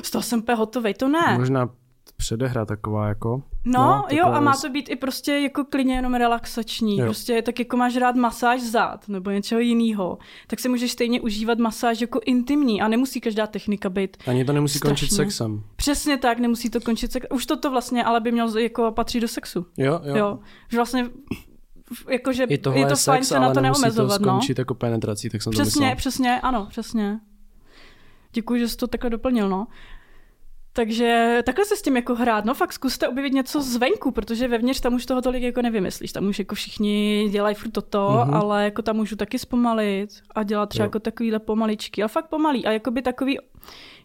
z 0.04 0.12
toho 0.12 0.22
jsem 0.22 0.40
úplně 0.40 0.56
hotový, 0.56 0.94
to 0.94 1.08
ne. 1.08 1.38
Možná 1.38 1.70
předehra 2.18 2.66
taková 2.66 3.08
jako. 3.08 3.44
No, 3.66 3.82
no 3.82 4.06
jo, 4.10 4.26
a 4.26 4.40
má 4.40 4.54
to 4.62 4.70
být 4.70 4.90
i 4.90 4.96
prostě 4.96 5.32
jako 5.32 5.64
klidně 5.64 5.96
jenom 5.96 6.14
relaxační. 6.14 6.98
Jo. 6.98 7.06
Prostě 7.06 7.42
tak 7.42 7.60
jako 7.60 7.78
máš 7.78 7.96
rád 7.98 8.16
masáž 8.16 8.62
zad 8.62 9.08
nebo 9.08 9.30
něčeho 9.30 9.62
jiného, 9.62 10.18
tak 10.48 10.60
si 10.60 10.70
můžeš 10.70 10.92
stejně 10.92 11.22
užívat 11.22 11.58
masáž 11.58 12.02
jako 12.02 12.20
intimní 12.26 12.82
a 12.82 12.88
nemusí 12.88 13.22
každá 13.22 13.48
technika 13.48 13.90
být. 13.90 14.18
Ani 14.28 14.46
to 14.46 14.54
nemusí 14.54 14.78
strašně. 14.78 14.90
končit 14.90 15.16
sexem. 15.16 15.64
Přesně 15.76 16.18
tak, 16.18 16.40
nemusí 16.40 16.70
to 16.70 16.82
končit 16.82 17.12
sexem. 17.12 17.30
Už 17.36 17.46
toto 17.46 17.72
vlastně 17.72 18.04
ale 18.04 18.20
by 18.20 18.32
mělo 18.32 18.60
jako 18.60 18.92
patří 18.92 19.20
do 19.20 19.28
sexu. 19.28 19.66
Jo, 19.78 20.00
jo. 20.04 20.16
jo. 20.16 20.40
Že 20.70 20.78
vlastně 20.78 21.10
jakože 22.10 22.44
je, 22.44 22.60
je 22.74 22.86
to 22.86 22.96
fajn 22.96 23.24
se 23.24 23.40
na 23.40 23.54
to 23.54 23.62
neomezovat. 23.62 24.22
to 24.22 24.26
no. 24.26 24.32
skončit 24.32 24.58
no. 24.58 24.62
jako 24.62 24.76
penetrací, 24.76 25.30
tak 25.30 25.42
jsem 25.42 25.52
přesně, 25.52 25.74
to 25.74 25.80
myslel. 25.80 25.96
Přesně, 25.96 26.42
ano, 26.42 26.68
přesně. 26.70 27.20
Děkuji, 28.34 28.60
že 28.60 28.68
jsi 28.68 28.78
to 28.78 28.88
takhle 28.88 29.10
doplnil, 29.10 29.50
no. 29.50 29.68
Takže 30.74 31.40
takhle 31.46 31.66
se 31.66 31.76
s 31.76 31.82
tím 31.82 31.96
jako 31.96 32.16
hrát, 32.16 32.46
no 32.46 32.54
fakt 32.54 32.74
zkuste 32.74 33.08
objevit 33.08 33.34
něco 33.34 33.62
zvenku, 33.62 34.12
protože 34.12 34.48
vevnitř 34.48 34.80
tam 34.80 34.94
už 34.94 35.06
toho 35.06 35.22
tolik 35.22 35.44
jako 35.44 35.62
nevymyslíš, 35.62 36.12
tam 36.12 36.28
už 36.28 36.40
jako 36.40 36.56
všichni 36.56 37.28
dělají 37.32 37.56
furt 37.56 37.72
toto, 37.72 38.10
mm-hmm. 38.10 38.36
ale 38.36 38.64
jako 38.64 38.82
tam 38.82 38.96
můžu 38.96 39.16
taky 39.16 39.40
zpomalit 39.40 40.10
a 40.36 40.44
dělat 40.44 40.70
třeba 40.70 40.84
jo. 40.84 40.88
jako 40.88 41.00
takovýhle 41.00 41.40
pomaličky, 41.40 42.02
ale 42.02 42.10
fakt 42.10 42.28
pomalý 42.28 42.66
a 42.66 42.72
jako 42.72 42.92
by 42.92 43.02
takový, 43.02 43.38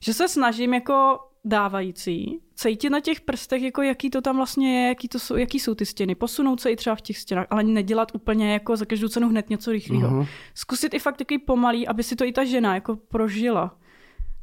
že 0.00 0.14
se 0.14 0.28
snažím 0.28 0.74
jako 0.74 1.18
dávající, 1.46 2.40
cítit 2.54 2.90
na 2.90 3.00
těch 3.00 3.20
prstech, 3.20 3.62
jako 3.62 3.82
jaký 3.82 4.10
to 4.10 4.20
tam 4.20 4.36
vlastně 4.36 4.80
je, 4.80 4.88
jaký, 4.88 5.08
to 5.08 5.18
jsou, 5.18 5.36
jaký 5.36 5.60
jsou 5.60 5.74
ty 5.74 5.86
stěny, 5.86 6.14
posunout 6.14 6.60
se 6.60 6.70
i 6.70 6.76
třeba 6.76 6.96
v 6.96 7.00
těch 7.00 7.18
stěnách, 7.18 7.46
ale 7.50 7.62
nedělat 7.62 8.14
úplně 8.14 8.52
jako 8.52 8.76
za 8.76 8.84
každou 8.84 9.08
cenu 9.08 9.28
hned 9.28 9.50
něco 9.50 9.72
rychlého. 9.72 10.10
Uh-huh. 10.10 10.28
Zkusit 10.54 10.94
i 10.94 10.98
fakt 10.98 11.16
takový 11.16 11.38
pomalý, 11.38 11.88
aby 11.88 12.02
si 12.02 12.16
to 12.16 12.24
i 12.24 12.32
ta 12.32 12.44
žena 12.44 12.74
jako 12.74 12.96
prožila 12.96 13.78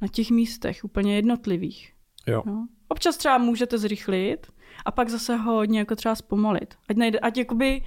na 0.01 0.07
těch 0.07 0.31
místech 0.31 0.83
úplně 0.83 1.15
jednotlivých. 1.15 1.93
Jo. 2.27 2.43
No. 2.45 2.67
Občas 2.87 3.17
třeba 3.17 3.37
můžete 3.37 3.77
zrychlit 3.77 4.47
a 4.85 4.91
pak 4.91 5.09
zase 5.09 5.35
hodně 5.35 5.79
jako 5.79 5.95
třeba 5.95 6.15
zpomalit. 6.15 6.73
Ať, 6.89 6.97
nejde, 6.97 7.19
ať 7.19 7.37
jakoby 7.37 7.81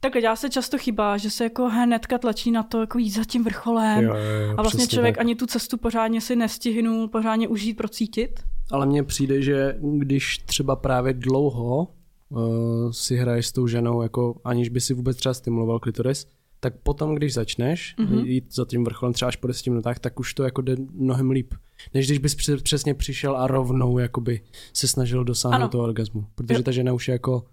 Takhle 0.00 0.20
dělá 0.20 0.36
se 0.36 0.50
často 0.50 0.78
chyba, 0.78 1.16
že 1.16 1.30
se 1.30 1.44
jako 1.44 1.68
hnedka 1.68 2.18
tlačí 2.18 2.50
na 2.50 2.62
to, 2.62 2.80
jako 2.80 2.98
jít 2.98 3.10
za 3.10 3.24
tím 3.24 3.44
vrcholem. 3.44 4.04
Jo, 4.04 4.14
jo, 4.14 4.46
jo, 4.48 4.54
a 4.58 4.62
vlastně 4.62 4.86
člověk 4.86 5.16
tak. 5.16 5.20
ani 5.20 5.34
tu 5.34 5.46
cestu 5.46 5.76
pořádně 5.76 6.20
si 6.20 6.36
nestihnul, 6.36 7.08
pořádně 7.08 7.48
užít, 7.48 7.76
procítit. 7.76 8.40
Ale 8.70 8.86
mně 8.86 9.02
přijde, 9.02 9.42
že 9.42 9.78
když 9.80 10.38
třeba 10.38 10.76
právě 10.76 11.12
dlouho 11.12 11.88
uh, 12.28 12.90
si 12.90 13.16
hraješ 13.16 13.46
s 13.46 13.52
tou 13.52 13.66
ženou, 13.66 14.02
jako 14.02 14.40
aniž 14.44 14.68
by 14.68 14.80
si 14.80 14.94
vůbec 14.94 15.16
třeba 15.16 15.34
stimuloval 15.34 15.78
klitoris, 15.78 16.26
tak 16.60 16.74
potom, 16.82 17.14
když 17.14 17.34
začneš 17.34 17.94
mm-hmm. 17.98 18.24
jít 18.24 18.54
za 18.54 18.64
tím 18.64 18.84
vrcholem 18.84 19.12
třeba 19.12 19.28
až 19.28 19.36
po 19.36 19.46
10 19.46 19.66
minutách, 19.66 19.98
tak 19.98 20.20
už 20.20 20.34
to 20.34 20.44
jako 20.44 20.62
jde 20.62 20.76
mnohem 20.92 21.30
líp. 21.30 21.54
Než 21.94 22.06
když 22.06 22.18
bys 22.18 22.36
přesně 22.62 22.94
přišel 22.94 23.36
a 23.36 23.46
rovnou 23.46 23.98
jakoby 23.98 24.40
se 24.72 24.88
snažil 24.88 25.24
dosáhnout 25.24 25.56
ano. 25.56 25.68
toho 25.68 25.84
orgasmu. 25.84 26.26
Protože 26.34 26.58
jo. 26.58 26.62
ta 26.62 26.70
žena 26.70 26.92
už 26.92 27.08
je 27.08 27.12
jako 27.12 27.44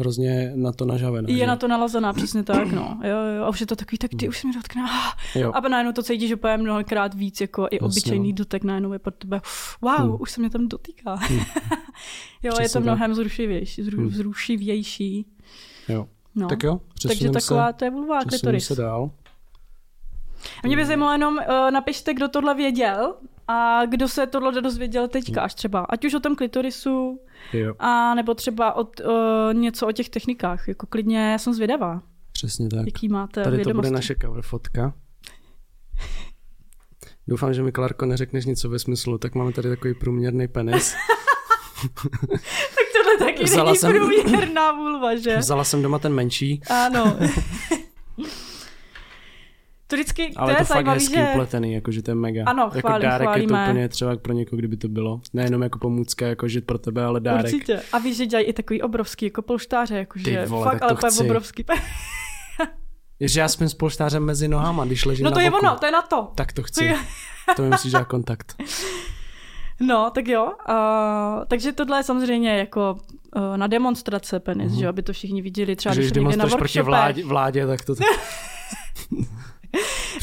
hrozně 0.00 0.52
na 0.54 0.72
to 0.72 0.84
nažavená. 0.84 1.28
Je 1.28 1.36
že? 1.36 1.46
na 1.46 1.56
to 1.56 1.68
nalazená, 1.68 2.12
přesně 2.12 2.42
tak, 2.42 2.72
no. 2.72 3.00
Jo, 3.04 3.16
jo, 3.36 3.44
a 3.44 3.48
už 3.48 3.60
je 3.60 3.66
to 3.66 3.76
takový, 3.76 3.98
tak 3.98 4.10
ty 4.18 4.28
už 4.28 4.38
se 4.38 4.46
mi 4.46 4.52
dotkne. 4.52 4.82
Ah. 4.82 5.50
A 5.52 5.68
najednou 5.68 5.92
to 5.92 6.02
cítíš 6.02 6.32
úplně 6.32 6.56
mnohokrát 6.56 7.14
víc, 7.14 7.40
jako 7.40 7.68
i 7.70 7.80
obyčejný 7.80 8.32
no. 8.32 8.36
dotek 8.36 8.64
najednou 8.64 8.92
je 8.92 8.98
pro 8.98 9.12
tebe, 9.12 9.40
wow, 9.80 10.00
hmm. 10.00 10.16
už 10.20 10.30
se 10.30 10.40
mě 10.40 10.50
tam 10.50 10.68
dotýká. 10.68 11.14
Hmm. 11.14 11.38
jo, 12.42 12.52
přesně 12.52 12.64
je 12.64 12.68
to 12.68 12.80
mnohem 12.80 13.14
zrušivější, 13.14 13.82
zru, 13.82 13.98
hmm. 13.98 14.10
zrušivější. 14.10 15.26
Jo. 15.88 16.06
No. 16.34 16.48
Tak 16.48 16.62
jo, 16.62 16.80
Takže 17.08 17.30
taková 17.30 17.66
se, 17.66 17.72
to 17.72 17.84
je 17.84 17.90
vulva 17.90 18.24
klitoris. 18.24 18.66
se 18.66 18.74
dál. 18.74 19.10
A 20.64 20.66
mě 20.66 20.76
by 20.76 20.86
zajímalo 20.86 21.12
jenom, 21.12 21.34
uh, 21.34 21.70
napište, 21.70 22.14
kdo 22.14 22.28
tohle 22.28 22.54
věděl 22.54 23.14
a 23.50 23.86
kdo 23.86 24.08
se 24.08 24.26
tohle 24.26 24.60
dozvěděl 24.60 25.08
teďka 25.08 25.42
až 25.42 25.54
třeba. 25.54 25.80
Ať 25.80 26.04
už 26.04 26.14
o 26.14 26.20
tom 26.20 26.36
klitorisu, 26.36 27.20
jo. 27.52 27.74
a 27.78 28.14
nebo 28.14 28.34
třeba 28.34 28.72
od, 28.72 29.00
uh, 29.00 29.54
něco 29.54 29.88
o 29.88 29.92
těch 29.92 30.08
technikách. 30.08 30.68
Jako 30.68 30.86
klidně, 30.86 31.30
já 31.32 31.38
jsem 31.38 31.54
zvědavá. 31.54 32.02
Přesně 32.32 32.68
tak. 32.68 32.86
Jaký 32.86 33.08
máte 33.08 33.44
Tady 33.44 33.56
vědomosti. 33.56 33.72
to 33.72 33.88
bude 33.88 33.90
naše 33.90 34.14
cover 34.22 34.42
fotka. 34.42 34.94
Doufám, 37.28 37.54
že 37.54 37.62
mi, 37.62 37.72
Klarko, 37.72 38.06
neřekneš 38.06 38.44
něco 38.44 38.68
ve 38.68 38.78
smyslu, 38.78 39.18
tak 39.18 39.34
máme 39.34 39.52
tady 39.52 39.68
takový 39.68 39.94
průměrný 39.94 40.48
penis. 40.48 40.94
tak 41.94 42.86
tohle 42.96 43.18
taky 43.18 43.44
Vzala 43.44 43.64
není 43.64 43.76
jsem... 43.78 43.92
průměrná 43.92 44.72
vulva, 44.72 45.16
že? 45.16 45.36
Vzala 45.36 45.64
jsem 45.64 45.82
doma 45.82 45.98
ten 45.98 46.14
menší. 46.14 46.60
Ano. 46.70 47.16
To 49.90 49.96
vždycky, 49.96 50.32
Ale 50.36 50.52
to 50.54 50.62
je 50.62 50.66
to 50.66 50.72
fakt 50.74 50.86
hezký 50.86 51.14
že... 51.14 51.28
upletený, 51.32 51.72
jakože 51.72 52.02
to 52.02 52.10
je 52.10 52.14
mega. 52.14 52.42
Ano, 52.46 52.62
jako 52.62 52.80
chválím, 52.88 53.08
dárek 53.08 53.28
chválíme. 53.28 53.58
je 53.58 53.64
to 53.66 53.70
úplně 53.70 53.88
třeba 53.88 54.16
pro 54.16 54.32
někoho, 54.32 54.58
kdyby 54.58 54.76
to 54.76 54.88
bylo. 54.88 55.20
Nejenom 55.32 55.62
jako 55.62 55.78
pomůcka, 55.78 56.26
jako 56.26 56.48
žít 56.48 56.66
pro 56.66 56.78
tebe, 56.78 57.04
ale 57.04 57.20
dárek. 57.20 57.44
Určitě. 57.54 57.80
A 57.92 57.98
víš, 57.98 58.16
že 58.16 58.26
dělají 58.26 58.46
i 58.46 58.52
takový 58.52 58.82
obrovský, 58.82 59.24
jako 59.26 59.42
polštáře, 59.42 59.96
jakože 59.96 60.46
vole, 60.46 60.64
fakt, 60.64 60.82
ale 60.82 60.94
to 60.94 61.24
obrovský. 61.24 61.64
Že 63.20 63.40
já 63.40 63.48
spím 63.48 63.68
s 63.68 63.74
polštářem 63.74 64.24
mezi 64.24 64.48
nohama, 64.48 64.84
když 64.84 65.04
ležím 65.04 65.24
No 65.24 65.30
to 65.30 65.36
na 65.36 65.42
je 65.42 65.50
boku. 65.50 65.66
ono, 65.66 65.76
to 65.78 65.86
je 65.86 65.92
na 65.92 66.02
to. 66.02 66.28
Tak 66.34 66.52
to 66.52 66.62
To 66.62 66.66
chci. 66.66 66.84
je... 66.84 66.96
To 67.56 67.62
mi 67.62 67.68
musíš 67.70 67.92
dát 67.92 68.04
kontakt. 68.04 68.56
No, 69.80 70.10
tak 70.14 70.28
jo. 70.28 70.44
Uh, 70.68 71.44
takže 71.48 71.72
tohle 71.72 71.98
je 71.98 72.02
samozřejmě 72.02 72.58
jako 72.58 72.96
uh, 73.36 73.56
na 73.56 73.66
demonstrace 73.66 74.40
penis, 74.40 74.72
že 74.72 74.84
jo, 74.84 74.88
aby 74.88 75.02
to 75.02 75.12
všichni 75.12 75.42
viděli. 75.42 75.76
Třeba 75.76 75.92
Mhm. 75.94 76.02
Že 76.02 76.10
když 76.10 76.12
když 76.12 76.22
jsem 76.22 76.30
demonstruješ 76.38 76.72
proti 76.72 76.82
vládě, 76.82 77.24
vládě, 77.24 77.66
tak 77.66 77.84
to... 77.84 77.94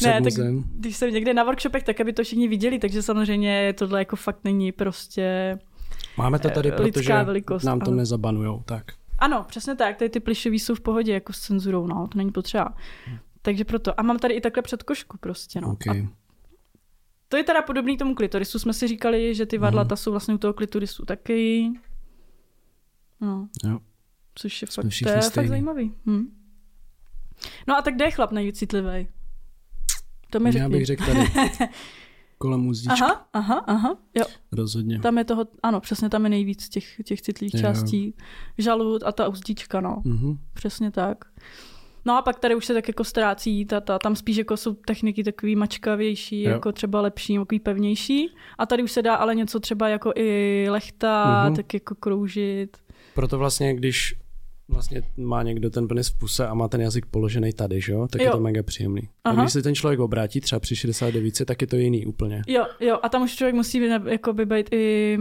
Ne, 0.04 0.22
tak 0.22 0.32
když 0.74 0.96
jsem 0.96 1.12
někde 1.12 1.34
na 1.34 1.44
workshopech, 1.44 1.82
tak 1.82 2.00
aby 2.00 2.12
to 2.12 2.24
všichni 2.24 2.48
viděli, 2.48 2.78
takže 2.78 3.02
samozřejmě 3.02 3.74
tohle 3.78 3.98
jako 3.98 4.16
fakt 4.16 4.44
není 4.44 4.72
prostě... 4.72 5.58
Máme 6.16 6.38
to 6.38 6.50
tady, 6.50 6.68
eh, 6.68 6.76
protože 6.76 7.24
velikost, 7.24 7.64
nám 7.64 7.80
to 7.80 7.90
ano. 7.90 7.96
nezabanujou, 7.96 8.62
tak. 8.66 8.84
Ano, 9.18 9.44
přesně 9.48 9.74
tak, 9.74 9.96
tady 9.96 10.08
ty 10.08 10.20
plišový 10.20 10.58
jsou 10.58 10.74
v 10.74 10.80
pohodě 10.80 11.12
jako 11.12 11.32
s 11.32 11.40
cenzurou, 11.40 11.86
no, 11.86 12.08
to 12.08 12.18
není 12.18 12.32
potřeba. 12.32 12.74
Takže 13.42 13.64
proto. 13.64 14.00
A 14.00 14.02
mám 14.02 14.18
tady 14.18 14.34
i 14.34 14.40
takhle 14.40 14.62
předkošku 14.62 15.18
prostě, 15.18 15.60
no. 15.60 15.72
Okay. 15.72 16.00
A 16.00 16.08
to 17.28 17.36
je 17.36 17.44
teda 17.44 17.62
podobný 17.62 17.96
tomu 17.96 18.14
klitorisu. 18.14 18.58
Jsme 18.58 18.72
si 18.72 18.88
říkali, 18.88 19.34
že 19.34 19.46
ty 19.46 19.58
varlata 19.58 19.96
jsou 19.96 20.10
vlastně 20.10 20.34
u 20.34 20.38
toho 20.38 20.52
klitorisu 20.52 21.04
taky. 21.04 21.70
No, 23.20 23.48
Jo. 23.64 23.78
což 24.34 24.62
je 24.62 24.68
Jsme 24.68 24.82
fakt, 24.82 24.92
to 25.02 25.08
je 25.08 25.30
fakt 25.30 25.48
zajímavý. 25.48 25.94
Hm. 26.06 26.38
No 27.68 27.76
a 27.76 27.82
tak 27.82 27.94
kde 27.94 28.04
je 28.04 28.10
chlap 28.10 28.32
nejvíc 28.32 28.58
citlivý? 28.58 29.08
To 30.30 30.40
mi 30.40 30.52
řekni. 30.52 30.62
Já 30.62 30.68
bych 30.68 30.86
řekl 30.86 31.04
tady 31.06 31.20
kolem 32.38 32.66
úzdičky. 32.66 33.02
Aha, 33.02 33.28
aha, 33.32 33.64
aha, 33.66 33.96
jo. 34.14 34.24
Rozhodně. 34.52 35.00
Tam 35.00 35.18
je 35.18 35.24
toho, 35.24 35.44
ano, 35.62 35.80
přesně 35.80 36.08
tam 36.08 36.24
je 36.24 36.30
nejvíc 36.30 36.68
těch, 36.68 36.84
těch 37.04 37.22
citlivých 37.22 37.54
Jo. 37.54 37.60
částí. 37.60 38.14
Žalud 38.58 39.02
a 39.02 39.12
ta 39.12 39.28
uzdíčka, 39.28 39.80
no. 39.80 40.02
Mhm. 40.04 40.38
Přesně 40.54 40.90
tak. 40.90 41.24
No 42.04 42.16
a 42.18 42.22
pak 42.22 42.38
tady 42.38 42.54
už 42.54 42.66
se 42.66 42.74
tak 42.74 42.88
jako 42.88 43.04
ztrácí, 43.04 43.64
ta, 43.64 43.80
ta, 43.80 43.98
tam 43.98 44.16
spíš 44.16 44.36
jako 44.36 44.56
jsou 44.56 44.74
techniky 44.74 45.24
takový 45.24 45.56
mačkavější, 45.56 46.42
Jo. 46.42 46.50
jako 46.50 46.72
třeba 46.72 47.00
lepší, 47.00 47.38
takový 47.38 47.58
pevnější. 47.60 48.34
A 48.58 48.66
tady 48.66 48.82
už 48.82 48.92
se 48.92 49.02
dá 49.02 49.14
ale 49.14 49.34
něco 49.34 49.60
třeba 49.60 49.88
jako 49.88 50.12
i 50.16 50.66
lechtat, 50.70 51.46
Mhm. 51.46 51.56
tak 51.56 51.74
jako 51.74 51.94
kroužit. 51.94 52.76
Proto 53.14 53.38
vlastně, 53.38 53.74
když 53.74 54.14
vlastně 54.68 55.02
má 55.16 55.42
někdo 55.42 55.70
ten 55.70 55.88
penis 55.88 56.08
v 56.08 56.18
puse 56.18 56.46
a 56.46 56.54
má 56.54 56.68
ten 56.68 56.80
jazyk 56.80 57.06
položený 57.06 57.52
tady, 57.52 57.80
že 57.80 57.92
jo, 57.92 58.08
tak 58.08 58.20
jo. 58.20 58.26
je 58.26 58.30
to 58.30 58.40
mega 58.40 58.62
příjemný. 58.62 59.02
A 59.24 59.30
Aha. 59.30 59.42
když 59.42 59.52
se 59.52 59.62
ten 59.62 59.74
člověk 59.74 60.00
obrátí 60.00 60.40
třeba 60.40 60.60
při 60.60 60.76
69, 60.76 61.34
tak 61.44 61.60
je 61.60 61.66
to 61.66 61.76
jiný 61.76 62.06
úplně. 62.06 62.42
Jo, 62.46 62.66
jo, 62.80 62.98
a 63.02 63.08
tam 63.08 63.22
už 63.22 63.34
člověk 63.34 63.54
musí 63.54 63.80
ne- 63.80 64.02
jako 64.06 64.32
by 64.32 64.46
být 64.46 64.68
i 64.72 65.16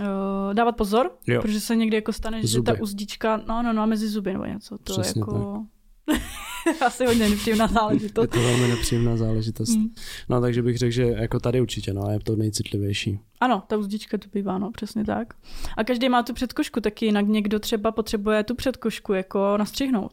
uh, 0.00 0.06
dávat 0.54 0.76
pozor, 0.76 1.10
Jo. 1.26 1.42
protože 1.42 1.60
se 1.60 1.76
někdy 1.76 1.96
jako 1.96 2.12
stane, 2.12 2.40
že 2.42 2.48
Zuby. 2.48 2.72
ta 2.72 2.82
uzdička, 2.82 3.36
no, 3.48 3.62
no, 3.62 3.72
no, 3.72 3.86
mezi 3.86 4.08
zuby 4.08 4.32
nebo 4.32 4.44
něco. 4.44 4.78
To 4.78 4.92
Přesně 4.92 5.18
je 5.18 5.20
jako... 5.20 5.64
asi 6.86 7.06
hodně 7.06 7.28
nepříjemná 7.28 7.64
Je 7.64 7.72
záležitost. 7.74 8.30
to 8.30 8.40
velmi 8.42 8.68
nepříjemná 8.68 9.16
záležitost. 9.16 9.76
Mm. 9.76 9.88
No 10.28 10.40
takže 10.40 10.62
bych 10.62 10.78
řekl, 10.78 10.90
že 10.92 11.02
jako 11.02 11.40
tady 11.40 11.60
určitě, 11.60 11.92
no, 11.94 12.10
je 12.10 12.20
to 12.20 12.36
nejcitlivější. 12.36 13.18
Ano, 13.40 13.62
ta 13.66 13.76
uzdička 13.76 14.18
to 14.18 14.28
bývá, 14.34 14.58
no, 14.58 14.70
přesně 14.70 15.04
tak. 15.04 15.34
A 15.76 15.84
každý 15.84 16.08
má 16.08 16.22
tu 16.22 16.32
předkošku 16.34 16.80
taky, 16.80 17.06
jinak 17.06 17.26
někdo 17.28 17.58
třeba 17.58 17.92
potřebuje 17.92 18.44
tu 18.44 18.54
předkošku 18.54 19.12
jako 19.12 19.56
nastřihnout. 19.56 20.12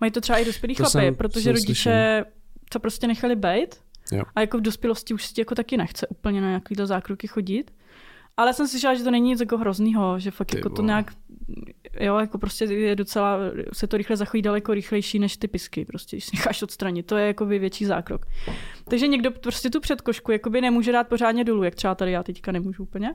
Mají 0.00 0.12
to 0.12 0.20
třeba 0.20 0.38
i 0.38 0.44
dospělí 0.44 0.74
chlapy, 0.74 0.90
jsem- 0.92 1.14
protože 1.14 1.42
jsem 1.42 1.52
rodiče 1.54 2.24
to 2.68 2.80
prostě 2.80 3.06
nechali 3.06 3.36
být 3.36 3.74
Jo. 4.12 4.22
a 4.36 4.40
jako 4.40 4.58
v 4.58 4.60
dospělosti 4.60 5.14
už 5.14 5.26
si 5.26 5.34
jako 5.40 5.54
taky 5.54 5.76
nechce 5.76 6.06
úplně 6.06 6.40
na 6.40 6.48
nějakýhle 6.48 6.86
zákroky 6.86 7.26
chodit. 7.26 7.70
Ale 8.36 8.52
jsem 8.54 8.68
slyšela, 8.68 8.94
že 8.94 9.04
to 9.04 9.10
není 9.10 9.28
nic 9.30 9.40
jako 9.40 9.58
hroznýho, 9.58 10.18
že 10.18 10.30
fakt 10.30 10.50
Ty 10.50 10.56
jako 10.56 10.70
to 10.70 10.82
nějak, 10.82 11.12
jo, 12.00 12.16
jako 12.18 12.38
prostě 12.38 12.64
je 12.64 12.96
docela, 12.96 13.38
se 13.72 13.86
to 13.86 13.96
rychle 13.96 14.16
zachojí 14.16 14.42
daleko 14.42 14.74
rychlejší 14.74 15.18
než 15.18 15.36
ty 15.36 15.48
pisky, 15.48 15.84
prostě, 15.84 16.16
když 16.16 16.24
si 16.24 16.36
necháš 16.36 16.62
odstranit, 16.62 17.06
to 17.06 17.16
je 17.16 17.26
jako 17.26 17.46
větší 17.46 17.84
zákrok. 17.84 18.26
Takže 18.88 19.06
někdo 19.06 19.30
prostě 19.30 19.70
tu 19.70 19.80
předkošku 19.80 20.32
jakoby 20.32 20.60
nemůže 20.60 20.92
dát 20.92 21.08
pořádně 21.08 21.44
dolů, 21.44 21.62
jak 21.62 21.74
třeba 21.74 21.94
tady 21.94 22.12
já 22.12 22.22
teďka 22.22 22.52
nemůžu 22.52 22.82
úplně. 22.82 23.14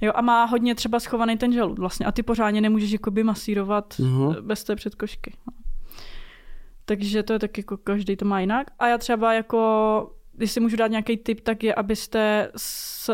Jo, 0.00 0.12
a 0.14 0.20
má 0.22 0.44
hodně 0.44 0.74
třeba 0.74 1.00
schovaný 1.00 1.38
ten 1.38 1.52
žalud 1.52 1.78
vlastně 1.78 2.06
a 2.06 2.12
ty 2.12 2.22
pořádně 2.22 2.60
nemůžeš 2.60 2.90
jakoby 2.90 3.24
masírovat 3.24 3.94
Mhm. 3.98 4.34
bez 4.40 4.64
té 4.64 4.76
předkošky. 4.76 5.32
No. 5.46 5.52
Takže 6.84 7.22
to 7.22 7.32
je 7.32 7.38
tak 7.38 7.58
jako 7.58 7.76
každý 7.76 8.16
to 8.16 8.24
má 8.24 8.40
jinak. 8.40 8.66
A 8.78 8.88
já 8.88 8.98
třeba 8.98 9.32
jako, 9.34 10.10
když 10.36 10.52
si 10.52 10.60
můžu 10.60 10.76
dát 10.76 10.86
nějaký 10.86 11.16
tip, 11.16 11.40
tak 11.40 11.64
je, 11.64 11.74
abyste 11.74 12.50
s, 12.56 13.10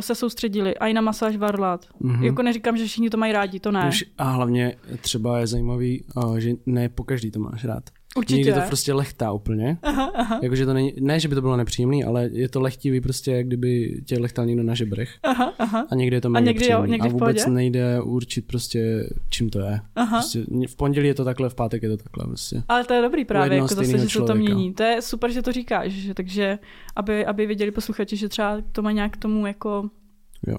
se 0.00 0.14
soustředili 0.14 0.74
i 0.78 0.92
na 0.92 1.00
masáž 1.00 1.36
varlat. 1.36 1.86
Mhm. 2.00 2.24
Jako 2.24 2.42
neříkám, 2.42 2.76
že 2.76 2.86
všichni 2.86 3.10
to 3.10 3.16
mají 3.16 3.32
rádi, 3.32 3.60
to 3.60 3.72
ne. 3.72 3.90
A 4.18 4.24
hlavně 4.24 4.76
třeba 5.00 5.38
je 5.38 5.46
zajímavý, 5.46 6.04
uh, 6.16 6.36
že 6.36 6.50
ne 6.66 6.88
po 6.88 7.04
každý 7.04 7.30
to 7.30 7.40
máš 7.40 7.64
rád. 7.64 7.84
Určitě. 8.16 8.36
Někdy 8.36 8.52
to 8.52 8.60
prostě 8.66 8.92
lechtá 8.92 9.32
úplně. 9.32 9.78
Aha, 9.82 10.12
aha, 10.14 10.40
Jakože 10.42 10.66
to 10.66 10.74
není, 10.74 10.92
ne, 11.00 11.20
že 11.20 11.28
by 11.28 11.34
to 11.34 11.40
bylo 11.40 11.56
nepříjemný, 11.56 12.04
ale 12.04 12.28
je 12.32 12.48
to 12.48 12.60
lehtivý 12.60 13.00
prostě, 13.00 13.32
jak 13.32 13.46
kdyby 13.46 14.00
tě 14.06 14.18
lechtal 14.18 14.46
někdo 14.46 14.62
na 14.62 14.74
žebrech. 14.74 15.10
aha, 15.22 15.54
aha. 15.58 15.86
A 15.90 15.94
někdy 15.94 16.16
je 16.16 16.20
to 16.20 16.28
A 16.28 16.30
mega 16.30 16.46
někdy 16.46 16.64
jo, 16.64 16.68
příjemný. 16.68 16.90
někdy 16.90 17.08
a 17.08 17.12
vůbec 17.12 17.46
nejde 17.46 18.00
určit 18.00 18.46
prostě, 18.46 19.10
čím 19.30 19.50
to 19.50 19.60
je. 19.60 19.80
Aha. 19.96 20.18
Prostě 20.18 20.44
v 20.68 20.76
pondělí 20.76 21.08
je 21.08 21.14
to 21.14 21.24
takhle, 21.24 21.48
v 21.48 21.54
pátek 21.54 21.82
je 21.82 21.88
to 21.88 21.96
takhle. 21.96 22.24
Prostě. 22.26 22.62
Ale 22.68 22.84
to 22.84 22.94
je 22.94 23.02
dobrý 23.02 23.24
právě, 23.24 23.56
jako 23.58 23.74
zase, 23.74 23.98
že 23.98 24.08
se 24.08 24.20
to 24.22 24.34
mění. 24.34 24.74
To 24.74 24.82
je 24.82 25.02
super, 25.02 25.30
že 25.32 25.42
to 25.42 25.52
říkáš, 25.52 25.92
že, 25.92 26.14
takže 26.14 26.58
aby, 26.96 27.26
aby 27.26 27.46
věděli 27.46 27.70
posluchači, 27.70 28.16
že 28.16 28.28
třeba 28.28 28.62
to 28.72 28.82
má 28.82 28.92
nějak 28.92 29.12
k 29.12 29.16
tomu 29.16 29.46
jako 29.46 29.90
Jo. 30.46 30.56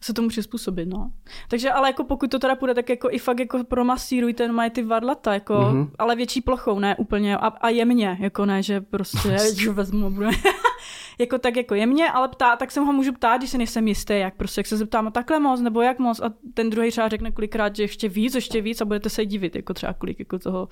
Se 0.00 0.14
tomu 0.14 0.28
přizpůsobit, 0.28 0.88
no. 0.88 1.10
Takže 1.48 1.70
ale 1.72 1.88
jako 1.88 2.04
pokud 2.04 2.30
to 2.30 2.38
teda 2.38 2.56
půjde, 2.56 2.74
tak 2.74 2.88
jako 2.88 3.10
i 3.10 3.18
fakt 3.18 3.38
jako 3.40 3.64
promasírujte 3.64 4.52
mají 4.52 4.70
ty 4.70 4.82
varlata, 4.82 5.34
jako, 5.34 5.54
Mhm. 5.54 5.82
mm-hmm. 5.84 5.90
ale 5.98 6.16
větší 6.16 6.40
plochou, 6.40 6.78
ne 6.78 6.96
úplně 6.96 7.36
a, 7.36 7.46
a 7.46 7.68
jemně, 7.68 8.16
jako 8.20 8.46
ne, 8.46 8.62
že 8.62 8.80
prostě 8.80 9.36
že 9.56 9.70
vezmu 9.70 10.06
a 10.06 10.10
budu 10.10 10.26
jako 11.18 11.38
tak 11.38 11.56
jako 11.56 11.74
jemně, 11.74 12.10
ale 12.10 12.28
ptá, 12.28 12.56
tak 12.56 12.70
se 12.70 12.80
ho 12.80 12.92
můžu 12.92 13.12
ptát, 13.12 13.36
když 13.36 13.50
se 13.50 13.58
nejsem 13.58 13.88
jistý, 13.88 14.18
jak 14.18 14.34
prostě, 14.36 14.58
jak 14.58 14.66
se 14.66 14.76
zeptám, 14.76 15.06
a 15.06 15.10
takhle 15.10 15.40
moc, 15.40 15.60
nebo 15.60 15.82
jak 15.82 15.98
moc, 15.98 16.20
a 16.20 16.32
ten 16.54 16.70
druhý 16.70 16.90
třeba 16.90 17.08
řekne 17.08 17.30
kolikrát, 17.32 17.76
že 17.76 17.82
ještě 17.82 18.08
víc, 18.08 18.34
ještě 18.34 18.60
víc 18.60 18.80
a 18.80 18.84
budete 18.84 19.10
se 19.10 19.26
divit, 19.26 19.56
jako 19.56 19.74
třeba 19.74 19.92
kolik 19.92 20.18
jako 20.18 20.38
toho 20.38 20.68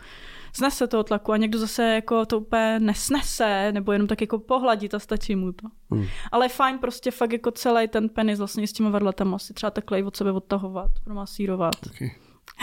snese 0.56 0.86
toho 0.86 1.04
tlaku 1.04 1.32
a 1.32 1.36
někdo 1.36 1.58
zase 1.58 1.94
jako 1.94 2.26
to 2.26 2.38
úplně 2.38 2.80
nesnese, 2.80 3.72
nebo 3.72 3.92
jenom 3.92 4.08
tak 4.08 4.20
jako 4.20 4.38
pohladit 4.38 4.94
a 4.94 4.98
stačí 4.98 5.36
mu 5.36 5.52
to. 5.52 5.68
Hmm. 5.90 6.06
Ale 6.32 6.44
je 6.44 6.48
fajn 6.48 6.78
prostě 6.78 7.10
fakt 7.10 7.32
jako 7.32 7.50
celý 7.50 7.88
ten 7.88 8.08
penis 8.08 8.38
vlastně 8.38 8.66
s 8.66 8.72
těma 8.72 8.90
varlatama 8.90 9.38
si 9.38 9.54
třeba 9.54 9.70
takhle 9.70 10.00
i 10.00 10.02
od 10.02 10.16
sebe 10.16 10.32
odtahovat, 10.32 10.90
promasírovat 11.04 11.74
Okay. 11.86 12.10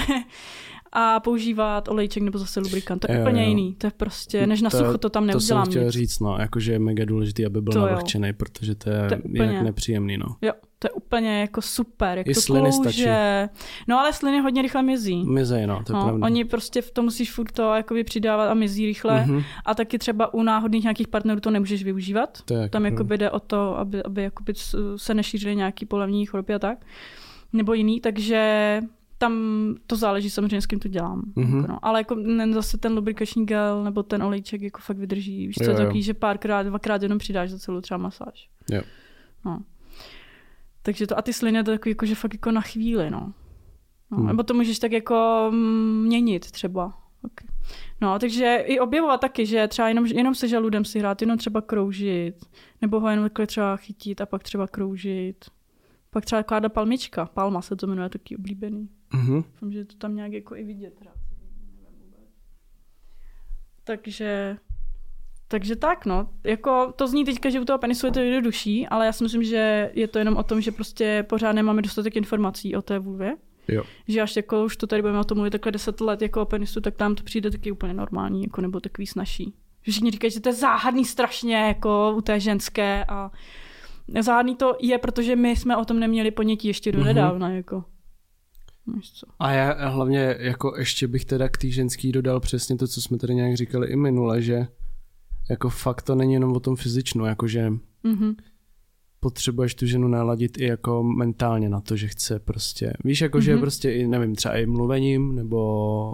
a 0.93 1.19
používat 1.19 1.88
olejček 1.88 2.23
nebo 2.23 2.38
zase 2.38 2.60
lubrikant. 2.60 3.06
To 3.06 3.12
je 3.12 3.17
Jo, 3.17 3.23
úplně 3.23 3.43
jo. 3.43 3.49
jiný. 3.49 3.75
To 3.75 3.88
je 3.88 3.91
prostě, 3.97 4.47
než 4.47 4.62
na 4.62 4.69
sucho 4.69 4.97
to 4.97 5.10
tam 5.10 5.27
To 5.27 5.39
jsem 5.39 5.56
neudělám 5.58 5.65
chtěl 5.65 5.84
nic. 5.84 5.93
říct, 5.93 6.19
no, 6.19 6.38
jakože 6.39 6.71
je 6.71 6.80
mega 6.80 7.06
důležitý, 7.06 7.45
aby 7.45 7.62
byl 7.62 7.73
To 7.73 7.80
navlhčený, 7.80 8.34
protože 8.34 8.75
to 8.75 8.89
je, 8.89 9.08
To 9.08 9.13
je 9.13 9.19
úplně- 9.19 9.43
jinak 9.43 9.63
nepříjemný, 9.63 10.17
no. 10.17 10.25
Jo, 10.41 10.51
to 10.80 10.88
je 10.88 10.91
úplně 10.91 11.41
jako 11.41 11.62
super, 11.62 12.17
jak 12.17 12.27
I 12.27 12.34
to 12.34 12.41
sliny 12.41 12.69
klouže. 12.69 12.89
stačí. 12.89 13.06
No 13.88 13.99
ale 13.99 14.13
sliny 14.13 14.39
hodně 14.39 14.62
rychle 14.62 14.84
mizí. 14.84 15.25
Mizej, 15.25 15.67
no, 15.67 15.84
to 15.84 15.93
je 15.93 15.97
No, 15.97 16.04
pravda. 16.04 16.25
oni 16.25 16.45
prostě 16.45 16.82
v 16.82 16.91
tom 16.91 17.06
musíš 17.06 17.32
furt 17.32 17.51
to 17.51 17.73
jakoby 17.75 18.04
přidávat 18.04 18.47
a 18.49 18.54
mizí 18.54 18.86
rychle. 18.86 19.21
Mhm. 19.25 19.41
A 19.65 19.73
taky 19.75 19.97
třeba 19.97 20.34
u 20.34 20.43
náhodných 20.43 20.84
nějakých 20.84 21.08
partnerů 21.08 21.39
to 21.39 21.51
nemůžeš 21.51 21.84
využívat. 21.84 22.38
To 22.45 22.54
je 22.54 22.69
Tam 22.69 22.86
jako- 22.86 23.04
jde 23.04 23.32
o 23.32 23.39
to, 23.39 23.77
aby, 23.77 24.04
aby 24.04 24.23
jakoby 24.23 24.54
se 24.95 25.13
nešířily 25.13 25.56
nějaký 25.56 25.86
polavní 25.86 26.25
choroby 26.25 26.54
a 26.54 26.60
tak. 26.60 26.77
Nebo 27.54 27.73
jiný, 27.73 27.99
takže 28.01 28.82
tam 29.21 29.75
to 29.88 29.95
záleží 29.95 30.29
samozřejmě, 30.29 30.62
s 30.62 30.65
kým 30.65 30.79
to 30.79 30.88
dělám. 30.88 31.21
Mhm. 31.36 31.57
Jako 31.57 31.71
no. 31.71 31.79
Ale 31.81 31.99
jako 31.99 32.15
ne, 32.15 32.53
zase 32.53 32.77
ten 32.77 32.93
lubrikační 32.93 33.45
gel 33.45 33.84
nebo 33.84 34.03
ten 34.03 34.23
olejček 34.23 34.62
jako 34.62 34.81
fakt 34.81 34.97
vydrží. 34.97 35.47
Víš, 35.47 35.55
co 35.55 35.69
je 35.69 35.75
takový, 35.77 36.03
že 36.03 36.13
párkrát, 36.13 36.63
dvakrát 36.63 37.03
jenom 37.03 37.17
přidáš 37.17 37.49
za 37.49 37.60
celou 37.60 37.81
třeba 37.81 37.97
masáž. 37.97 38.49
Jo. 38.71 38.81
No. 39.45 39.63
Takže 40.81 41.07
to 41.07 41.17
a 41.17 41.21
ty 41.21 41.34
sliny 41.34 41.63
to 41.63 41.71
takový 41.71 41.91
jako, 41.91 42.05
že 42.05 42.15
fakt 42.15 42.34
jako 42.34 42.51
na 42.51 42.62
chvíli, 42.62 43.12
no. 43.12 43.34
no 44.12 44.17
Hmm. 44.17 44.27
Nebo 44.27 44.43
to 44.43 44.53
můžeš 44.53 44.79
tak 44.79 44.91
jako 44.91 45.47
mm, 45.51 46.03
měnit 46.05 46.51
třeba. 46.51 46.93
Okay. 47.23 47.47
No, 48.01 48.19
takže 48.19 48.55
i 48.65 48.79
objevovat 48.79 49.21
taky, 49.21 49.45
že 49.45 49.67
třeba 49.67 49.88
jenom, 49.88 50.05
jenom 50.05 50.36
se 50.36 50.47
žaludem 50.47 50.86
si 50.86 50.99
hrát, 50.99 51.21
jenom 51.21 51.38
třeba 51.38 51.62
kroužit, 51.62 52.36
nebo 52.81 52.99
ho 52.99 53.10
jenom 53.10 53.25
takhle 53.25 53.47
třeba 53.47 53.75
chytit 53.77 54.21
a 54.21 54.25
pak 54.25 54.43
třeba 54.43 54.67
kroužit. 54.67 55.45
Pak 56.10 56.25
třeba 56.25 56.43
kláda 56.43 56.69
palmička, 56.69 57.25
palma 57.25 57.62
se 57.62 57.75
to 57.75 57.88
jmenuje, 57.88 58.10
taky 58.10 58.38
oblíbený. 58.38 58.89
Mhm. 59.13 59.36
Doufám, 59.36 59.71
že 59.71 59.78
je 59.80 59.86
to 59.86 59.95
tam 59.95 60.15
nějak 60.15 60.32
jako 60.34 60.56
i 60.56 60.63
vidět. 60.63 60.93
Teda. 61.00 61.12
Takže, 63.84 64.58
takže 65.47 65.76
tak, 65.76 66.06
no. 66.06 66.30
Jako, 66.43 66.93
to 66.95 67.08
zní 67.08 67.26
teďka, 67.26 67.50
že 67.50 67.60
u 67.60 67.65
toho 67.65 67.80
penisu 67.80 68.06
je 68.06 68.12
to 68.12 68.19
jednodušší, 68.19 68.88
ale 68.88 69.06
já 69.06 69.12
si 69.12 69.24
myslím, 69.24 69.43
že 69.43 69.91
je 69.93 70.08
to 70.08 70.19
jenom 70.19 70.38
o 70.38 70.43
tom, 70.43 70.62
že 70.62 70.71
prostě 70.71 71.26
pořád 71.30 71.52
nemáme 71.54 71.82
dostatek 71.82 72.15
informací 72.15 72.76
o 72.76 72.82
té 72.82 73.00
vulvě. 73.00 73.38
Jo. 73.67 73.84
Že 74.08 74.21
až 74.21 74.36
jako 74.36 74.63
už 74.65 74.78
to 74.78 74.88
tady 74.88 75.02
budeme 75.02 75.19
o 75.19 75.24
tom 75.24 75.38
mluvit 75.38 75.52
takhle 75.52 75.71
10 75.71 76.02
let 76.02 76.21
jako 76.21 76.41
o 76.41 76.45
penisu, 76.45 76.82
tak 76.82 76.95
tam 76.95 77.15
to 77.15 77.24
přijde 77.24 77.52
taky 77.52 77.71
úplně 77.71 77.93
normální, 77.93 78.43
jako 78.43 78.62
nebo 78.62 78.80
takový 78.80 79.08
snažší. 79.08 79.54
Že 79.84 79.91
všichni 79.91 80.12
říkají, 80.12 80.32
že 80.32 80.39
to 80.39 80.50
je 80.50 80.54
záhadný 80.54 81.06
strašně, 81.06 81.56
jako 81.56 82.13
u 82.17 82.21
té 82.21 82.39
ženské 82.39 83.06
a 83.06 83.32
záhadný 84.19 84.56
to 84.56 84.78
je, 84.82 84.97
protože 84.97 85.36
my 85.36 85.56
jsme 85.56 85.78
o 85.78 85.86
tom 85.86 86.00
neměli 86.00 86.32
ponětí 86.32 86.67
ještě 86.67 86.91
do 86.91 86.97
Mhm. 86.97 87.08
nedávna, 87.08 87.50
jako. 87.50 87.84
A 89.39 89.51
já 89.51 89.89
hlavně 89.89 90.36
jako 90.39 90.75
ještě 90.77 91.08
bych 91.08 91.25
teda 91.25 91.49
k 91.49 91.58
té 91.58 91.67
ženský 91.67 92.12
dodal 92.12 92.39
přesně 92.39 92.77
to, 92.77 92.88
co 92.88 93.01
jsme 93.01 93.17
tady 93.17 93.36
nějak 93.36 93.58
říkali 93.58 93.88
i 93.88 93.95
minule, 93.95 94.41
že 94.41 94.67
jako 95.49 95.69
fakt 95.69 96.01
to 96.01 96.15
není 96.15 96.34
jenom 96.34 96.51
o 96.56 96.60
tom 96.60 96.75
fyzičnu, 96.75 97.25
jakože 97.25 97.69
mm-hmm 98.04 98.36
potřebuješ 99.21 99.75
tu 99.75 99.86
ženu 99.86 100.08
naladit 100.08 100.58
i 100.58 100.65
jako 100.65 101.04
mentálně 101.04 101.69
na 101.69 101.82
to, 101.82 101.95
že 101.95 102.08
chce 102.08 102.39
prostě, 102.39 102.93
víš, 103.04 103.21
jako 103.21 103.38
mm-hmm. 103.38 103.41
že 103.41 103.51
mhm. 103.51 103.62
prostě 103.62 103.91
i, 103.91 104.08
nevím, 104.08 104.36
třeba 104.36 104.58
i 104.58 104.65
mluvením 104.65 105.36
nebo 105.36 106.13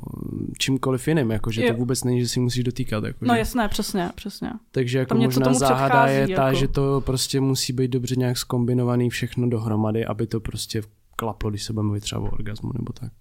čímkoliv 0.57 1.07
jiným, 1.07 1.31
jako 1.31 1.51
že 1.51 1.61
jo. 1.61 1.73
to 1.73 1.77
vůbec 1.77 2.03
není, 2.03 2.21
že 2.21 2.27
si 2.27 2.39
musíš 2.39 2.63
dotýkat. 2.63 3.03
Jako, 3.03 3.25
no 3.25 3.35
jasné, 3.35 3.67
přesně, 3.67 4.09
přesně. 4.15 4.49
Takže 4.71 4.99
jako 4.99 5.15
možná 5.15 5.53
záhada 5.53 6.07
je 6.07 6.27
ta, 6.27 6.47
jako... 6.47 6.59
že 6.59 6.67
to 6.67 7.01
prostě 7.01 7.41
musí 7.41 7.73
být 7.73 7.91
dobře 7.91 8.15
nějak 8.15 8.37
skombinovaný 8.37 9.09
všechno 9.09 9.49
dohromady, 9.49 10.05
aby 10.05 10.27
to 10.27 10.39
prostě 10.39 10.81
klaplo, 11.19 11.49
když 11.49 11.63
se 11.63 11.73
budeme 11.73 11.87
mluvit 11.87 12.01
třeba 12.01 12.21
o 12.21 12.31
orgasmu 12.31 12.71
nebo 12.73 12.93
tak. 12.93 13.11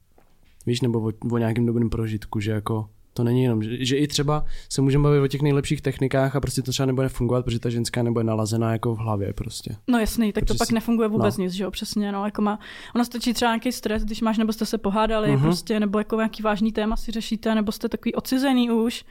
Víš, 0.66 0.80
nebo 0.80 1.00
o, 1.00 1.12
o 1.32 1.38
nějakém 1.38 1.66
dobrém 1.66 1.90
prožitku, 1.90 2.40
že 2.40 2.50
jako 2.50 2.88
to 3.16 3.24
není 3.24 3.42
jenom, 3.42 3.62
že, 3.62 3.84
že 3.84 3.96
i 3.96 4.06
třeba 4.06 4.44
se 4.68 4.82
můžeme 4.82 5.02
bavit 5.02 5.20
o 5.20 5.28
těch 5.28 5.42
nejlepších 5.42 5.80
technikách 5.80 6.36
a 6.36 6.40
prostě 6.40 6.62
to 6.62 6.70
třeba 6.70 6.86
nebude 6.86 7.08
fungovat, 7.08 7.44
protože 7.44 7.58
ta 7.58 7.70
ženská 7.70 8.02
nebude 8.02 8.24
nalazená 8.24 8.72
jako 8.72 8.94
v 8.94 8.98
hlavě 8.98 9.32
prostě. 9.32 9.76
No 9.88 9.98
jasný, 9.98 10.32
tak 10.32 10.44
protože 10.44 10.58
to 10.58 10.58
pak 10.58 10.70
nefunguje 10.70 11.08
vůbec 11.08 11.36
no. 11.36 11.44
nic, 11.44 11.52
že 11.52 11.64
jo, 11.64 11.70
přesně, 11.70 12.12
no, 12.12 12.24
jako 12.24 12.42
má, 12.42 12.58
ono 12.94 13.04
stačí 13.04 13.34
třeba 13.34 13.50
nějaký 13.50 13.72
stres, 13.72 14.04
když 14.04 14.20
máš, 14.20 14.38
nebo 14.38 14.52
jste 14.52 14.66
se 14.66 14.78
pohádali, 14.78 15.28
uh-huh. 15.28 15.40
prostě, 15.40 15.80
nebo 15.80 15.98
jako 15.98 16.16
nějaký 16.16 16.42
vážný 16.42 16.72
téma 16.72 16.96
si 16.96 17.12
řešíte, 17.12 17.54
nebo 17.54 17.72
jste 17.72 17.88
takový 17.88 18.14
ocizený 18.14 18.70
už, 18.70 19.04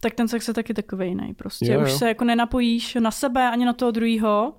tak 0.00 0.14
ten 0.14 0.28
sex 0.28 0.48
je 0.48 0.54
taky 0.54 0.74
takový 0.74 1.08
jiný, 1.08 1.34
prostě, 1.34 1.72
jo, 1.72 1.80
jo. 1.80 1.86
už 1.86 1.92
se 1.92 2.08
jako 2.08 2.24
nenapojíš 2.24 2.94
na 3.00 3.10
sebe 3.10 3.50
ani 3.50 3.64
na 3.64 3.72
toho 3.72 3.90
druhého, 3.90 4.52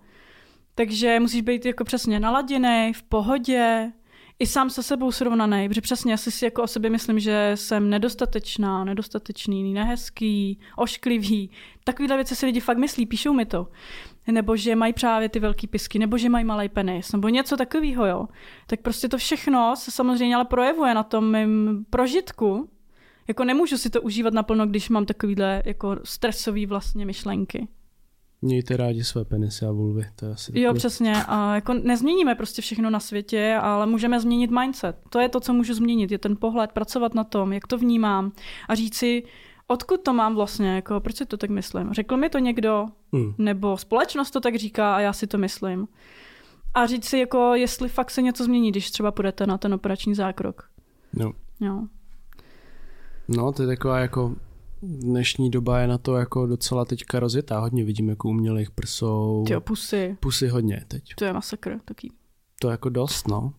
takže 0.75 1.19
musíš 1.19 1.41
být 1.41 1.65
jako 1.65 1.83
přesně 1.83 2.19
naladěný, 2.19 2.93
v 2.93 3.03
pohodě, 3.03 3.91
i 4.39 4.47
sám 4.47 4.69
se 4.69 4.83
sebou 4.83 5.11
srovnaný, 5.11 5.67
protože 5.67 5.81
přesně 5.81 6.13
asi 6.13 6.31
si 6.31 6.45
jako 6.45 6.63
o 6.63 6.67
sobě 6.67 6.89
myslím, 6.89 7.19
že 7.19 7.51
jsem 7.55 7.89
nedostatečná, 7.89 8.83
nedostatečný, 8.83 9.73
nehezký, 9.73 10.59
ošklivý. 10.75 11.49
Takovýhle 11.83 12.15
věci 12.15 12.35
si 12.35 12.45
lidi 12.45 12.59
fakt 12.59 12.77
myslí, 12.77 13.05
píšou 13.05 13.33
mi 13.33 13.45
to. 13.45 13.67
Nebo 14.27 14.55
že 14.55 14.75
mají 14.75 14.93
právě 14.93 15.29
ty 15.29 15.39
velký 15.39 15.67
pisky, 15.67 15.99
nebo 15.99 16.17
že 16.17 16.29
mají 16.29 16.45
malý 16.45 16.69
penis, 16.69 17.11
nebo 17.11 17.29
něco 17.29 17.57
takového, 17.57 18.05
jo. 18.05 18.27
Tak 18.67 18.81
prostě 18.81 19.09
to 19.09 19.17
všechno 19.17 19.75
se 19.75 19.91
samozřejmě 19.91 20.35
ale 20.35 20.45
projevuje 20.45 20.93
na 20.93 21.03
tom 21.03 21.31
mým 21.31 21.85
prožitku. 21.89 22.69
Jako 23.27 23.43
nemůžu 23.43 23.77
si 23.77 23.89
to 23.89 24.01
užívat 24.01 24.33
naplno, 24.33 24.67
když 24.67 24.89
mám 24.89 25.05
takovýhle 25.05 25.63
jako 25.65 25.97
stresový 26.03 26.65
vlastně 26.65 27.05
myšlenky. 27.05 27.67
Mějte 28.45 28.77
rádi 28.77 29.03
své 29.03 29.25
penisy 29.25 29.65
a 29.65 29.71
vulvy, 29.71 30.05
to 30.15 30.25
je 30.25 30.31
asi 30.31 30.59
Jo, 30.59 30.73
přesně. 30.73 31.13
A 31.27 31.55
jako 31.55 31.73
nezměníme 31.73 32.35
prostě 32.35 32.61
všechno 32.61 32.89
na 32.89 32.99
světě, 32.99 33.59
ale 33.61 33.85
můžeme 33.85 34.19
změnit 34.19 34.51
mindset. 34.51 34.97
To 35.09 35.19
je 35.19 35.29
to, 35.29 35.39
co 35.39 35.53
můžu 35.53 35.73
změnit, 35.73 36.11
je 36.11 36.17
ten 36.17 36.35
pohled, 36.37 36.71
pracovat 36.71 37.13
na 37.13 37.23
tom, 37.23 37.53
jak 37.53 37.67
to 37.67 37.77
vnímám 37.77 38.31
a 38.69 38.75
říct 38.75 38.95
si, 38.95 39.23
odkud 39.67 40.01
to 40.01 40.13
mám 40.13 40.35
vlastně, 40.35 40.75
jako, 40.75 40.99
proč 40.99 41.15
si 41.15 41.25
to 41.25 41.37
tak 41.37 41.49
myslím. 41.49 41.93
Řekl 41.93 42.17
mi 42.17 42.29
to 42.29 42.39
někdo, 42.39 42.85
hmm. 43.13 43.33
nebo 43.37 43.77
společnost 43.77 44.31
to 44.31 44.39
tak 44.39 44.55
říká 44.55 44.95
a 44.95 44.99
já 44.99 45.13
si 45.13 45.27
to 45.27 45.37
myslím. 45.37 45.87
A 46.73 46.85
říct 46.85 47.05
si, 47.05 47.17
jako, 47.17 47.53
jestli 47.55 47.89
fakt 47.89 48.11
se 48.11 48.21
něco 48.21 48.43
změní, 48.43 48.71
když 48.71 48.91
třeba 48.91 49.11
půjdete 49.11 49.47
na 49.47 49.57
ten 49.57 49.73
operační 49.73 50.15
zákrok. 50.15 50.69
No. 51.13 51.31
Jo. 51.59 51.83
No, 53.27 53.51
to 53.51 53.61
je 53.61 53.67
taková 53.67 53.99
jako 53.99 54.35
dnešní 54.87 55.49
doba 55.49 55.79
je 55.79 55.87
na 55.87 55.97
to 55.97 56.15
jako 56.15 56.47
docela 56.47 56.85
teďka 56.85 57.19
rozjetá. 57.19 57.59
Hodně 57.59 57.83
vidím 57.83 58.09
jako 58.09 58.29
umělých 58.29 58.71
prsou. 58.71 59.43
Ty 59.47 59.53
pusy. 59.59 60.17
Pusy 60.19 60.47
hodně 60.47 60.83
teď. 60.87 61.03
To 61.15 61.25
je 61.25 61.33
masakr 61.33 61.79
taky. 61.85 62.11
To 62.59 62.67
je 62.67 62.71
jako 62.71 62.89
dost, 62.89 63.27
no. 63.27 63.53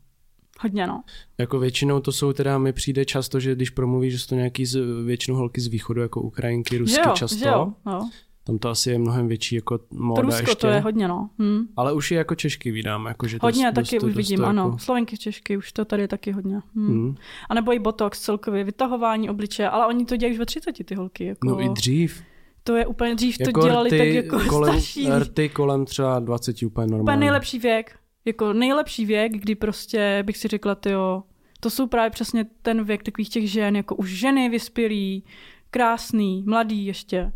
Hodně, 0.61 0.87
no. 0.87 1.05
Jako 1.39 1.59
většinou 1.59 2.01
to 2.01 2.13
jsou 2.13 2.33
teda, 2.33 2.59
mi 2.59 2.73
přijde 2.73 3.05
často, 3.05 3.41
že 3.41 3.55
když 3.55 3.71
promluvíš, 3.71 4.13
že 4.13 4.19
jsou 4.19 4.29
to 4.29 4.35
nějaký 4.35 4.67
z, 4.67 4.81
většinou 5.05 5.37
holky 5.37 5.61
z 5.61 5.67
východu, 5.67 6.01
jako 6.01 6.21
Ukrajinky, 6.21 6.79
Rusky 6.79 7.09
jo, 7.09 7.15
často. 7.15 7.39
Že 7.39 7.47
jo, 7.47 7.73
jo. 7.87 8.09
Tam 8.47 8.59
to 8.59 8.69
asi 8.69 8.91
je 8.91 8.99
mnohem 8.99 9.29
větší 9.29 9.57
jako 9.57 9.79
móda 9.91 10.23
to 10.23 10.27
Rusko 10.27 10.41
ještě. 10.41 10.55
to 10.55 10.67
je 10.67 10.81
hodně, 10.81 11.09
no. 11.09 11.31
Hm. 11.39 11.67
Ale 11.77 11.93
už 11.93 12.11
je 12.11 12.19
jako 12.19 12.35
Češky 12.35 12.71
vydám. 12.71 13.07
Jako, 13.07 13.27
že 13.27 13.39
hodně 13.43 13.65
dost, 13.65 13.75
taky 13.75 13.97
dost, 13.97 14.03
už 14.03 14.15
dost 14.15 14.17
vidím, 14.17 14.39
dost, 14.39 14.47
ano. 14.47 14.63
Jako... 14.65 14.79
Slovenky, 14.79 15.19
Češky, 15.19 15.57
už 15.57 15.73
to 15.73 15.85
tady 15.85 16.03
je 16.03 16.09
taky 16.09 16.33
hodně. 16.33 16.61
Hm. 16.75 16.87
Hm. 16.89 17.15
A 17.49 17.55
nebo 17.55 17.73
i 17.73 17.79
botox 17.79 18.21
celkově, 18.21 18.65
vytahování 18.65 19.31
obličeje, 19.31 19.71
ale 19.71 19.87
oni 19.87 20.05
to 20.05 20.17
dělají 20.17 20.35
už 20.35 20.39
ve 20.39 20.47
30 20.47 20.85
ty 20.85 20.95
holky. 20.95 21.25
Jako... 21.25 21.49
No 21.49 21.61
i 21.61 21.69
dřív. 21.69 22.23
To 22.65 22.77
je 22.77 22.87
úplně 22.87 23.15
dřív, 23.15 23.41
jako 23.41 23.61
to 23.61 23.67
dělali 23.67 23.89
rty, 23.89 23.99
tak 23.99 24.09
jako 24.09 24.49
kolem, 24.49 24.73
starší. 24.73 25.09
Rty 25.19 25.49
kolem 25.49 25.85
třeba 25.85 26.19
20 26.19 26.63
úplně 26.63 26.87
normálně. 26.87 27.03
Úplně 27.03 27.17
nejlepší 27.17 27.59
věk. 27.59 27.99
Jako 28.25 28.53
nejlepší 28.53 29.07
věk, 29.07 29.33
kdy 29.33 29.55
prostě 29.55 30.23
bych 30.27 30.37
si 30.37 30.49
řekla, 30.49 30.75
tyjo, 30.75 31.23
to 31.61 31.71
jsou 31.71 31.87
právě 31.87 32.11
přesně 32.11 32.47
ten 32.63 32.85
věk 32.85 33.03
takových 33.03 33.29
těch 33.29 33.51
žen, 33.51 33.77
jako 33.77 33.95
už 33.95 34.11
ženy 34.11 34.49
vyspělý, 34.49 35.25
krásný, 35.71 36.45
mladý 36.47 36.87
ještě. 36.87 37.33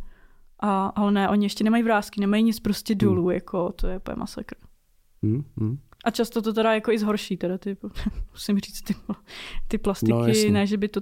A, 0.62 0.87
ale 0.87 1.12
ne, 1.12 1.29
oni 1.29 1.44
ještě 1.44 1.64
nemají 1.64 1.83
vrázky, 1.83 2.20
nemají 2.20 2.42
nic 2.42 2.61
prostě 2.61 2.94
dolů, 2.94 3.23
hmm. 3.23 3.35
jako 3.35 3.73
to 3.73 3.87
je 3.87 3.96
úplně 3.96 4.16
masakr. 4.16 4.55
Hmm, 5.23 5.44
hmm. 5.57 5.79
A 6.05 6.11
často 6.11 6.42
to 6.42 6.53
teda 6.53 6.75
jako 6.75 6.92
i 6.92 6.99
zhorší, 6.99 7.37
teda 7.37 7.59
ty, 7.59 7.77
musím 8.33 8.59
říct, 8.59 8.83
ty, 8.83 8.94
ty 9.68 9.79
plastiky, 9.79 10.12
no, 10.12 10.53
ne, 10.53 10.66
že 10.66 10.77
by 10.77 10.88
to 10.88 11.01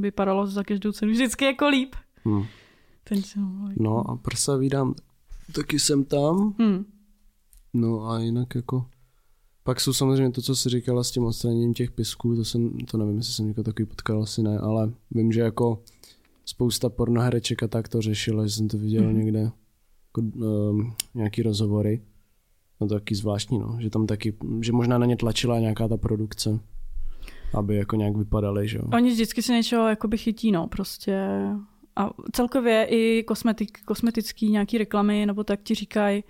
vypadalo 0.00 0.46
za 0.46 0.64
každou 0.64 0.92
cenu 0.92 1.12
vždycky 1.12 1.44
jako 1.44 1.68
líp. 1.68 1.94
Hmm. 2.24 2.44
Ten, 3.04 3.22
no 3.76 4.10
a 4.10 4.16
prsa 4.16 4.56
vydám, 4.56 4.94
taky 5.52 5.78
jsem 5.78 6.04
tam. 6.04 6.54
Hmm. 6.58 6.84
No 7.74 8.10
a 8.10 8.18
jinak 8.18 8.54
jako, 8.54 8.86
pak 9.62 9.80
jsou 9.80 9.92
samozřejmě 9.92 10.30
to, 10.30 10.42
co 10.42 10.56
jsi 10.56 10.68
říkala 10.68 11.04
s 11.04 11.10
tím 11.10 11.24
odstraněním 11.24 11.74
těch 11.74 11.90
pisků, 11.90 12.36
to 12.36 12.44
jsem, 12.44 12.78
to 12.78 12.98
nevím, 12.98 13.16
jestli 13.16 13.32
jsem 13.32 13.46
někoho 13.46 13.64
takový 13.64 13.86
potkal, 13.86 14.22
asi 14.22 14.42
ne, 14.42 14.58
ale 14.58 14.92
vím, 15.10 15.32
že 15.32 15.40
jako 15.40 15.82
spousta 16.46 16.88
pornohereček 16.88 17.62
a 17.62 17.68
tak 17.68 17.88
to 17.88 18.02
řešilo, 18.02 18.46
že 18.46 18.54
jsem 18.54 18.68
to 18.68 18.78
viděl 18.78 19.02
mm-hmm. 19.02 19.16
někde, 19.16 19.40
jako, 19.40 20.20
um, 20.20 20.94
nějaký 21.14 21.42
rozhovory. 21.42 22.02
No 22.80 22.88
to 22.88 22.94
taky 22.94 23.14
zvláštní, 23.14 23.58
no, 23.58 23.76
že 23.80 23.90
tam 23.90 24.06
taky, 24.06 24.36
že 24.60 24.72
možná 24.72 24.98
na 24.98 25.06
ně 25.06 25.16
tlačila 25.16 25.58
nějaká 25.58 25.88
ta 25.88 25.96
produkce, 25.96 26.60
aby 27.54 27.76
jako 27.76 27.96
nějak 27.96 28.16
vypadaly, 28.16 28.68
že 28.68 28.78
jo. 28.78 28.84
Oni 28.92 29.10
vždycky 29.10 29.42
se 29.42 29.52
něčeho 29.52 29.88
jakoby 29.88 30.18
chytí, 30.18 30.52
no, 30.52 30.66
prostě. 30.66 31.28
A 31.96 32.10
celkově 32.32 32.86
i 32.90 33.22
kosmetik, 33.22 33.78
kosmetický 33.84 34.50
nějaký 34.50 34.78
reklamy, 34.78 35.26
nebo 35.26 35.44
tak 35.44 35.62
ti 35.62 35.74
říkají, 35.74 36.24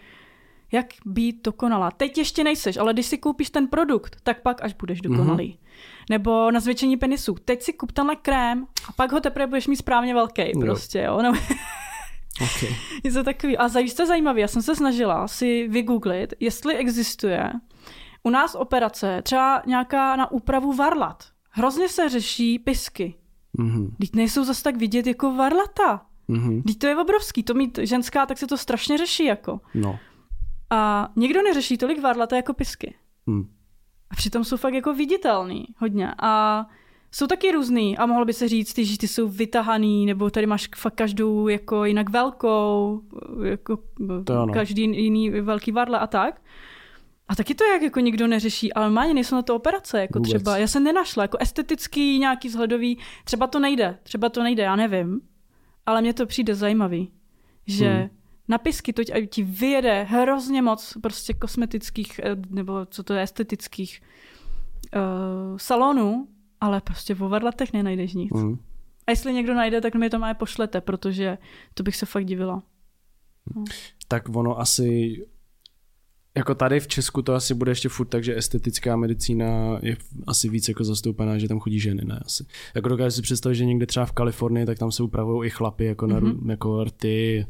jak 0.72 0.86
být 1.06 1.44
dokonalá. 1.44 1.90
Teď 1.90 2.18
ještě 2.18 2.44
nejseš, 2.44 2.76
ale 2.76 2.92
když 2.92 3.06
si 3.06 3.18
koupíš 3.18 3.50
ten 3.50 3.68
produkt, 3.68 4.16
tak 4.22 4.42
pak 4.42 4.64
až 4.64 4.74
budeš 4.74 5.00
dokonalý. 5.00 5.52
Mm-hmm. 5.52 6.06
Nebo 6.10 6.50
na 6.50 6.60
zvětšení 6.60 6.96
penisu. 6.96 7.34
Teď 7.44 7.62
si 7.62 7.72
kup 7.72 7.92
tenhle 7.92 8.16
krém 8.16 8.66
a 8.88 8.92
pak 8.92 9.12
ho 9.12 9.20
teprve 9.20 9.46
budeš 9.46 9.66
mít 9.66 9.76
správně 9.76 10.14
velký. 10.14 10.52
Prostě, 10.60 10.98
jo. 10.98 11.22
No. 11.22 11.32
Okay. 12.42 12.76
Je 13.04 13.12
to 13.12 13.24
takový. 13.24 13.56
A 13.58 13.68
zajisté 13.68 14.06
zajímavý. 14.06 14.40
Já 14.40 14.48
jsem 14.48 14.62
se 14.62 14.76
snažila 14.76 15.28
si 15.28 15.68
vygooglit, 15.68 16.34
jestli 16.40 16.76
existuje 16.76 17.52
u 18.26 18.30
nás 18.30 18.54
operace, 18.54 19.22
třeba 19.22 19.62
nějaká 19.66 20.16
na 20.16 20.30
úpravu 20.30 20.72
varlat. 20.72 21.24
Hrozně 21.50 21.88
se 21.88 22.08
řeší 22.08 22.58
pisky. 22.58 23.14
Mm-hmm. 23.58 23.90
Teď 24.00 24.14
nejsou 24.14 24.44
zase 24.44 24.62
tak 24.62 24.76
vidět 24.76 25.06
jako 25.06 25.34
varlata. 25.34 26.06
Mm-hmm. 26.28 26.62
Teď 26.62 26.78
to 26.78 26.86
je 26.86 26.96
obrovský. 26.96 27.42
To 27.42 27.54
mít 27.54 27.78
ženská, 27.82 28.26
tak 28.26 28.38
se 28.38 28.46
to 28.46 28.56
strašně 28.58 28.98
řeší 28.98 29.24
jako. 29.24 29.60
No. 29.74 29.98
A 30.70 31.08
někdo 31.16 31.42
neřeší 31.42 31.78
tolik 31.78 32.02
varlata 32.02 32.36
jako 32.36 32.52
pisky. 32.54 32.94
Mm. 33.26 33.50
A 34.10 34.14
přitom 34.16 34.44
jsou 34.44 34.56
fakt 34.56 34.74
jako 34.74 34.94
viditelný 34.94 35.64
hodně. 35.78 36.14
A 36.22 36.64
jsou 37.16 37.26
taky 37.26 37.52
různý 37.52 37.98
a 37.98 38.06
mohlo 38.06 38.24
by 38.24 38.32
se 38.32 38.48
říct, 38.48 38.78
že 38.78 38.98
ty 38.98 39.08
jsou 39.08 39.28
vytahaný, 39.28 40.06
nebo 40.06 40.30
tady 40.30 40.46
máš 40.46 40.68
fakt 40.76 40.94
každou 40.94 41.48
jako 41.48 41.84
jinak 41.84 42.10
velkou, 42.10 43.00
jako 43.44 43.78
každý 44.52 44.82
jiný 44.82 45.30
velký 45.30 45.72
varle 45.72 45.98
a 45.98 46.06
tak. 46.06 46.42
A 47.28 47.36
taky 47.36 47.54
to 47.54 47.64
jak 47.64 47.82
jako 47.82 48.00
nikdo 48.00 48.26
neřeší, 48.26 48.72
ale 48.72 48.90
má 48.90 49.04
nejsou 49.04 49.34
na 49.34 49.42
to 49.42 49.56
operace, 49.56 50.00
jako 50.00 50.18
Vůbec. 50.18 50.30
třeba, 50.30 50.58
já 50.58 50.66
jsem 50.66 50.84
nenašla, 50.84 51.24
jako 51.24 51.38
estetický, 51.40 52.18
nějaký 52.18 52.48
vzhledový, 52.48 52.98
třeba 53.24 53.46
to 53.46 53.58
nejde, 53.58 53.98
třeba 54.02 54.28
to 54.28 54.42
nejde, 54.42 54.62
já 54.62 54.76
nevím, 54.76 55.20
ale 55.86 56.00
mně 56.00 56.14
to 56.14 56.26
přijde 56.26 56.54
zajímavý, 56.54 57.10
že 57.66 57.90
hmm 57.90 58.08
na 58.48 58.58
pisky 58.58 58.92
to 58.92 59.02
ti 59.30 59.42
vyjede 59.42 60.02
hrozně 60.02 60.62
moc 60.62 60.94
prostě 61.02 61.34
kosmetických, 61.34 62.20
eh, 62.24 62.36
nebo 62.50 62.86
co 62.86 63.02
to 63.02 63.14
je, 63.14 63.22
estetických 63.22 64.00
uh, 64.94 65.58
salonů, 65.58 66.28
ale 66.60 66.80
prostě 66.80 67.14
v 67.14 67.18
varlatech 67.18 67.72
nenajdeš 67.72 68.14
nic. 68.14 68.32
Mm. 68.32 68.58
A 69.06 69.10
jestli 69.10 69.32
někdo 69.32 69.54
najde, 69.54 69.80
tak 69.80 69.94
mi 69.94 70.10
to 70.10 70.18
má 70.18 70.34
pošlete, 70.34 70.80
protože 70.80 71.38
to 71.74 71.82
bych 71.82 71.96
se 71.96 72.06
fakt 72.06 72.24
divila. 72.24 72.62
No. 73.56 73.64
Tak 74.08 74.36
ono 74.36 74.60
asi 74.60 75.16
jako 76.36 76.54
tady 76.54 76.80
v 76.80 76.88
Česku 76.88 77.22
to 77.22 77.34
asi 77.34 77.54
bude 77.54 77.70
ještě 77.70 77.88
furt 77.88 78.06
tak, 78.06 78.24
že 78.24 78.36
estetická 78.36 78.96
medicína 78.96 79.78
je 79.82 79.96
asi 80.26 80.48
víc 80.48 80.68
jako 80.68 80.84
zastoupená, 80.84 81.38
že 81.38 81.48
tam 81.48 81.60
chodí 81.60 81.80
ženy, 81.80 82.04
ne 82.04 82.22
asi. 82.24 82.46
Jako 82.74 82.88
dokážu 82.88 83.10
si 83.10 83.22
představit, 83.22 83.56
že 83.56 83.64
někde 83.64 83.86
třeba 83.86 84.06
v 84.06 84.12
Kalifornii, 84.12 84.66
tak 84.66 84.78
tam 84.78 84.92
se 84.92 85.02
upravují 85.02 85.46
i 85.46 85.50
chlapy 85.50 85.84
jako, 85.84 86.06
na, 86.06 86.20
mm-hmm. 86.20 86.50
jako 86.50 86.84
rty, 86.84 87.46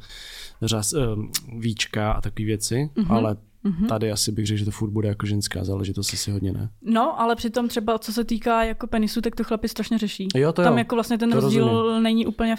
řas, 0.63 0.93
uh, 0.93 1.25
víčka 1.59 2.13
a 2.13 2.21
takové 2.21 2.47
věci, 2.47 2.75
mm-hmm. 2.75 3.07
ale 3.09 3.37
Mm-hmm. 3.67 3.87
Tady 3.87 4.11
asi 4.13 4.33
bych 4.33 4.47
řekl, 4.47 4.59
že 4.59 4.65
to 4.65 4.71
furt 4.71 4.91
bude 4.91 5.09
jako 5.09 5.27
ženská 5.27 5.65
záležitost, 5.65 6.13
asi 6.15 6.31
hodně 6.31 6.53
ne. 6.53 6.69
No, 6.83 7.21
ale 7.21 7.37
přitom 7.37 7.69
třeba 7.69 7.99
co 7.99 8.13
se 8.13 8.25
týká 8.25 8.65
jako 8.65 8.87
penisu, 8.87 9.21
tak 9.21 9.35
to 9.37 9.45
chlapi 9.45 9.69
strašně 9.69 9.99
řeší. 9.99 10.29
Jo, 10.35 10.53
to 10.53 10.63
Tam 10.63 10.73
jo. 10.73 10.79
jako 10.79 10.95
vlastně 10.95 11.19
ten 11.19 11.33
rozdíl 11.33 11.69
rozumím. 11.69 12.03
není 12.03 12.27
úplně 12.27 12.55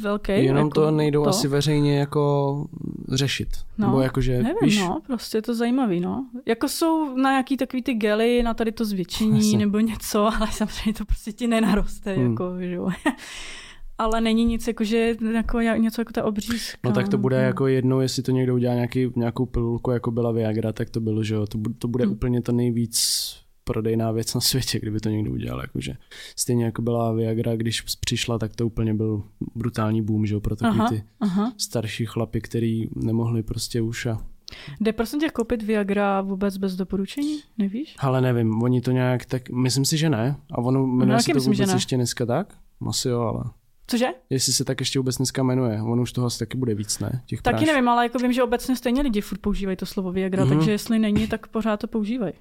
velký. 0.00 0.32
Jenom 0.32 0.66
jako 0.66 0.80
to 0.80 0.90
nejdou 0.90 1.22
to. 1.24 1.30
asi 1.30 1.48
veřejně 1.48 1.98
jako 1.98 2.66
řešit. 3.08 3.48
No, 3.78 3.86
Nebo 3.86 4.00
jako, 4.00 4.20
že, 4.20 4.32
Nevím, 4.32 4.56
víš, 4.62 4.78
no, 4.78 5.00
prostě 5.06 5.38
je 5.38 5.42
to 5.42 5.54
zajímavý, 5.54 6.00
no. 6.00 6.26
Jako 6.46 6.68
jsou 6.68 7.16
na 7.16 7.30
nějaký 7.30 7.56
takový 7.56 7.82
ty 7.82 7.94
gely, 7.94 8.42
na 8.42 8.54
tady 8.54 8.72
to 8.72 8.84
zvětšení 8.84 9.36
Jasně. 9.38 9.58
nebo 9.58 9.78
něco, 9.80 10.26
ale 10.40 10.48
samozřejmě 10.52 10.92
to 10.94 11.04
prostě 11.04 11.32
ti 11.32 11.46
nenaroste, 11.46 12.12
Hmm. 12.14 12.30
jako, 12.30 12.44
že 12.60 12.72
jo. 12.72 12.88
Ale 13.98 14.20
není 14.20 14.44
nic 14.44 14.66
jako, 14.66 14.84
že 14.84 15.14
jako 15.34 15.58
ja- 15.58 15.76
něco 15.78 16.00
jako 16.00 16.12
ta 16.12 16.24
obřízka. 16.24 16.78
No 16.84 16.92
tak 16.92 17.08
to 17.08 17.18
bude 17.18 17.36
jako 17.36 17.66
jednou, 17.66 18.00
jestli 18.00 18.22
to 18.22 18.30
někdo 18.32 18.54
udělá 18.54 18.74
nějaký, 18.74 19.06
nějakou 19.16 19.46
pilulku, 19.46 19.90
jako 19.90 20.10
byla 20.10 20.32
Viagra, 20.32 20.72
tak 20.72 20.90
to 20.90 21.00
bylo, 21.00 21.22
že 21.24 21.34
jo, 21.34 21.46
to, 21.46 21.58
to 21.78 21.88
bude 21.88 22.04
Hmm. 22.04 22.12
úplně 22.12 22.42
to 22.42 22.52
nejvíc 22.52 23.00
prodejná 23.64 24.10
věc 24.12 24.34
na 24.34 24.40
světě, 24.40 24.80
kdyby 24.80 25.00
to 25.00 25.08
někdo 25.08 25.30
udělal, 25.30 25.60
jakože 25.60 25.94
stejně 26.36 26.64
jako 26.64 26.82
byla 26.82 27.12
Viagra, 27.12 27.56
když 27.56 27.80
přišla, 28.00 28.38
tak 28.38 28.56
to 28.56 28.66
úplně 28.66 28.94
byl 28.94 29.22
brutální 29.54 30.02
boom, 30.02 30.26
že 30.26 30.34
jo, 30.34 30.40
pro 30.40 30.56
takový 30.56 30.80
Aha, 30.80 30.88
ty 30.88 31.04
aha. 31.20 31.52
starší 31.56 32.06
chlapy, 32.06 32.40
který 32.40 32.84
nemohli 32.96 33.42
prostě 33.42 33.80
už 33.80 34.06
a 34.06 34.18
Jde 34.80 34.92
prosím 34.92 35.20
tě 35.20 35.28
koupit 35.30 35.62
Viagra 35.62 36.20
vůbec 36.20 36.56
bez 36.56 36.76
doporučení? 36.76 37.38
Nevíš? 37.58 37.94
ale 37.98 38.20
nevím, 38.20 38.62
oni 38.62 38.80
to 38.80 38.90
nějak 38.90 39.24
tak, 39.24 39.50
myslím 39.50 39.84
si, 39.84 39.96
že 39.96 40.10
ne 40.10 40.36
a 40.52 40.58
ono 40.58 40.86
jmenuje 40.86 41.16
taky 41.16 41.22
se 41.22 41.30
to 41.32 41.34
myslím, 41.34 41.52
vůbec 41.54 41.68
ne. 41.68 41.76
ještě 41.76 41.96
dneska 41.96 42.26
tak? 42.26 42.54
Asi 42.88 43.08
jo, 43.08 43.20
ale 43.20 43.44
Cože? 43.86 44.06
jestli 44.30 44.52
se 44.52 44.64
tak 44.64 44.80
ještě 44.80 44.98
vůbec 44.98 45.16
dneska 45.16 45.42
jmenuje, 45.42 45.82
ono 45.82 46.02
už 46.02 46.12
toho 46.12 46.26
asi 46.26 46.38
taky 46.38 46.58
bude 46.58 46.74
víc, 46.74 46.98
ne? 46.98 47.22
Těch 47.26 47.42
Taky 47.42 47.54
prášků. 47.56 47.72
nevím, 47.72 47.88
ale 47.88 48.04
jako 48.04 48.18
vím, 48.18 48.32
že 48.32 48.42
obecně 48.42 48.76
stejně 48.76 49.02
lidi 49.02 49.20
furt 49.20 49.38
používají 49.38 49.76
to 49.76 49.86
slovo 49.86 50.12
Viagra, 50.12 50.44
Mhm. 50.44 50.54
takže 50.56 50.70
jestli 50.70 50.98
není, 50.98 51.26
tak 51.26 51.46
pořád 51.46 51.76
to 51.80 51.86
používají. 51.86 52.32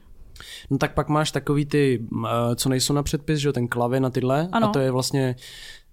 No 0.70 0.78
tak 0.78 0.94
pak 0.94 1.10
máš 1.10 1.32
takový 1.32 1.66
ty, 1.66 2.00
uh, 2.12 2.28
co 2.56 2.70
nejsou 2.70 2.94
na 2.94 3.04
předpis, 3.04 3.40
že 3.40 3.48
jo, 3.48 3.54
ten 3.54 3.68
klavin 3.68 4.06
a 4.06 4.10
tyhle. 4.10 4.50
Ano. 4.52 4.68
A 4.68 4.72
to 4.72 4.80
je 4.80 4.92
vlastně 4.92 5.36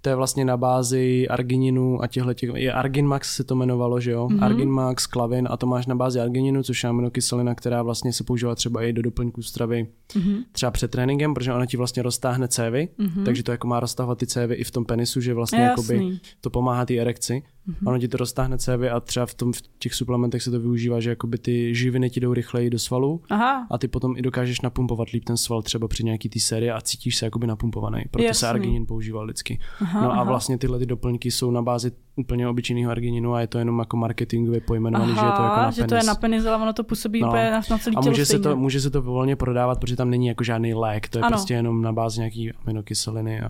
to 0.03 0.09
je 0.09 0.15
vlastně 0.17 0.45
na 0.45 0.57
bázi 0.57 1.29
argininu 1.29 2.03
a 2.03 2.07
těchto 2.07 2.35
těch, 2.35 2.51
je 2.55 2.73
Arginmax 2.73 3.37
se 3.37 3.45
to 3.45 3.55
jmenovalo, 3.55 4.01
že 4.01 4.11
jo? 4.11 4.29
Mhm. 4.29 4.39
Mm-hmm. 4.39 4.45
Arginmax, 4.45 5.07
klavin 5.07 5.49
a 5.51 5.57
to 5.57 5.67
máš 5.67 5.87
na 5.87 5.95
bázi 5.95 6.21
argininu, 6.21 6.63
což 6.63 6.83
je 6.83 6.89
aminokyselina, 6.91 7.55
která 7.55 7.83
vlastně 7.83 8.13
se 8.13 8.25
používá 8.25 8.55
třeba 8.55 8.83
i 8.83 8.93
do 8.93 9.03
doplňků 9.03 9.43
stravy, 9.43 9.87
Mhm. 10.17 10.37
třeba 10.53 10.71
před 10.71 10.91
tréninkem, 10.91 11.35
protože 11.35 11.53
ona 11.53 11.67
ti 11.67 11.77
vlastně 11.77 12.03
roztáhne 12.03 12.49
cévy, 12.49 12.89
Mhm. 12.99 13.25
takže 13.25 13.43
to 13.43 13.51
jako 13.53 13.67
má 13.69 13.81
roztahovat 13.81 14.19
ty 14.19 14.27
cévy 14.27 14.55
i 14.55 14.65
v 14.65 14.71
tom 14.71 14.85
penisu, 14.85 15.21
že 15.21 15.35
vlastně 15.35 15.59
jakoby 15.61 15.95
Jasný. 15.95 16.21
to 16.41 16.51
pomáhá 16.51 16.87
té 16.87 16.95
erekci. 16.99 17.43
Mhm. 17.67 17.75
Mm-hmm. 17.77 17.89
Ono 17.89 17.99
ti 17.99 18.09
to 18.09 18.17
roztáhne 18.17 18.59
cévy 18.59 18.91
a 18.91 19.01
třeba 19.01 19.27
v, 19.27 19.35
tom, 19.35 19.53
v 19.53 19.63
těch 19.79 19.95
suplementech 19.95 20.43
se 20.43 20.51
to 20.51 20.61
využívá, 20.61 21.01
že 21.01 21.11
jakoby 21.11 21.39
ty 21.39 21.75
živiny 21.75 22.11
ti 22.11 22.21
jdou 22.21 22.35
rychleji 22.35 22.71
do 22.71 22.79
svalů 22.79 23.21
Aha, 23.31 23.67
a 23.71 23.79
ty 23.79 23.89
potom 23.89 24.17
i 24.17 24.23
dokážeš 24.23 24.61
napumpovat 24.61 25.09
líp 25.11 25.25
ten 25.25 25.37
sval 25.37 25.63
třeba 25.63 25.89
při 25.89 26.05
nějaký 26.05 26.29
té 26.29 26.41
série 26.41 26.73
a 26.73 26.81
cítíš 26.81 27.17
se 27.17 27.25
jakoby 27.27 27.47
napumpovaný. 27.47 28.03
Proto 28.11 28.25
Jasný. 28.27 28.39
se 28.41 28.49
arginin 28.49 28.87
používal 28.87 29.25
vždycky. 29.25 29.59
aha, 29.81 29.92
no 29.95 30.11
a 30.11 30.13
aha. 30.15 30.25
vlastně 30.25 30.59
tyhle 30.59 30.79
ty 30.79 30.87
doplňky 30.87 31.31
jsou 31.31 31.51
na 31.51 31.63
bázi 31.63 31.93
úplně 32.17 32.49
obyčejného 32.49 32.91
argininu 32.91 33.35
a 33.35 33.41
je 33.41 33.47
to 33.47 33.59
jenom 33.59 33.79
jako 33.79 33.97
marketingově 33.97 34.61
pojmenovaný, 34.61 35.15
že 35.15 35.21
je 35.27 35.33
to 35.37 35.43
jako 35.43 35.57
na 35.61 35.71
že 35.71 35.77
to 35.77 35.83
je 35.83 35.89
penis. 35.89 36.07
na 36.07 36.15
penis, 36.15 36.47
ale 36.47 36.57
ono 36.63 36.73
to 36.73 36.85
působí 36.85 37.21
No. 37.21 37.29
úplně 37.29 37.51
na, 37.51 37.61
na 37.71 37.79
celý 37.79 37.97
a 37.97 38.01
může 38.01 38.27
se, 38.27 38.39
to, 38.39 38.57
může 38.57 38.81
se 38.81 38.91
to 38.91 39.03
volně 39.03 39.37
prodávat, 39.37 39.81
protože 39.81 39.97
tam 39.97 40.11
není 40.11 40.27
jako 40.27 40.45
žádný 40.45 40.75
lék, 40.75 41.09
to 41.09 41.19
je 41.19 41.23
Ano. 41.23 41.31
prostě 41.31 41.55
jenom 41.55 41.83
na 41.83 41.93
bázi 41.93 42.21
nějaký 42.21 42.53
aminokyseliny. 42.53 43.41
A... 43.41 43.49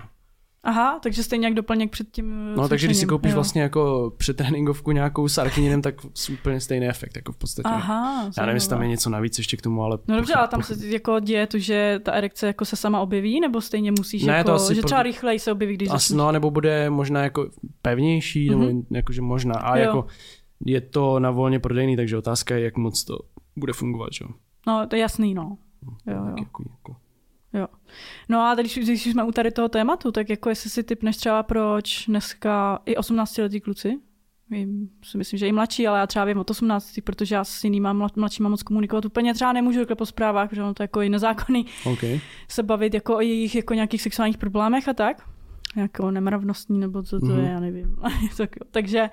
Aha, 0.64 0.98
takže 1.02 1.22
stejně 1.22 1.46
jak 1.46 1.54
doplněk 1.54 1.90
před 1.90 2.10
tím 2.10 2.54
No 2.56 2.68
takže 2.68 2.86
když 2.86 2.96
si 2.96 3.00
cvičením, 3.00 3.08
koupíš 3.08 3.30
jo. 3.30 3.34
vlastně 3.34 3.62
jako 3.62 4.12
přetréninkovku 4.16 4.92
nějakou 4.92 5.28
s 5.28 5.38
argininem, 5.38 5.82
tak 5.82 5.94
úplně 6.32 6.60
stejný 6.60 6.86
efekt, 6.88 7.16
jako 7.16 7.32
v 7.32 7.36
podstatě. 7.36 7.68
Aha, 7.68 8.30
Já 8.36 8.46
nevím, 8.46 8.56
jestli 8.56 8.70
tam 8.70 8.82
je 8.82 8.88
něco 8.88 9.10
navíc 9.10 9.38
ještě 9.38 9.56
k 9.56 9.62
tomu, 9.62 9.82
ale... 9.82 9.98
No 10.08 10.16
dobře, 10.16 10.34
ale 10.34 10.48
tam 10.48 10.62
se 10.62 10.86
jako 10.86 11.20
děje 11.20 11.46
to, 11.46 11.58
že 11.58 12.00
ta 12.02 12.12
erekce 12.12 12.46
jako 12.46 12.64
se 12.64 12.76
sama 12.76 13.00
objeví, 13.00 13.40
nebo 13.40 13.60
stejně 13.60 13.92
musíš 13.92 14.22
Ne, 14.24 14.32
jako, 14.36 14.48
to 14.50 14.54
asi 14.54 14.74
že 14.74 14.80
pro- 14.80 14.86
třeba 14.88 15.02
rychleji 15.02 15.38
se 15.38 15.52
objeví, 15.52 15.74
když 15.74 15.88
As, 15.88 15.92
začneš. 16.02 16.16
no, 16.18 16.32
nebo 16.32 16.50
bude 16.50 16.90
možná 16.90 17.22
jako 17.22 17.50
pevnější, 17.82 18.50
mm-hmm. 18.50 18.58
nebo 18.66 18.82
jakože 18.90 19.22
možná. 19.22 19.54
A 19.54 19.76
Jo. 19.76 19.82
jako 19.84 20.06
je 20.66 20.80
to 20.80 21.20
na 21.20 21.30
volně 21.30 21.58
prodejný, 21.58 21.96
takže 21.96 22.16
otázka 22.18 22.54
je, 22.56 22.64
jak 22.64 22.76
moc 22.76 23.04
to 23.04 23.18
bude 23.56 23.72
fungovat, 23.72 24.08
že? 24.12 24.24
jo. 24.24 24.30
No, 24.66 24.86
to 24.86 24.96
je 24.96 25.00
jasný, 25.02 25.34
no. 25.34 25.56
Jo, 26.06 26.14
jo. 26.14 26.24
Tak 26.26 26.38
Jako, 26.38 26.62
jako. 26.70 26.96
No 28.28 28.40
a 28.46 28.54
když, 28.54 28.78
když 28.78 29.06
jsme 29.06 29.24
u 29.24 29.32
tady 29.32 29.50
toho 29.50 29.68
tématu, 29.68 30.12
tak 30.12 30.28
jako 30.30 30.48
jestli 30.48 30.70
si 30.70 30.82
typneš 30.82 31.16
třeba 31.16 31.42
proč 31.42 32.04
dneska 32.06 32.78
i 32.86 32.94
18-letí 32.96 33.60
kluci, 33.60 33.98
si 35.04 35.18
myslím, 35.18 35.38
že 35.38 35.48
i 35.48 35.52
mladší, 35.52 35.86
ale 35.86 35.98
já 35.98 36.06
třeba 36.06 36.24
vím 36.24 36.38
od 36.38 36.50
18, 36.50 36.94
protože 37.04 37.34
já 37.34 37.44
s 37.44 37.64
jinýma 37.64 37.94
mla- 37.94 38.08
mladšíma 38.16 38.48
moc 38.48 38.62
komunikovat 38.62 39.04
úplně 39.04 39.34
třeba 39.34 39.52
nemůžu 39.52 39.78
takhle 39.78 39.96
po 39.96 40.06
zprávách, 40.06 40.48
protože 40.48 40.62
ono 40.62 40.74
to 40.74 40.82
jako 40.82 41.00
i 41.00 41.08
nezákonný 41.08 41.66
OK. 41.84 41.98
se 42.48 42.62
bavit 42.62 42.94
jako 42.94 43.16
o 43.16 43.20
jejich 43.20 43.54
jako 43.54 43.74
nějakých 43.74 44.02
sexuálních 44.02 44.38
problémech 44.38 44.88
a 44.88 44.92
tak. 44.92 45.22
Jako 45.76 46.10
nemravnostní, 46.10 46.80
nebo 46.80 47.02
co 47.02 47.20
to 47.20 47.26
Mhm. 47.26 47.40
je, 47.44 47.50
já 47.50 47.60
nevím. 47.60 47.96
tak, 48.36 48.56
jo. 48.56 48.66
Takže 48.70 49.10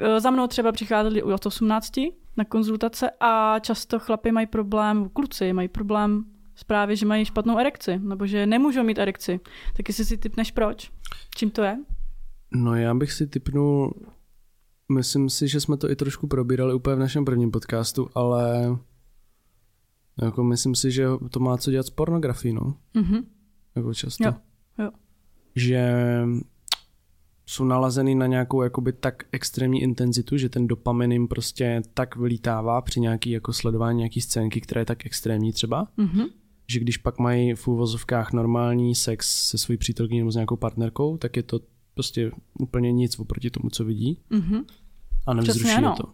e, 0.00 0.20
za 0.20 0.30
mnou 0.30 0.46
třeba 0.46 0.72
přicházeli 0.72 1.22
od 1.22 1.46
18 1.46 1.92
na 2.36 2.44
konzultace 2.48 3.10
a 3.20 3.58
často 3.58 3.98
chlapi 3.98 4.32
mají 4.32 4.46
problém, 4.46 5.08
kluci 5.12 5.52
mají 5.52 5.68
problém 5.68 6.24
s 6.62 6.64
právě, 6.64 6.96
že 6.96 7.06
mají 7.06 7.24
špatnou 7.24 7.58
erekci, 7.58 7.98
nebo 7.98 8.26
že 8.26 8.46
nemůžou 8.46 8.82
mít 8.82 8.98
erekci. 8.98 9.40
Tak 9.76 9.88
jestli 9.88 10.04
si 10.04 10.16
typneš 10.18 10.50
proč? 10.50 10.90
Čím 11.36 11.50
to 11.50 11.62
je? 11.62 11.78
No 12.54 12.74
já 12.74 12.94
bych 12.94 13.12
si 13.12 13.26
typnul, 13.26 13.94
myslím 14.92 15.30
si, 15.30 15.48
že 15.48 15.60
jsme 15.60 15.76
to 15.76 15.90
i 15.90 15.96
trošku 15.96 16.26
probírali 16.26 16.74
úplně 16.74 16.96
v 16.96 16.98
našem 16.98 17.24
prvním 17.24 17.50
podcastu, 17.50 18.08
ale 18.14 18.76
jako 20.22 20.44
myslím 20.44 20.74
si, 20.74 20.90
že 20.90 21.06
to 21.30 21.40
má 21.40 21.56
co 21.56 21.70
dělat 21.70 21.86
s 21.86 21.90
pornografií, 21.90 22.52
no. 22.54 22.76
Mhm. 22.94 23.26
Jako 23.76 23.94
často. 23.94 24.24
Jo, 24.24 24.34
jo. 24.78 24.90
Že 25.56 25.94
jsou 27.46 27.64
nalazený 27.64 28.14
na 28.14 28.26
nějakou 28.26 28.62
jakoby 28.62 28.92
tak 28.92 29.22
extrémní 29.32 29.82
intenzitu, 29.82 30.36
že 30.36 30.48
ten 30.48 30.66
dopamin 30.66 31.12
jim 31.12 31.28
prostě 31.28 31.82
tak 31.94 32.16
vylítává 32.16 32.80
při 32.80 33.00
nějaký 33.00 33.30
jako 33.30 33.52
sledování 33.52 33.98
nějaký 33.98 34.20
scénky, 34.20 34.60
která 34.60 34.78
je 34.78 34.84
tak 34.84 35.06
extrémní 35.06 35.52
třeba, 35.52 35.88
Mhm. 35.96 36.24
Že 36.68 36.80
když 36.80 36.96
pak 36.96 37.18
mají 37.18 37.54
v 37.54 37.68
úvozovkách 37.68 38.32
normální 38.32 38.94
sex 38.94 39.48
se 39.48 39.58
svojí 39.58 39.76
přítelkyní 39.78 40.18
nebo 40.20 40.32
s 40.32 40.34
nějakou 40.34 40.56
partnerkou, 40.56 41.16
tak 41.16 41.36
je 41.36 41.42
to 41.42 41.60
prostě 41.94 42.30
úplně 42.60 42.92
nic 42.92 43.18
oproti 43.18 43.50
tomu, 43.50 43.70
co 43.70 43.84
vidí 43.84 44.18
Mhm. 44.30 44.60
a 45.26 45.34
nevzruší 45.34 45.68
je 45.68 45.80
to. 45.96 46.04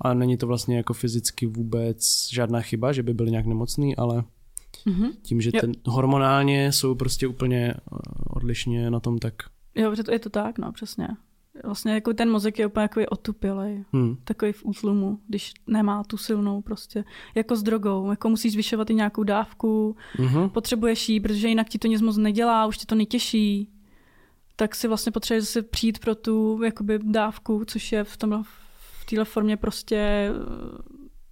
A 0.00 0.14
není 0.14 0.36
to 0.36 0.46
vlastně 0.46 0.76
jako 0.76 0.92
fyzicky 0.94 1.46
vůbec 1.46 2.28
žádná 2.32 2.60
chyba, 2.60 2.92
že 2.92 3.02
by 3.02 3.14
byli 3.14 3.30
nějak 3.30 3.46
nemocný, 3.46 3.96
ale 3.96 4.24
Mhm. 4.86 5.08
tím, 5.22 5.40
že 5.40 5.50
Jo. 5.54 5.60
ten 5.60 5.72
hormonálně 5.86 6.72
jsou 6.72 6.94
prostě 6.94 7.26
úplně 7.26 7.74
eh, 7.74 7.80
odlišně 8.26 8.90
na 8.90 9.00
tom, 9.00 9.18
tak 9.18 9.34
Jo, 9.74 9.94
je 10.10 10.18
to 10.18 10.30
tak, 10.30 10.58
no, 10.58 10.72
přesně. 10.72 11.08
Vlastně 11.64 11.92
jako 11.92 12.12
ten 12.12 12.30
mozek 12.30 12.58
je 12.58 12.66
úplně 12.66 12.82
jako 12.82 13.00
otupělej. 13.10 13.84
hm, 13.92 14.16
takový 14.24 14.52
v 14.52 14.64
útlumu, 14.64 15.18
když 15.28 15.52
nemá 15.66 16.04
tu 16.04 16.16
silnou 16.16 16.62
prostě, 16.62 17.04
jako 17.34 17.56
s 17.56 17.62
drogou, 17.62 18.10
jako 18.10 18.28
musíš 18.28 18.52
zvyšovat 18.52 18.90
i 18.90 18.94
nějakou 18.94 19.22
dávku, 19.22 19.96
mhm. 20.18 20.50
potřebuješ 20.50 21.08
jí, 21.08 21.20
protože 21.20 21.48
jinak 21.48 21.68
ti 21.68 21.78
to 21.78 21.88
nic 21.88 22.00
moc 22.00 22.16
nedělá, 22.16 22.66
už 22.66 22.78
tě 22.78 22.86
to 22.86 22.94
netěší, 22.94 23.68
tak 24.56 24.74
si 24.74 24.88
vlastně 24.88 25.12
potřebuješ 25.12 25.44
zase 25.44 25.62
přijít 25.62 25.98
pro 25.98 26.14
tu 26.14 26.62
jakoby 26.62 26.98
dávku, 27.02 27.64
což 27.66 27.92
je 27.92 28.04
v 28.04 28.16
tomhle 28.16 28.42
v 29.00 29.06
téhle 29.10 29.24
formě 29.24 29.56
prostě 29.56 29.96
eh, 29.96 30.32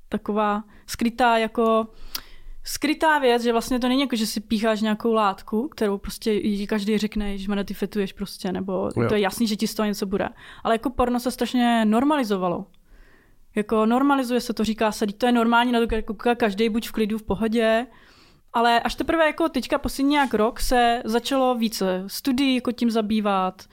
taková 0.09 0.65
skrytá 0.87 1.39
jako 1.39 1.87
skrytá 2.67 3.19
věc, 3.19 3.43
že 3.43 3.53
vlastně 3.53 3.81
to 3.81 3.89
není 3.89 4.01
jako, 4.01 4.17
že 4.17 4.27
si 4.27 4.41
pícháš 4.41 4.81
nějakou 4.81 5.13
látku, 5.13 5.69
kterou 5.69 5.99
prostě 5.99 6.41
každý 6.67 6.99
řekne, 6.99 7.39
že 7.39 7.65
ty 7.65 7.75
fetuješ 7.75 8.13
prostě, 8.13 8.53
nebo 8.53 8.91
Jo. 8.97 9.09
to 9.09 9.15
je 9.15 9.21
jasný, 9.21 9.47
že 9.47 9.57
ti 9.57 9.67
z 9.67 9.75
toho 9.75 9.87
něco 9.87 10.07
bude. 10.07 10.29
Ale 10.65 10.75
jako 10.75 10.91
porno 10.91 11.21
se 11.21 11.31
strašně 11.31 11.85
normalizovalo. 11.85 12.67
Jako 13.55 13.87
normalizuje 13.87 14.41
se 14.41 14.53
to, 14.53 14.65
říká 14.65 14.93
se, 14.93 15.05
"Vždyť 15.05 15.19
to 15.19 15.27
je 15.27 15.33
normální, 15.33 15.73
na 15.73 15.81
to 15.81 16.03
kouká 16.03 16.35
každý 16.35 16.69
buď 16.69 16.89
v 16.89 16.93
klidu, 16.93 17.19
v 17.19 17.23
pohodě, 17.23 17.87
ale 18.53 18.81
až 18.81 18.95
teprve 18.95 19.27
jako 19.27 19.49
teďka 19.49 19.79
poslední 19.79 20.11
nějak 20.11 20.35
rok 20.35 20.61
se 20.61 21.03
začalo 21.05 21.55
více 21.55 22.05
studií 22.07 22.55
jako 22.55 22.73
tím 22.73 22.91
zabývat, 22.91 23.65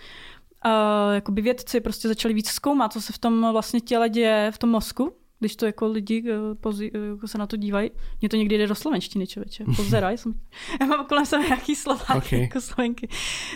uh, 0.65 0.71
jakoby 1.15 1.41
vědci 1.41 1.82
prostě 1.82 2.08
začali 2.08 2.34
víc 2.34 2.49
zkoumat, 2.49 2.93
co 2.93 3.01
se 3.01 3.13
v 3.13 3.17
tom 3.17 3.51
vlastně 3.51 3.82
těle 3.82 4.10
děje, 4.10 4.51
v 4.51 4.58
tom 4.58 4.69
mozku, 4.69 5.15
když 5.43 5.55
to 5.55 5.65
jako 5.65 5.87
lidi 5.87 6.21
uh, 6.21 6.57
pozi, 6.61 6.91
uh, 6.91 7.05
jako 7.05 7.27
se 7.27 7.37
na 7.37 7.47
to 7.47 7.57
dívají. 7.57 7.91
Mně 8.21 8.29
to 8.29 8.35
někdy 8.35 8.57
jde 8.57 8.67
do 8.67 8.75
slovenštiny, 8.75 9.27
člověče. 9.27 9.65
Pozeraj, 9.75 10.17
jsem, 10.17 10.33
já 10.81 10.85
mám 10.85 11.05
kolem 11.05 11.25
sebe 11.25 11.43
nějaký 11.43 11.75
slova, 11.75 12.05
Ok. 12.09 12.25
okay. 12.25 12.41
jako 12.41 12.61
slovenky, 12.61 13.07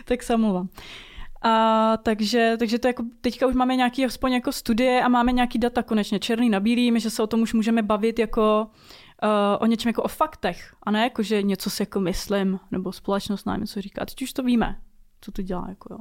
tak 0.05 0.23
se 0.23 0.35
omlouvám. 0.35 0.69
A 1.41 1.97
takže, 1.97 2.55
takže 2.59 2.79
to 2.79 2.87
jako, 2.87 3.03
teďka 3.21 3.47
už 3.47 3.55
máme 3.55 3.75
nějaký 3.75 4.05
aspoň 4.05 4.33
jako 4.33 4.51
studie 4.51 5.01
a 5.03 5.07
máme 5.07 5.31
nějaký 5.31 5.59
data 5.59 5.83
konečně 5.83 6.19
černý 6.19 6.49
na 6.49 6.59
bílým, 6.59 6.99
že 6.99 7.09
se 7.09 7.23
o 7.23 7.27
tom 7.27 7.41
už 7.41 7.53
můžeme 7.53 7.81
bavit 7.81 8.19
jako 8.19 8.67
uh, 9.23 9.29
o 9.59 9.65
něčem 9.65 9.89
jako 9.89 10.03
o 10.03 10.07
faktech 10.07 10.75
a 10.83 10.91
ne 10.91 11.03
jako, 11.03 11.23
že 11.23 11.43
něco 11.43 11.69
si 11.69 11.81
jako 11.81 11.99
myslím, 11.99 12.59
nebo 12.71 12.91
společnost 12.91 13.45
nám 13.45 13.59
něco 13.59 13.81
říká. 13.81 14.05
Teď 14.05 14.21
už 14.21 14.33
to 14.33 14.43
víme, 14.43 14.79
co 15.21 15.31
to 15.31 15.41
dělá. 15.41 15.65
Jako 15.69 15.93
jo. 15.93 15.99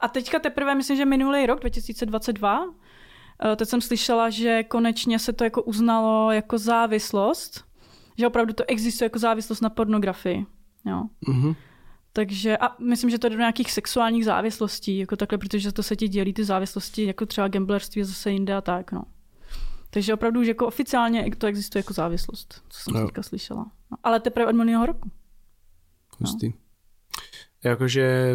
A 0.00 0.08
teďka 0.08 0.38
teprve, 0.38 0.74
myslím, 0.74 0.96
že 0.96 1.04
minulý 1.04 1.46
rok, 1.46 1.60
2022, 1.60 2.64
uh, 2.64 2.70
Uh, 2.70 2.74
teď 3.56 3.68
jsem 3.68 3.80
slyšela, 3.80 4.30
že 4.30 4.62
konečně 4.62 5.18
se 5.18 5.32
to 5.32 5.44
jako 5.44 5.62
uznalo 5.62 6.32
jako 6.32 6.58
závislost, 6.58 7.64
že 8.18 8.26
opravdu 8.26 8.52
to 8.52 8.64
existuje 8.68 9.06
jako 9.06 9.18
závislost 9.18 9.60
na 9.60 9.70
pornografii. 9.70 10.46
Jo. 10.86 11.02
Mm-hmm. 11.28 11.56
Takže 12.12 12.58
a 12.58 12.82
myslím, 12.82 13.10
že 13.10 13.18
to 13.18 13.26
je 13.26 13.30
do 13.30 13.36
nějakých 13.36 13.72
sexuálních 13.72 14.24
závislostí, 14.24 14.98
jako 14.98 15.16
takhle, 15.16 15.38
protože 15.38 15.72
to 15.72 15.82
se 15.82 15.96
ti 15.96 16.08
dělí 16.08 16.32
ty 16.32 16.44
závislosti, 16.44 17.04
jako 17.04 17.26
třeba 17.26 17.48
gamblerství 17.48 18.04
zase 18.04 18.30
jinde 18.30 18.54
a 18.54 18.60
tak, 18.60 18.92
no. 18.92 19.02
Takže 19.90 20.14
opravdu, 20.14 20.44
že 20.44 20.50
jako 20.50 20.66
oficiálně 20.66 21.30
to 21.38 21.46
existuje 21.46 21.80
jako 21.80 21.92
závislost, 21.92 22.62
co 22.68 22.80
jsem 22.80 22.94
no. 22.94 23.06
teďka 23.06 23.22
slyšela. 23.22 23.70
No, 23.90 23.96
ale 24.02 24.20
teprve 24.20 24.46
od 24.46 24.52
minulého 24.52 24.86
roku. 24.86 25.10
Hustý. 26.18 26.48
No. 26.48 26.54
Jakože, 27.64 28.34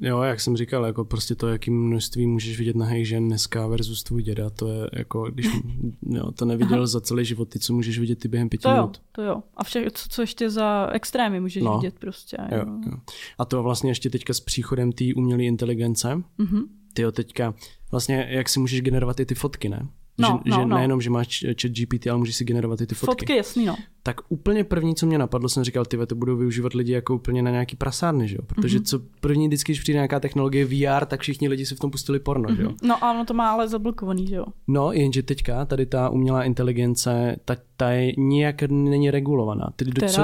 jo, 0.00 0.22
jak 0.22 0.40
jsem 0.40 0.56
říkal, 0.56 0.84
jako 0.84 1.04
prostě 1.04 1.34
to, 1.34 1.48
jakým 1.48 1.86
množství 1.86 2.26
můžeš 2.26 2.58
vidět 2.58 2.76
na 2.76 2.86
žen 3.02 3.28
dneska 3.28 3.66
versus 3.66 4.02
tvůj 4.02 4.22
děda, 4.22 4.50
to 4.50 4.68
je 4.68 4.90
jako, 4.92 5.30
když 5.30 5.46
jo, 6.02 6.32
to 6.32 6.44
neviděl 6.44 6.76
Aha. 6.76 6.86
za 6.86 7.00
celý 7.00 7.24
život, 7.24 7.48
ty, 7.48 7.58
co 7.58 7.72
můžeš 7.72 7.98
vidět 7.98 8.18
ty 8.18 8.28
během 8.28 8.48
pěti 8.48 8.62
to 8.62 8.70
minut. 8.70 8.96
Jo, 8.96 9.02
to 9.12 9.22
jo. 9.22 9.42
A 9.56 9.64
vše, 9.64 9.90
co, 9.90 10.08
co 10.08 10.22
ještě 10.22 10.50
za 10.50 10.88
extrémy 10.92 11.40
můžeš 11.40 11.62
no. 11.62 11.78
vidět 11.78 11.94
prostě. 11.98 12.36
Jo. 12.52 12.58
Jo, 12.58 12.66
jo. 12.86 12.98
A 13.38 13.44
to 13.44 13.62
vlastně 13.62 13.90
ještě 13.90 14.10
teďka 14.10 14.34
s 14.34 14.40
příchodem 14.40 14.92
té 14.92 15.04
umělé 15.16 15.44
inteligence, 15.44 16.22
mm-hmm. 16.38 16.62
ty 16.92 17.02
jo 17.02 17.12
teďka, 17.12 17.54
vlastně 17.90 18.26
jak 18.30 18.48
si 18.48 18.60
můžeš 18.60 18.82
generovat 18.82 19.20
i 19.20 19.26
ty 19.26 19.34
fotky, 19.34 19.68
ne? 19.68 19.88
No, 20.20 20.40
že, 20.44 20.50
no, 20.50 20.56
že 20.56 20.66
no. 20.66 20.76
nejenom, 20.76 21.00
že 21.00 21.10
máš 21.10 21.44
chat 21.62 21.72
GPT, 21.72 22.06
ale 22.06 22.18
můžeš 22.18 22.36
si 22.36 22.44
generovat 22.44 22.80
i 22.80 22.86
ty 22.86 22.94
fotky. 22.94 23.10
Fotky, 23.10 23.36
jasný, 23.36 23.64
no. 23.64 23.76
Tak 24.02 24.20
úplně 24.28 24.64
první, 24.64 24.94
co 24.94 25.06
mě 25.06 25.18
napadlo, 25.18 25.48
jsem 25.48 25.64
říkal, 25.64 25.84
ty 25.84 26.06
to 26.06 26.14
budou 26.14 26.36
využívat 26.36 26.74
lidi 26.74 26.92
jako 26.92 27.14
úplně 27.14 27.42
na 27.42 27.50
nějaký 27.50 27.76
prasárny, 27.76 28.28
že 28.28 28.36
jo? 28.36 28.42
Protože 28.46 28.78
mm-hmm. 28.78 28.84
co 28.84 29.00
první, 29.20 29.48
vždycky, 29.48 29.72
když 29.72 29.80
přijde 29.80 29.96
nějaká 29.96 30.20
technologie 30.20 30.64
VR, 30.64 31.04
tak 31.06 31.20
všichni 31.20 31.48
lidi 31.48 31.66
si 31.66 31.74
v 31.74 31.78
tom 31.78 31.90
pustili 31.90 32.20
porno, 32.20 32.48
mm-hmm. 32.48 32.56
že 32.56 32.62
jo? 32.62 32.68
Mhm. 32.68 32.78
No 32.82 33.04
a 33.04 33.10
ono 33.10 33.24
to 33.24 33.34
má 33.34 33.50
ale 33.50 33.68
zablokovaný, 33.68 34.26
že 34.26 34.34
jo? 34.34 34.44
No, 34.68 34.92
jenže 34.92 35.22
teďka 35.22 35.64
tady 35.64 35.86
ta 35.86 36.08
umělá 36.08 36.44
inteligence, 36.44 37.36
ta, 37.44 37.56
ta 37.76 37.90
je 37.90 38.12
nijak 38.16 38.62
není 38.62 39.10
regulovaná. 39.10 39.72
Tedy 39.76 39.90
do, 39.90 40.06
co, 40.06 40.22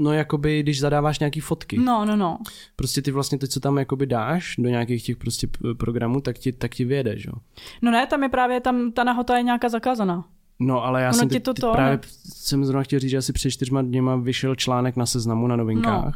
No, 0.00 0.12
jakoby, 0.12 0.62
když 0.62 0.80
zadáváš 0.80 1.18
nějaký 1.18 1.40
fotky. 1.40 1.78
No, 1.78 2.04
no, 2.04 2.16
no. 2.16 2.38
Prostě 2.76 3.02
ty 3.02 3.10
vlastně 3.10 3.38
to, 3.38 3.46
co 3.46 3.60
tam 3.60 3.78
jakoby 3.78 4.06
dáš 4.06 4.54
do 4.58 4.68
nějakých 4.68 5.04
těch 5.04 5.16
prostě 5.16 5.48
programů, 5.78 6.20
tak 6.20 6.38
ti, 6.38 6.52
tak 6.52 6.74
ti 6.74 6.84
vyjede, 6.84 7.18
že 7.18 7.28
jo? 7.28 7.34
No 7.82 7.90
ne, 7.90 8.06
tam 8.06 8.22
je 8.22 8.28
právě, 8.28 8.60
tam 8.60 8.92
ta 8.92 9.04
nahota 9.04 9.36
je 9.36 9.42
nějaká 9.42 9.68
zakázaná. 9.68 10.24
No, 10.58 10.84
ale 10.84 11.02
já 11.02 11.08
ono 11.08 11.18
jsem 11.18 11.28
ty, 11.28 11.40
to, 11.40 11.54
to, 11.54 11.72
právě 11.72 11.96
ne? 11.96 12.00
jsem 12.24 12.64
zrovna 12.64 12.82
chtěl 12.82 13.00
říct, 13.00 13.10
že 13.10 13.16
asi 13.16 13.32
před 13.32 13.50
čtyřma 13.50 13.82
dněma 13.82 14.16
vyšel 14.16 14.54
článek 14.54 14.96
na 14.96 15.06
seznamu 15.06 15.46
na 15.46 15.56
novinkách. 15.56 16.04
No 16.04 16.12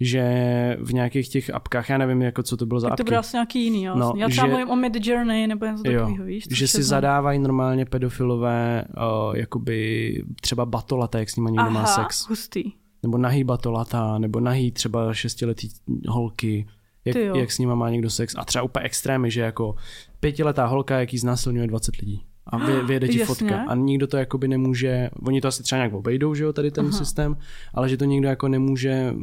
že 0.00 0.76
v 0.80 0.94
nějakých 0.94 1.28
těch 1.28 1.50
apkách, 1.50 1.90
já 1.90 1.98
nevím, 1.98 2.22
jako 2.22 2.42
co 2.42 2.56
to 2.56 2.66
bylo 2.66 2.80
za 2.80 2.88
apky. 2.88 3.04
to 3.04 3.08
bylo 3.08 3.18
asi 3.18 3.36
nějaký 3.36 3.64
jiný, 3.64 3.84
jo. 3.84 3.94
No, 3.94 4.12
já 4.16 4.28
třeba 4.28 4.46
že, 4.46 4.50
mluvím 4.50 4.70
o 4.70 4.76
Mid 4.76 5.06
Journey 5.06 5.46
nebo 5.46 5.66
něco 5.66 5.82
takového, 5.82 6.24
víš? 6.24 6.44
Že 6.50 6.68
si 6.68 6.82
zadávají 6.82 7.38
normálně 7.38 7.84
pedofilové, 7.84 8.84
uh, 8.96 9.36
jakoby 9.36 10.24
třeba 10.40 10.66
batolata, 10.66 11.18
jak 11.18 11.30
s 11.30 11.36
nimi 11.36 11.50
někdo 11.50 11.70
má 11.70 11.86
sex. 11.86 12.28
hustý 12.28 12.72
nebo 13.02 13.18
nahý 13.18 13.44
batolata, 13.44 14.18
nebo 14.18 14.40
nahý 14.40 14.72
třeba 14.72 15.14
šestiletý 15.14 15.68
holky, 16.08 16.66
jak, 17.04 17.16
jak 17.16 17.52
s 17.52 17.58
nima 17.58 17.74
má 17.74 17.90
někdo 17.90 18.10
sex. 18.10 18.34
A 18.38 18.44
třeba 18.44 18.62
úplně 18.62 18.84
extrémy, 18.84 19.30
že 19.30 19.40
jako 19.40 19.74
pětiletá 20.20 20.66
holka, 20.66 21.00
jaký 21.00 21.18
znásilňuje 21.18 21.66
20 21.66 21.96
lidí. 21.96 22.24
A 22.46 22.58
vy, 22.58 22.82
vyjede 22.86 23.08
ti 23.08 23.18
fotka. 23.18 23.64
A 23.68 23.74
nikdo 23.74 24.06
to 24.06 24.16
jakoby 24.16 24.48
nemůže, 24.48 25.10
oni 25.22 25.40
to 25.40 25.48
asi 25.48 25.62
třeba 25.62 25.78
nějak 25.78 25.92
obejdou, 25.92 26.34
že 26.34 26.44
jo, 26.44 26.52
tady 26.52 26.70
ten 26.70 26.86
Aha. 26.86 26.98
systém, 26.98 27.36
ale 27.74 27.88
že 27.88 27.96
to 27.96 28.04
nikdo 28.04 28.28
jako 28.28 28.48
nemůže 28.48 29.14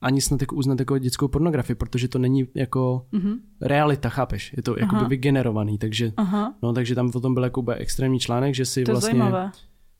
ani 0.00 0.20
snad 0.20 0.40
jako 0.40 0.56
uznat 0.56 0.78
jako 0.78 0.98
dětskou 0.98 1.28
pornografii, 1.28 1.76
protože 1.76 2.08
to 2.08 2.18
není 2.18 2.48
jako 2.54 3.06
uh-huh. 3.12 3.38
realita, 3.60 4.08
chápeš? 4.08 4.54
Je 4.56 4.62
to 4.62 4.78
jakoby 4.78 5.04
vygenerovaný, 5.08 5.78
takže, 5.78 6.12
Aha. 6.16 6.54
no, 6.62 6.72
takže 6.72 6.94
tam 6.94 7.10
potom 7.10 7.34
byl 7.34 7.44
jako 7.44 7.70
extrémní 7.70 8.20
článek, 8.20 8.54
že 8.54 8.64
si 8.64 8.84
to 8.84 8.92
vlastně... 8.92 9.18
Zajímavé 9.18 9.50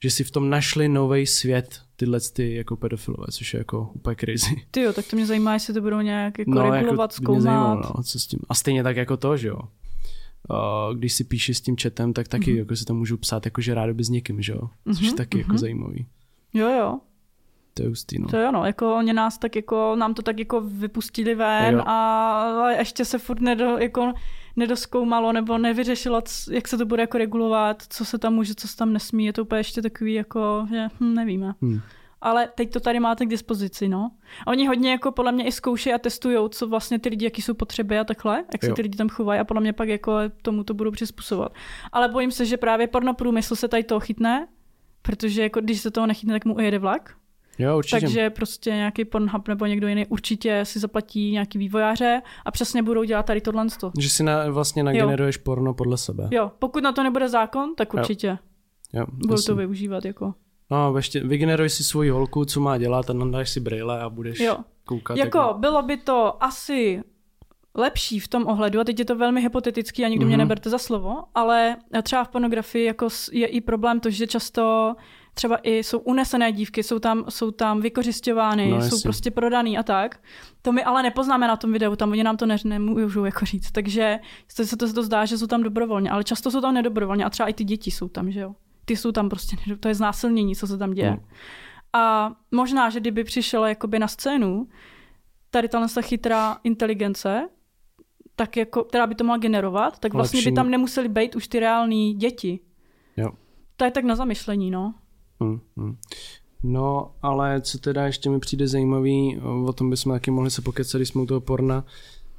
že 0.03 0.11
si 0.11 0.25
v 0.25 0.31
tom 0.31 0.51
našli 0.51 0.89
nový 0.89 1.27
svět 1.27 1.81
tyhle 1.97 2.21
ty 2.21 2.55
jako 2.55 2.77
pedofilové, 2.77 3.27
což 3.31 3.55
je 3.55 3.59
jako 3.59 3.91
úplně 3.95 4.17
crazy. 4.17 4.65
Ty 4.71 4.81
jo, 4.81 4.93
tak 4.93 5.07
to 5.07 5.17
mě 5.17 5.27
zajímá, 5.27 5.53
jestli 5.55 5.75
to 5.75 5.81
budou 5.81 6.01
nějak 6.01 6.39
jako 6.39 6.51
no, 6.51 6.71
regulovat, 6.71 7.11
jako 7.11 7.23
zkoumat. 7.23 7.43
Zajímalo, 7.43 7.83
no, 7.97 8.03
co 8.03 8.21
s 8.21 8.27
tím. 8.27 8.41
A 8.49 8.55
stejně 8.55 8.83
tak 8.83 8.97
jako 8.97 9.17
to, 9.17 9.37
že 9.37 9.49
jo. 9.49 9.59
Uh, 10.51 10.97
když 10.97 11.13
si 11.13 11.25
píši 11.25 11.55
s 11.55 11.61
tím 11.61 11.77
chatem, 11.83 12.13
tak 12.13 12.29
taky 12.29 12.53
mm-hmm. 12.55 12.59
jako 12.59 12.77
si 12.77 12.85
tam 12.85 12.97
můžu 12.97 13.17
psát 13.17 13.45
jako, 13.45 13.61
že 13.61 13.75
rádo 13.75 13.95
by 13.95 14.05
s 14.05 14.09
někým, 14.09 14.43
že 14.43 14.53
jo. 14.53 14.61
Což 14.85 14.99
mm-hmm, 14.99 15.07
je 15.07 15.13
taky 15.13 15.37
mm-hmm. 15.37 15.41
jako 15.41 15.53
mhm. 15.53 15.59
zajímavý. 15.59 16.07
Jo, 16.55 16.69
jo. 16.69 16.99
To 17.75 17.83
je 17.83 17.89
hustý, 17.89 18.19
no. 18.19 18.29
To 18.29 18.37
je 18.37 18.49
ono, 18.49 18.65
jako 18.65 18.97
oni 18.97 19.13
nás 19.13 19.39
tak 19.39 19.57
jako, 19.57 19.97
nám 19.97 20.15
to 20.15 20.23
tak 20.23 20.39
jako 20.39 20.61
vypustili 20.61 21.35
ven 21.35 21.75
jo. 21.75 21.83
a 21.87 22.71
ještě 22.79 23.05
se 23.05 23.19
furt 23.19 23.41
nedo, 23.41 23.79
jako 23.79 24.13
nedoskoumalo 24.57 25.33
nebo 25.33 25.59
nevyřešilo, 25.59 26.23
jak 26.51 26.69
se 26.69 26.79
to 26.79 26.87
bude 26.87 27.03
jako 27.03 27.19
regulovat, 27.19 27.83
co 27.89 28.05
se 28.05 28.19
tam 28.19 28.35
může, 28.35 28.55
co 28.55 28.69
se 28.69 28.77
tam 28.77 28.93
nesmí. 28.93 29.27
Je 29.27 29.33
to 29.33 29.43
úplně 29.43 29.59
ještě 29.59 29.83
takový 29.83 30.15
jako, 30.15 30.67
že 30.71 30.89
hm, 31.01 31.15
nevíme. 31.15 31.55
Hmm. 31.63 31.81
Ale 32.21 32.49
teď 32.55 32.73
to 32.73 32.81
tady 32.81 33.01
máte 33.01 33.27
k 33.27 33.29
dispozici, 33.29 33.89
no. 33.89 34.11
A 34.47 34.51
oni 34.51 34.67
hodně 34.67 34.91
jako 34.91 35.13
podle 35.13 35.33
mě 35.33 35.47
i 35.47 35.53
zkoušejí 35.53 35.95
a 35.95 35.99
testují, 35.99 36.37
co 36.51 36.67
vlastně 36.67 36.99
ty 36.99 37.09
lidi, 37.09 37.25
jaký 37.25 37.43
jsou 37.43 37.55
potřeby 37.55 37.99
a 37.99 38.05
takhle, 38.05 38.45
jak 38.53 38.63
jo. 38.63 38.69
se 38.69 38.75
ty 38.75 38.83
lidi 38.83 38.99
tam 38.99 39.09
chovají 39.09 39.41
a 39.41 39.45
podle 39.45 39.61
mě 39.61 39.73
pak 39.73 39.89
jako 39.89 40.13
tomu 40.43 40.65
to 40.65 40.75
budou 40.75 40.91
přizpůsobovat. 40.91 41.55
Ale 41.93 42.09
bojím 42.09 42.31
se, 42.31 42.47
že 42.47 42.57
právě 42.57 42.87
pornoprůmysl 42.87 43.57
se 43.57 43.69
tady 43.69 43.85
toho 43.85 44.01
chytne, 44.01 44.49
protože 45.03 45.43
jako 45.43 45.61
když 45.61 45.81
se 45.81 45.91
toho 45.91 46.07
nechytne, 46.07 46.35
tak 46.35 46.45
mu 46.45 46.55
ujede 46.55 46.79
vlak. 46.79 47.15
Jo, 47.59 47.79
určitě. 47.79 48.01
Takže 48.01 48.31
prostě 48.31 48.71
nějaký 48.71 49.05
Pornhub 49.05 49.49
nebo 49.49 49.67
někdo 49.67 49.89
jiný 49.89 50.07
určitě 50.07 50.61
si 50.65 50.79
zaplatí 50.79 51.31
nějaký 51.31 51.59
vývojáře 51.59 52.23
a 52.45 52.51
přesně 52.51 52.83
budou 52.83 53.05
dělat 53.05 53.27
tady 53.27 53.41
tohle. 53.41 53.67
Že 53.99 54.11
si 54.11 54.23
na, 54.23 54.51
vlastně 54.51 54.83
nageneruješ 54.83 55.37
jo. 55.37 55.43
porno 55.45 55.75
podle 55.75 55.99
sebe. 55.99 56.29
Jo, 56.31 56.51
pokud 56.59 56.83
na 56.83 56.93
to 56.93 57.03
nebude 57.03 57.29
zákon, 57.29 57.75
tak 57.75 57.95
určitě. 57.95 58.27
Jo. 58.27 58.37
Jo, 58.93 59.07
budou 59.11 59.35
jasný. 59.35 59.47
to 59.47 59.57
využívat 59.57 60.05
jako. 60.05 60.35
No, 60.71 60.97
ještě 60.97 61.21
vygeneruj 61.21 61.69
si 61.71 61.85
svoji 61.85 62.11
holku, 62.11 62.45
co 62.45 62.61
má 62.61 62.79
dělat 62.79 63.11
a 63.11 63.13
nadáš 63.13 63.51
si 63.51 63.61
brýle 63.61 64.01
a 64.01 64.09
budeš 64.09 64.41
jo. 64.41 64.57
koukat. 64.85 65.17
Jako, 65.17 65.39
jako, 65.39 65.59
bylo 65.59 65.83
by 65.83 65.97
to 65.97 66.45
asi 66.45 67.03
lepší 67.75 68.21
v 68.21 68.29
tom 68.29 68.47
ohledu, 68.47 68.81
a 68.81 68.85
teď 68.85 68.99
je 68.99 69.05
to 69.05 69.17
velmi 69.17 69.41
hypotetický 69.41 70.05
a 70.05 70.09
nikdo 70.09 70.25
mm-hmm. 70.25 70.29
mě 70.29 70.37
mhm. 70.37 70.45
neberte 70.45 70.71
za 70.71 70.79
slovo, 70.79 71.17
ale 71.35 71.77
třeba 72.03 72.25
v 72.25 72.29
pornografii 72.29 72.85
jako 72.85 73.09
je 73.33 73.47
i 73.47 73.61
problém 73.61 74.01
to, 74.01 74.11
že 74.11 74.27
často 74.27 74.95
třeba 75.35 75.57
i 75.63 75.85
jsou 75.85 75.99
unesené 75.99 76.53
dívky, 76.53 76.83
jsou 76.83 76.99
tam, 76.99 77.25
jsou 77.29 77.51
tam 77.51 77.81
vykořišťovány, 77.81 78.71
no, 78.71 78.83
jsou 78.83 79.01
prostě 79.03 79.31
prodaný 79.31 79.79
a 79.79 79.83
tak. 79.83 80.21
To 80.63 80.73
my 80.73 80.85
ale 80.85 81.03
nepoznáme 81.03 81.49
na 81.49 81.57
tom 81.57 81.73
videu, 81.73 81.97
tam 81.97 82.11
oni 82.11 82.25
nám 82.25 82.37
to 82.37 82.47
ne, 82.47 82.57
nemůžou 82.65 83.25
jako 83.25 83.45
říct. 83.45 83.71
Takže 83.71 84.19
se 84.49 84.77
to, 84.77 84.89
se 84.89 84.95
to 84.95 85.03
zdá, 85.03 85.25
že 85.25 85.39
jsou 85.39 85.47
tam 85.47 85.63
dobrovolně, 85.63 86.11
ale 86.11 86.25
často 86.25 86.51
jsou 86.51 86.61
tam 86.61 86.75
nedobrovolně 86.75 87.25
a 87.25 87.31
třeba 87.31 87.49
i 87.49 87.53
ty 87.53 87.65
děti 87.65 87.91
jsou 87.91 88.09
tam, 88.09 88.31
že 88.31 88.41
jo. 88.41 88.55
Ty 88.85 88.97
jsou 88.97 89.13
tam 89.13 89.29
prostě, 89.29 89.57
to 89.81 89.89
je 89.89 89.95
znásilnění, 89.95 90.57
co 90.57 90.67
se 90.67 90.79
tam 90.79 90.95
děje. 90.95 91.11
No. 91.11 91.19
A 91.93 92.33
možná, 92.51 92.91
že 92.91 93.01
kdyby 93.01 93.25
přišel 93.25 93.65
jakoby 93.65 93.99
na 93.99 94.09
scénu 94.09 94.69
tady 95.51 95.69
ta 95.69 95.87
chytrá 96.01 96.59
inteligence, 96.65 97.49
tak 98.37 98.57
jako, 98.57 98.85
která 98.85 99.07
by 99.07 99.15
to 99.15 99.25
mohla 99.25 99.39
generovat, 99.39 99.99
tak 99.99 100.15
vlastně 100.15 100.39
Lepší. 100.39 100.51
by 100.51 100.55
tam 100.55 100.71
nemuseli 100.71 101.09
být 101.09 101.37
už 101.37 101.49
ty 101.49 101.61
reální 101.61 102.15
děti. 102.15 102.61
Jo. 103.17 103.31
To 103.77 103.85
je 103.85 103.91
tak 103.91 104.05
na 104.05 104.17
zamyšlení, 104.17 104.71
no. 104.71 104.95
Hmm, 105.43 105.61
hmm. 105.77 105.97
No, 106.63 107.11
ale 107.23 107.61
co 107.61 107.79
teda 107.79 108.07
ještě 108.07 108.31
mi 108.31 108.41
přijde 108.41 108.69
zajímavý, 108.69 109.41
o 109.67 109.73
tom 109.73 109.91
bychom 109.91 110.13
taky 110.13 110.31
mohli 110.31 110.51
se 110.51 110.63
pokecat, 110.63 110.99
když 110.99 111.09
jsme 111.09 111.23
u 111.23 111.27
toho 111.27 111.41
porna, 111.41 111.85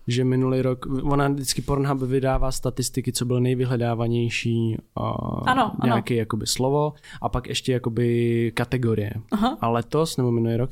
že 0.08 0.24
minulý 0.24 0.62
rok, 0.62 0.86
ona 1.04 1.28
vždycky 1.28 1.62
Pornhub 1.62 2.02
vydává 2.02 2.52
statistiky, 2.52 3.12
co 3.12 3.26
byl 3.26 3.40
nejvyhledávanější 3.40 4.78
uh, 5.00 5.50
ano, 5.50 5.72
nějaké 5.84 6.14
ano. 6.14 6.20
jakoby 6.20 6.48
slovo 6.48 6.94
a 7.22 7.30
pak 7.30 7.48
ještě 7.48 7.72
jakoby 7.72 8.52
kategorie. 8.56 9.14
Aha. 9.32 9.58
A 9.62 9.70
letos, 9.70 10.18
nebo 10.18 10.32
minulý 10.32 10.58
rok, 10.58 10.70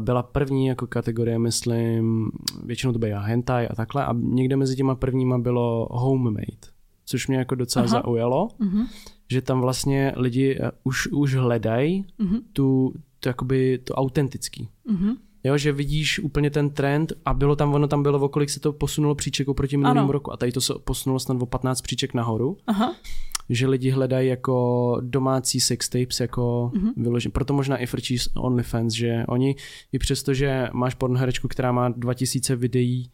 byla 0.00 0.22
první 0.22 0.66
jako 0.66 0.86
kategorie, 0.86 1.38
myslím, 1.38 2.30
většinou 2.64 2.92
to 2.92 2.98
byla 2.98 3.20
hentai 3.20 3.68
a 3.68 3.74
takhle 3.74 4.04
a 4.04 4.12
někde 4.18 4.56
mezi 4.56 4.76
těma 4.76 4.94
prvníma 4.94 5.38
bylo 5.38 5.88
homemade, 5.90 6.68
což 7.04 7.28
mě 7.28 7.38
jako 7.38 7.54
docela 7.54 7.84
Aha. 7.84 8.02
zaujalo. 8.02 8.48
Uh-huh 8.60 8.86
že 9.30 9.42
tam 9.42 9.60
vlastně 9.60 10.12
lidi 10.16 10.58
eh, 10.60 10.70
už, 10.84 11.06
už 11.06 11.34
hledají 11.34 12.06
mm-hmm. 12.20 12.40
tu, 12.52 12.94
tu, 13.20 13.28
jakoby 13.28 13.78
to 13.78 13.94
autentický. 13.94 14.68
Mm-hmm. 14.90 15.16
Jo, 15.44 15.58
že 15.58 15.72
vidíš 15.72 16.18
úplně 16.18 16.50
ten 16.50 16.70
trend 16.70 17.12
a 17.24 17.34
bylo 17.34 17.56
tam, 17.56 17.74
ono 17.74 17.88
tam 17.88 18.02
bylo, 18.02 18.20
okolik 18.20 18.50
se 18.50 18.60
to 18.60 18.72
posunulo 18.72 19.14
příček 19.14 19.48
oproti 19.48 19.76
minulému 19.76 20.12
roku 20.12 20.32
a 20.32 20.36
tady 20.36 20.52
to 20.52 20.60
se 20.60 20.74
posunulo 20.84 21.20
snad 21.20 21.42
o 21.42 21.46
15 21.46 21.80
příček 21.80 22.14
nahoru. 22.14 22.56
Aha. 22.66 22.94
Že 23.48 23.66
lidi 23.66 23.90
hledají 23.90 24.28
jako 24.28 24.96
domácí 25.00 25.60
sex 25.60 25.88
tapes 25.88 26.20
jako 26.20 26.70
mm-hmm. 26.74 26.92
vyložen. 26.96 27.32
Proto 27.32 27.52
možná 27.52 27.76
i 27.76 27.86
frčí 27.86 28.18
OnlyFans, 28.36 28.94
že 28.94 29.24
oni 29.28 29.56
i 29.92 29.98
přesto, 29.98 30.34
že 30.34 30.68
máš 30.72 30.94
pornoherečku, 30.94 31.48
která 31.48 31.72
má 31.72 31.88
2000 31.88 32.56
videí 32.56 33.10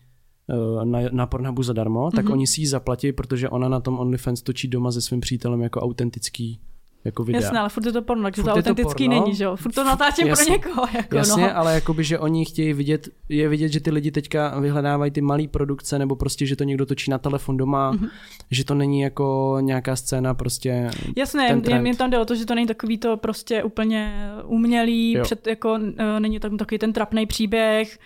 na, 0.85 0.99
na 1.13 1.27
Pornhubu 1.27 1.63
zadarmo, 1.63 2.09
mm-hmm. 2.09 2.17
tak 2.17 2.25
mhm. 2.25 2.33
oni 2.33 2.47
si 2.47 2.61
ji 2.61 2.67
zaplatí, 2.67 3.13
protože 3.13 3.49
ona 3.49 3.69
na 3.69 3.81
tom 3.81 3.99
OnlyFans 3.99 4.43
točí 4.43 4.69
doma 4.69 4.93
se 4.93 5.01
svým 5.01 5.21
přítelem 5.21 5.63
jako 5.63 5.81
autentický 5.81 6.61
jako 7.05 7.25
videa. 7.25 7.43
Jasně, 7.43 7.59
ale 7.59 7.69
furt 7.69 7.87
je 7.87 7.93
to 7.93 8.03
porno, 8.03 8.23
takže 8.23 8.43
to 8.43 8.51
autentický 8.51 9.05
to 9.05 9.11
není, 9.11 9.35
že 9.35 9.45
jo? 9.45 9.57
Furt 9.57 9.73
to 9.73 9.85
natáčím 9.85 10.27
Jasně. 10.27 10.45
pro 10.45 10.55
někoho. 10.55 10.87
Jako, 10.95 11.17
Jasně, 11.17 11.43
no. 11.43 11.57
ale 11.57 11.75
jakoby, 11.75 12.05
že 12.05 12.19
oni 12.19 12.45
chtějí 12.45 12.73
vidět, 12.73 13.09
je 13.29 13.49
vidět, 13.49 13.69
že 13.69 13.81
ty 13.81 13.91
lidi 13.91 14.11
teďka 14.11 14.61
vyhledávají 14.61 15.11
ty 15.11 15.21
malé 15.21 15.49
produkce, 15.49 15.99
nebo 15.99 16.17
prostě, 16.17 16.47
že 16.47 16.57
to 16.57 16.65
někdo 16.65 16.87
točí 16.87 17.11
na 17.11 17.19
telefon 17.19 17.57
doma, 17.57 17.93
mm-hmm. 17.93 18.11
že 18.51 18.65
to 18.65 18.75
není 18.75 19.01
jako 19.01 19.57
nějaká 19.61 19.97
scéna 19.97 20.35
prostě 20.35 20.91
Jasně, 21.17 21.61
mě 21.81 21.97
tam 21.97 22.11
jde 22.11 22.19
o 22.19 22.25
to, 22.25 22.35
že 22.35 22.47
to 22.47 22.55
není 22.55 22.67
takový 22.67 22.99
to 22.99 23.17
prostě 23.17 23.63
úplně 23.63 24.31
umělý, 24.45 25.19
před, 25.23 25.47
jako, 25.47 25.79
e, 25.97 26.21
není 26.21 26.41
tam 26.41 26.57
takový 26.57 26.79
ten 26.79 26.93
trapný 26.93 27.27
příběh, 27.27 27.99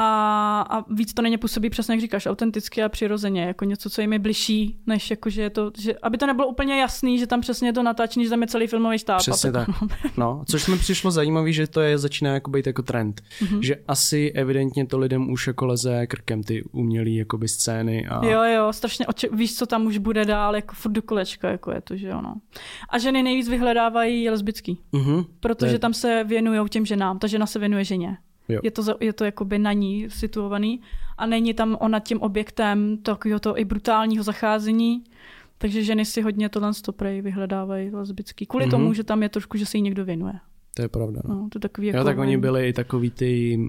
a, 0.00 0.60
a 0.70 0.92
víc 0.92 1.14
to 1.14 1.22
není 1.22 1.38
působí 1.38 1.70
přesně, 1.70 1.94
jak 1.94 2.00
říkáš, 2.00 2.26
autenticky 2.26 2.82
a 2.82 2.88
přirozeně, 2.88 3.42
jako 3.42 3.64
něco, 3.64 3.90
co 3.90 4.00
jim 4.00 4.12
je 4.12 4.18
bližší, 4.18 4.78
než 4.86 5.10
jako, 5.10 5.30
že 5.30 5.42
je 5.42 5.50
to, 5.50 5.70
že, 5.78 5.94
aby 6.02 6.18
to 6.18 6.26
nebylo 6.26 6.48
úplně 6.48 6.80
jasný, 6.80 7.18
že 7.18 7.26
tam 7.26 7.40
přesně 7.40 7.68
je 7.68 7.72
to 7.72 7.82
natáčení, 7.82 8.24
že 8.24 8.30
tam 8.30 8.42
je 8.42 8.48
celý 8.48 8.66
filmový 8.66 8.98
štáb. 8.98 9.18
Přesně 9.18 9.52
tak. 9.52 9.68
No, 10.16 10.44
což 10.46 10.66
mi 10.66 10.78
přišlo 10.78 11.10
zajímavé, 11.10 11.52
že 11.52 11.66
to 11.66 11.80
je 11.80 11.98
začíná 11.98 12.34
jako 12.34 12.50
být 12.50 12.66
jako 12.66 12.82
trend. 12.82 13.22
Mm-hmm. 13.40 13.60
Že 13.60 13.76
asi 13.88 14.32
evidentně 14.34 14.86
to 14.86 14.98
lidem 14.98 15.30
už 15.30 15.46
jako 15.46 15.66
leze 15.66 16.06
krkem 16.06 16.42
ty 16.42 16.64
umělý 16.72 17.16
jakoby 17.16 17.48
scény. 17.48 18.06
A... 18.06 18.26
Jo, 18.26 18.42
jo, 18.42 18.72
strašně 18.72 19.06
oče- 19.06 19.36
víš, 19.36 19.56
co 19.56 19.66
tam 19.66 19.86
už 19.86 19.98
bude 19.98 20.24
dál, 20.24 20.56
jako 20.56 20.74
furt 20.74 20.92
do 20.92 21.02
kolečka, 21.02 21.50
jako 21.50 21.70
je 21.70 21.80
to, 21.80 21.96
že 21.96 22.14
ono. 22.14 22.34
A 22.88 22.98
ženy 22.98 23.22
nejvíc 23.22 23.48
vyhledávají 23.48 24.30
lesbický, 24.30 24.80
mm-hmm. 24.92 25.26
protože 25.40 25.72
je... 25.72 25.78
tam 25.78 25.94
se 25.94 26.24
věnují 26.24 26.68
těm 26.68 26.86
ženám, 26.86 27.18
ta 27.18 27.26
žena 27.26 27.46
se 27.46 27.58
věnuje 27.58 27.84
ženě. 27.84 28.18
Jo. 28.48 28.60
Je 28.62 28.70
to, 28.70 28.82
je 29.00 29.12
to 29.12 29.24
jakoby 29.24 29.58
na 29.58 29.72
ní 29.72 30.10
situovaný 30.10 30.80
a 31.18 31.26
není 31.26 31.54
tam 31.54 31.76
ona 31.80 32.00
tím 32.00 32.20
objektem 32.20 32.98
takového 33.02 33.40
to 33.40 33.58
i 33.58 33.64
brutálního 33.64 34.24
zacházení, 34.24 35.04
takže 35.58 35.84
ženy 35.84 36.04
si 36.04 36.22
hodně 36.22 36.48
tohle 36.48 36.74
stoprej 36.74 37.22
vyhledávají 37.22 37.90
lesbický. 37.90 38.46
Kvůli 38.46 38.66
mm-hmm. 38.66 38.70
tomu, 38.70 38.92
že 38.92 39.04
tam 39.04 39.22
je 39.22 39.28
trošku, 39.28 39.58
že 39.58 39.66
se 39.66 39.76
jí 39.78 39.82
někdo 39.82 40.04
věnuje. 40.04 40.34
To 40.74 40.82
je 40.82 40.88
pravda. 40.88 41.20
No. 41.28 41.34
No, 41.34 41.48
to 41.52 41.58
takový 41.58 41.86
jako 41.86 41.98
jo, 41.98 42.04
tak 42.04 42.18
oni 42.18 42.36
byli 42.36 42.68
i 42.68 42.72
takový 42.72 43.10
ty, 43.10 43.60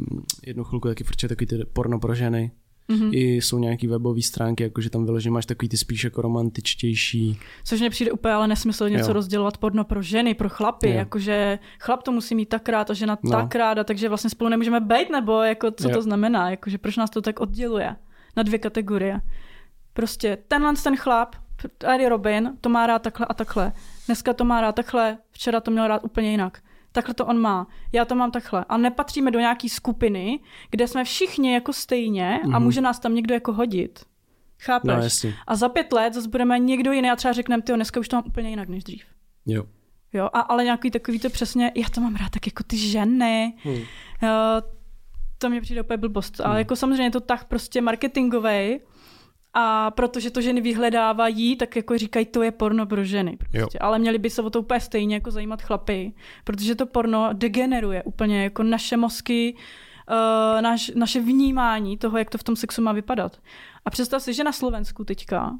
jednu 0.47 0.63
chvilku 0.63 0.87
taky 0.87 1.03
furt 1.03 1.27
takový 1.27 1.47
ty 1.47 1.65
porno 1.73 1.99
pro 1.99 2.15
ženy. 2.15 2.51
Mm-hmm. 2.89 3.09
I 3.13 3.41
jsou 3.41 3.59
nějaký 3.59 3.87
webové 3.87 4.21
stránky, 4.21 4.63
jakože 4.63 4.89
tam 4.89 5.05
vyloženě 5.05 5.33
máš 5.33 5.45
takový 5.45 5.69
ty 5.69 5.77
spíš 5.77 6.03
jako 6.03 6.21
romantičtější. 6.21 7.39
Což 7.63 7.79
mně 7.79 7.89
přijde 7.89 8.11
úplně 8.11 8.33
ale 8.33 8.47
nesmysl 8.47 8.89
něco 8.89 9.09
jo. 9.09 9.13
rozdělovat 9.13 9.57
porno 9.57 9.83
pro 9.83 10.01
ženy, 10.01 10.33
pro 10.33 10.49
chlapy, 10.49 10.89
jo. 10.89 10.95
jakože 10.95 11.59
chlap 11.79 12.03
to 12.03 12.11
musí 12.11 12.35
mít 12.35 12.49
tak 12.49 12.69
rád 12.69 12.89
a 12.89 12.93
žena 12.93 13.17
no. 13.23 13.31
tak 13.31 13.55
ráda, 13.55 13.83
takže 13.83 14.09
vlastně 14.09 14.29
spolu 14.29 14.49
nemůžeme 14.49 14.79
být, 14.79 15.09
nebo 15.09 15.41
jako 15.41 15.71
co 15.71 15.89
jo. 15.89 15.95
to 15.95 16.01
znamená, 16.01 16.49
jakože 16.49 16.77
proč 16.77 16.97
nás 16.97 17.09
to 17.09 17.21
tak 17.21 17.39
odděluje 17.39 17.95
na 18.37 18.43
dvě 18.43 18.59
kategorie. 18.59 19.21
Prostě 19.93 20.37
tenhle 20.47 20.73
ten 20.83 20.97
chlap, 20.97 21.35
Ari 21.87 22.09
Robin, 22.09 22.57
to 22.61 22.69
má 22.69 22.87
rád 22.87 23.01
takhle 23.01 23.25
a 23.25 23.33
takhle. 23.33 23.73
Dneska 24.05 24.33
to 24.33 24.45
má 24.45 24.61
rád 24.61 24.75
takhle, 24.75 25.17
včera 25.31 25.59
to 25.59 25.71
měl 25.71 25.87
rád 25.87 26.03
úplně 26.03 26.31
jinak 26.31 26.61
takhle 26.91 27.13
to 27.13 27.25
on 27.25 27.39
má, 27.39 27.67
já 27.91 28.05
to 28.05 28.15
mám 28.15 28.31
takhle. 28.31 28.65
A 28.69 28.77
nepatříme 28.77 29.31
do 29.31 29.39
nějaký 29.39 29.69
skupiny, 29.69 30.39
kde 30.69 30.87
jsme 30.87 31.03
všichni 31.03 31.53
jako 31.53 31.73
stejně 31.73 32.39
mm-hmm. 32.43 32.55
a 32.55 32.59
mhm. 32.59 32.63
může 32.63 32.81
nás 32.81 32.99
tam 32.99 33.15
někdo 33.15 33.33
jako 33.33 33.53
hodit. 33.53 34.05
Chápeš? 34.61 35.23
No, 35.23 35.31
a 35.47 35.55
za 35.55 35.69
pět 35.69 35.93
let 35.93 36.13
zase 36.13 36.27
budeme 36.27 36.59
někdo 36.59 36.91
jiný 36.91 37.11
a 37.11 37.15
třeba 37.15 37.33
řekneme, 37.33 37.63
ty 37.63 37.73
dneska 37.73 37.99
už 37.99 38.07
to 38.07 38.15
mám 38.15 38.23
úplně 38.27 38.49
jinak 38.49 38.69
než 38.69 38.83
dřív. 38.83 39.03
Jo. 39.45 39.63
Jo, 40.13 40.29
a, 40.33 40.39
ale 40.39 40.63
nějaký 40.63 40.91
takový 40.91 41.19
to 41.19 41.29
přesně, 41.29 41.71
já 41.75 41.89
to 41.89 42.01
mám 42.01 42.15
rád 42.15 42.29
tak 42.29 42.47
jako 42.47 42.63
ty 42.63 42.77
ženy. 42.77 43.53
Hmm. 43.63 43.75
Jo, 44.21 44.61
to 45.37 45.49
mě 45.49 45.61
přijde 45.61 45.81
úplně 45.81 45.97
blbost. 45.97 46.39
Hmm. 46.39 46.49
Ale 46.49 46.59
jako 46.59 46.75
samozřejmě 46.75 47.03
je 47.03 47.11
to 47.11 47.19
tak 47.19 47.45
prostě 47.45 47.81
marketingový, 47.81 48.79
a 49.53 49.91
protože 49.91 50.31
to 50.31 50.41
ženy 50.41 50.61
vyhledávají, 50.61 51.55
tak 51.55 51.75
jako 51.75 51.97
říkají, 51.97 52.25
to 52.25 52.43
je 52.43 52.51
porno 52.51 52.85
pro 52.85 53.03
ženy. 53.03 53.37
Prostě. 53.37 53.79
Ale 53.79 53.99
měli 53.99 54.17
by 54.17 54.29
se 54.29 54.41
o 54.41 54.49
to 54.49 54.59
úplně 54.59 54.79
stejně 54.79 55.15
jako 55.15 55.31
zajímat 55.31 55.61
chlapy, 55.61 56.13
protože 56.43 56.75
to 56.75 56.85
porno 56.85 57.29
degeneruje 57.33 58.03
úplně 58.03 58.43
jako 58.43 58.63
naše 58.63 58.97
mozky, 58.97 59.55
uh, 60.09 60.61
naš, 60.61 60.91
naše 60.95 61.19
vnímání 61.19 61.97
toho, 61.97 62.17
jak 62.17 62.29
to 62.29 62.37
v 62.37 62.43
tom 62.43 62.55
sexu 62.55 62.81
má 62.81 62.91
vypadat. 62.91 63.39
A 63.85 63.89
představ 63.89 64.23
si, 64.23 64.33
že 64.33 64.43
na 64.43 64.51
Slovensku 64.51 65.03
teďka 65.03 65.51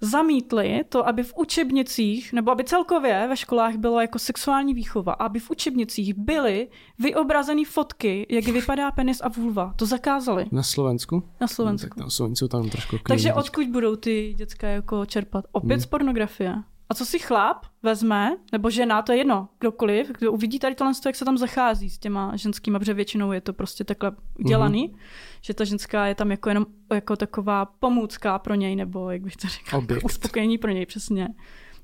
zamítli 0.00 0.84
to, 0.88 1.08
aby 1.08 1.22
v 1.22 1.32
učebnicích, 1.36 2.32
nebo 2.32 2.50
aby 2.50 2.64
celkově 2.64 3.26
ve 3.28 3.36
školách 3.36 3.76
bylo 3.76 4.00
jako 4.00 4.18
sexuální 4.18 4.74
výchova, 4.74 5.12
aby 5.12 5.40
v 5.40 5.50
učebnicích 5.50 6.14
byly 6.14 6.68
vyobrazeny 6.98 7.64
fotky, 7.64 8.26
jak 8.30 8.44
vypadá 8.44 8.90
penis 8.90 9.20
a 9.20 9.28
vulva. 9.28 9.74
To 9.76 9.86
zakázali. 9.86 10.46
Na 10.52 10.62
Slovensku? 10.62 11.22
Na 11.40 11.46
Slovensku. 11.46 11.86
No, 11.96 12.06
tak 12.06 12.18
tam 12.18 12.36
jsou 12.36 12.48
tam 12.48 12.70
trošku 12.70 12.98
Takže 13.08 13.32
odkud 13.32 13.68
budou 13.68 13.96
ty 13.96 14.34
děcka 14.36 14.68
jako 14.68 15.06
čerpat? 15.06 15.44
Opět 15.52 15.74
hmm. 15.74 15.80
z 15.80 15.86
pornografie. 15.86 16.54
A 16.88 16.94
co 16.94 17.06
si 17.06 17.18
chlap 17.18 17.66
vezme, 17.82 18.36
nebo 18.52 18.70
žena, 18.70 19.02
to 19.02 19.12
je 19.12 19.18
jedno, 19.18 19.48
kdokoliv, 19.60 20.08
kdo 20.18 20.32
uvidí 20.32 20.58
tady 20.58 20.74
tohle, 20.74 20.92
jak 21.06 21.16
se 21.16 21.24
tam 21.24 21.38
zachází 21.38 21.90
s 21.90 21.98
těma 21.98 22.36
ženskými, 22.36 22.78
protože 22.78 22.94
většinou 22.94 23.32
je 23.32 23.40
to 23.40 23.52
prostě 23.52 23.84
takhle 23.84 24.12
udělaný, 24.38 24.88
mm-hmm. 24.88 24.98
že 25.42 25.54
ta 25.54 25.64
ženská 25.64 26.06
je 26.06 26.14
tam 26.14 26.30
jako 26.30 26.48
jenom 26.48 26.66
jako 26.94 27.16
taková 27.16 27.64
pomůcka 27.64 28.38
pro 28.38 28.54
něj, 28.54 28.76
nebo 28.76 29.10
jak 29.10 29.22
bych 29.22 29.36
to 29.36 29.48
řekla, 29.48 29.84
jako 29.90 29.94
uspokojení 30.06 30.58
pro 30.58 30.70
něj, 30.70 30.86
přesně. 30.86 31.28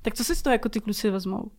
Tak 0.01 0.15
co 0.15 0.23
si 0.23 0.35
z 0.35 0.41
toho 0.41 0.51
jako 0.51 0.69
ty 0.69 0.79
kluci 0.79 1.09
vezmou? 1.09 1.51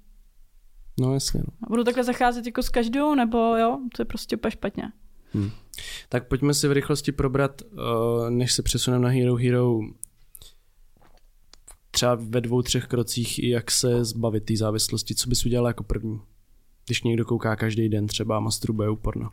No 1.00 1.14
jasně. 1.14 1.40
No. 1.40 1.52
A 1.62 1.66
budou 1.68 1.84
takhle 1.84 2.04
zacházet 2.04 2.46
jako 2.46 2.62
s 2.62 2.68
každou, 2.68 3.14
nebo 3.14 3.38
jo, 3.38 3.78
to 3.96 4.02
je 4.02 4.06
prostě 4.06 4.36
úplně 4.36 4.50
špatně. 4.50 4.92
Hmm. 5.34 5.50
Tak 6.08 6.28
pojďme 6.28 6.54
si 6.54 6.68
v 6.68 6.72
rychlosti 6.72 7.12
probrat, 7.12 7.62
uh, 7.62 8.30
než 8.30 8.52
se 8.52 8.62
přesuneme 8.62 9.04
na 9.04 9.10
Hero 9.10 9.36
Hero, 9.36 9.80
třeba 11.94 12.14
ve 12.20 12.40
dvou, 12.40 12.62
třech 12.62 12.86
krocích, 12.86 13.44
jak 13.44 13.70
se 13.70 14.04
zbavit 14.04 14.44
té 14.44 14.56
závislosti, 14.56 15.14
co 15.14 15.28
bys 15.28 15.46
udělal 15.46 15.66
jako 15.66 15.84
první? 15.84 16.20
Když 16.86 17.02
někdo 17.02 17.24
kouká 17.24 17.56
každý 17.56 17.88
den 17.88 18.06
třeba 18.06 18.40
masturbuje 18.40 18.90
u 18.90 18.96
porno. 18.96 19.30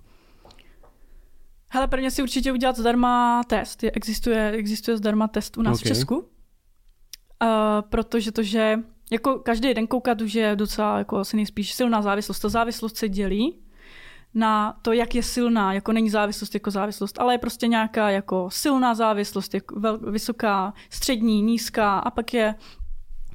Hele, 1.72 1.88
prvně 1.88 2.12
si 2.12 2.22
určitě 2.22 2.52
udělat 2.52 2.78
zdarma 2.78 3.44
test. 3.44 3.84
Existuje, 3.84 4.52
existuje 4.52 4.98
zdarma 4.98 5.28
test 5.28 5.58
u 5.58 5.62
nás 5.62 5.80
okay. 5.80 5.92
v 5.92 5.96
Česku. 5.96 6.16
Uh, 6.18 6.26
protože 7.90 8.32
to, 8.32 8.44
že 8.44 8.80
jako 9.12 9.40
každý 9.40 9.74
den 9.74 9.88
koukat 9.88 10.22
už 10.22 10.34
je 10.34 10.56
docela 10.56 10.98
jako 10.98 11.18
asi 11.18 11.36
nejspíš 11.36 11.74
silná 11.74 12.02
závislost. 12.02 12.40
Ta 12.40 12.50
závislost 12.50 12.98
se 12.98 13.10
dělí 13.10 13.60
na 14.34 14.78
to, 14.82 14.94
jak 14.94 15.16
je 15.16 15.24
silná, 15.24 15.74
jako 15.74 15.92
není 15.92 16.10
závislost 16.10 16.54
jako 16.54 16.72
závislost, 16.72 17.20
ale 17.20 17.34
je 17.34 17.38
prostě 17.38 17.68
nějaká 17.68 18.10
jako 18.10 18.50
silná 18.52 18.94
závislost, 18.94 19.54
jako 19.54 19.80
vel, 19.80 19.98
vysoká, 19.98 20.74
střední, 20.90 21.42
nízká 21.42 22.00
a 22.00 22.12
pak 22.12 22.34
je 22.34 22.56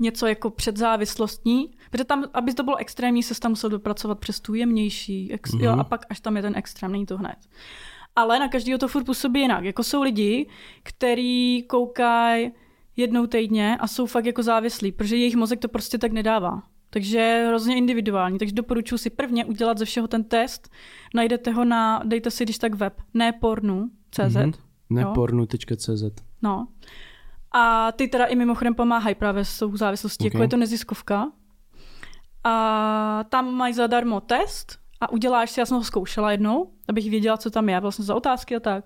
něco 0.00 0.26
jako 0.26 0.50
předzávislostní, 0.50 1.70
protože 1.90 2.04
tam, 2.04 2.24
aby 2.34 2.54
to 2.54 2.62
bylo 2.62 2.76
extrémní, 2.76 3.22
se 3.22 3.40
tam 3.40 3.52
musel 3.52 3.70
dopracovat 3.70 4.18
přes 4.18 4.40
tu 4.40 4.54
jemnější, 4.54 5.32
ex, 5.32 5.50
mm-hmm. 5.50 5.64
jo, 5.64 5.70
mhm. 5.70 5.80
a 5.80 5.84
pak 5.84 6.06
až 6.10 6.20
tam 6.20 6.36
je 6.36 6.42
ten 6.42 6.56
extrém, 6.56 6.92
není 6.92 7.06
to 7.06 7.16
hned. 7.16 7.36
Ale 8.16 8.38
na 8.38 8.48
každého 8.48 8.78
to 8.78 8.88
furt 8.88 9.04
působí 9.04 9.40
jinak. 9.40 9.64
Jako 9.64 9.82
jsou 9.82 10.02
lidi, 10.02 10.48
kteří 10.82 11.64
koukají 11.68 12.52
jednou 12.96 13.26
týdně 13.26 13.76
a 13.80 13.86
jsou 13.86 14.06
fakt 14.06 14.26
jako 14.26 14.42
závislí, 14.42 14.92
protože 14.92 15.16
jejich 15.16 15.36
mozek 15.36 15.60
to 15.60 15.68
prostě 15.68 15.98
tak 15.98 16.12
nedává. 16.12 16.62
Takže 16.94 17.18
je 17.18 17.46
hrozně 17.46 17.76
individuální. 17.76 18.38
Takže 18.38 18.54
doporučuji 18.54 18.98
si 18.98 19.10
prvně 19.10 19.44
udělat 19.44 19.78
ze 19.78 19.84
všeho 19.84 20.08
ten 20.08 20.24
test. 20.24 20.70
Najdete 21.14 21.50
ho 21.50 21.64
na, 21.64 22.02
dejte 22.04 22.30
si 22.30 22.44
když 22.44 22.58
tak 22.58 22.74
web, 22.74 23.00
nepornu.cz. 23.14 24.18
Mm-hmm. 24.18 24.54
Nepornu.cz. 24.90 26.22
No. 26.42 26.68
A 27.52 27.92
ty 27.92 28.08
teda 28.08 28.24
i 28.24 28.36
mimochodem 28.36 28.74
pomáhají 28.74 29.14
právě 29.14 29.44
s 29.44 29.58
tou 29.58 29.76
závislostí, 29.76 30.24
okay. 30.24 30.36
jako 30.36 30.42
je 30.42 30.48
to 30.48 30.56
neziskovka. 30.56 31.32
A 32.44 33.24
tam 33.28 33.54
mají 33.54 33.74
zadarmo 33.74 34.20
test 34.20 34.78
a 35.00 35.12
uděláš 35.12 35.50
si, 35.50 35.60
já 35.60 35.66
jsem 35.66 35.76
ho 35.76 35.84
zkoušela 35.84 36.30
jednou, 36.30 36.72
abych 36.88 37.10
věděla, 37.10 37.36
co 37.36 37.50
tam 37.50 37.68
je, 37.68 37.80
vlastně 37.80 38.04
za 38.04 38.14
otázky 38.14 38.56
a 38.56 38.60
tak. 38.60 38.84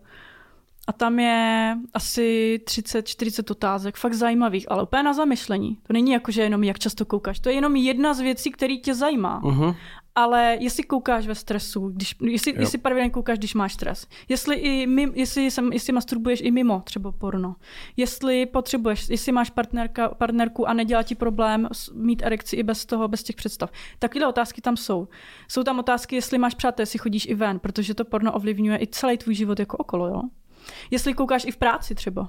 A 0.88 0.92
tam 0.92 1.18
je 1.18 1.76
asi 1.94 2.58
30-40 2.64 3.52
otázek, 3.52 3.96
fakt 3.96 4.14
zajímavých, 4.14 4.70
ale 4.70 4.82
úplně 4.82 5.02
na 5.02 5.12
zamyšlení. 5.12 5.78
To 5.86 5.92
není 5.92 6.12
jako, 6.12 6.30
že 6.30 6.42
jenom 6.42 6.64
jak 6.64 6.78
často 6.78 7.04
koukáš. 7.04 7.40
To 7.40 7.48
je 7.48 7.54
jenom 7.54 7.76
jedna 7.76 8.14
z 8.14 8.20
věcí, 8.20 8.50
který 8.50 8.80
tě 8.80 8.94
zajímá. 8.94 9.42
Uh-huh. 9.42 9.74
Ale 10.14 10.56
jestli 10.60 10.82
koukáš 10.82 11.26
ve 11.26 11.34
stresu, 11.34 11.88
když, 11.88 12.16
jestli, 12.20 12.54
jestli 12.58 12.78
pravidelně 12.78 13.10
koukáš, 13.10 13.38
když 13.38 13.54
máš 13.54 13.74
stres, 13.74 14.06
jestli, 14.28 14.56
i 14.56 14.86
mimo, 14.86 15.12
jestli, 15.16 15.50
sem, 15.50 15.72
jestli 15.72 15.92
masturbuješ 15.92 16.40
i 16.42 16.50
mimo 16.50 16.82
třeba 16.84 17.12
porno, 17.12 17.56
jestli 17.96 18.46
potřebuješ, 18.46 19.08
jestli 19.08 19.32
máš 19.32 19.50
partnerka, 19.50 20.08
partnerku 20.08 20.68
a 20.68 20.72
nedělá 20.72 21.02
ti 21.02 21.14
problém 21.14 21.68
mít 21.94 22.22
erekci 22.22 22.56
i 22.56 22.62
bez 22.62 22.86
toho, 22.86 23.08
bez 23.08 23.22
těch 23.22 23.36
představ. 23.36 23.70
Takové 23.98 24.26
otázky 24.26 24.60
tam 24.60 24.76
jsou. 24.76 25.08
Jsou 25.48 25.62
tam 25.62 25.78
otázky, 25.78 26.16
jestli 26.16 26.38
máš 26.38 26.54
přátel, 26.54 26.82
jestli 26.82 26.98
chodíš 26.98 27.26
i 27.26 27.34
ven, 27.34 27.58
protože 27.58 27.94
to 27.94 28.04
porno 28.04 28.32
ovlivňuje 28.32 28.78
i 28.82 28.86
celý 28.86 29.18
tvůj 29.18 29.34
život 29.34 29.58
jako 29.58 29.76
okolo, 29.76 30.08
jo? 30.08 30.22
Jestli 30.90 31.14
koukáš 31.14 31.44
i 31.44 31.50
v 31.50 31.56
práci 31.56 31.94
třeba. 31.94 32.28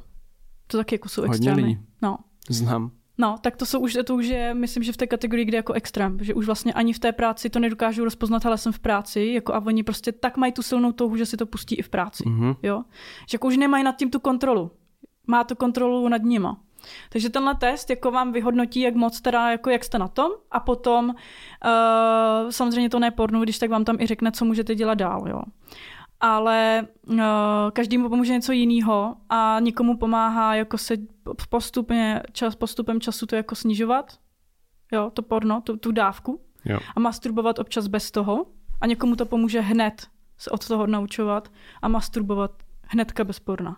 To 0.67 0.77
taky 0.77 0.95
jako 0.95 1.09
jsou 1.09 1.21
extrémy. 1.21 1.61
Hodně 1.61 1.67
lidí. 1.67 1.85
No. 2.01 2.17
Znám. 2.49 2.91
No, 3.17 3.35
tak 3.41 3.55
to 3.55 3.65
jsou 3.65 3.79
už, 3.79 3.97
to 4.05 4.15
už 4.15 4.25
je, 4.25 4.53
myslím, 4.53 4.83
že 4.83 4.91
v 4.91 4.97
té 4.97 5.07
kategorii, 5.07 5.45
kde 5.45 5.57
jako 5.57 5.73
extrém, 5.73 6.17
že 6.21 6.33
už 6.33 6.45
vlastně 6.45 6.73
ani 6.73 6.93
v 6.93 6.99
té 6.99 7.11
práci 7.11 7.49
to 7.49 7.59
nedokážu 7.59 8.03
rozpoznat, 8.03 8.45
ale 8.45 8.57
jsem 8.57 8.71
v 8.71 8.79
práci, 8.79 9.21
jako 9.21 9.53
a 9.53 9.65
oni 9.65 9.83
prostě 9.83 10.11
tak 10.11 10.37
mají 10.37 10.51
tu 10.51 10.61
silnou 10.61 10.91
touhu, 10.91 11.17
že 11.17 11.25
si 11.25 11.37
to 11.37 11.45
pustí 11.45 11.75
i 11.75 11.81
v 11.81 11.89
práci, 11.89 12.23
mm-hmm. 12.23 12.55
jo. 12.63 12.83
Že 13.29 13.35
jako 13.35 13.47
už 13.47 13.57
nemají 13.57 13.83
nad 13.83 13.95
tím 13.95 14.09
tu 14.09 14.19
kontrolu. 14.19 14.71
Má 15.27 15.43
to 15.43 15.55
kontrolu 15.55 16.07
nad 16.07 16.23
nima. 16.23 16.61
Takže 17.09 17.29
tenhle 17.29 17.55
test 17.55 17.89
jako 17.89 18.11
vám 18.11 18.31
vyhodnotí, 18.31 18.81
jak 18.81 18.95
moc 18.95 19.21
teda, 19.21 19.51
jako 19.51 19.69
jak 19.69 19.83
jste 19.83 19.99
na 19.99 20.07
tom 20.07 20.31
a 20.51 20.59
potom 20.59 21.09
uh, 21.09 22.49
samozřejmě 22.49 22.89
to 22.89 22.99
nepornu, 22.99 23.43
když 23.43 23.59
tak 23.59 23.69
vám 23.69 23.85
tam 23.85 23.97
i 23.99 24.07
řekne, 24.07 24.31
co 24.31 24.45
můžete 24.45 24.75
dělat 24.75 24.95
dál, 24.95 25.27
jo. 25.29 25.41
Ale 26.19 26.87
uh, 27.07 27.17
každému 27.73 28.09
pomůže 28.09 28.33
něco 28.33 28.51
jiného 28.51 29.15
a 29.29 29.57
někomu 29.59 29.97
pomáhá 29.97 30.55
jako 30.55 30.77
se 30.77 30.97
postupně, 31.49 32.23
čas, 32.31 32.55
postupem 32.55 33.01
času 33.01 33.25
to 33.25 33.35
jako 33.35 33.55
snižovat, 33.55 34.19
jo, 34.91 35.11
to 35.13 35.21
porno, 35.21 35.61
tu, 35.61 35.77
tu 35.77 35.91
dávku 35.91 36.41
jo. 36.65 36.79
a 36.95 36.99
masturbovat 36.99 37.59
občas 37.59 37.87
bez 37.87 38.11
toho 38.11 38.45
a 38.81 38.87
někomu 38.87 39.15
to 39.15 39.25
pomůže 39.25 39.61
hned 39.61 40.07
se 40.37 40.51
od 40.51 40.67
toho 40.67 40.87
naučovat 40.87 41.51
a 41.81 41.87
masturbovat 41.87 42.51
hnedka 42.81 43.23
bez 43.23 43.39
porna. 43.39 43.77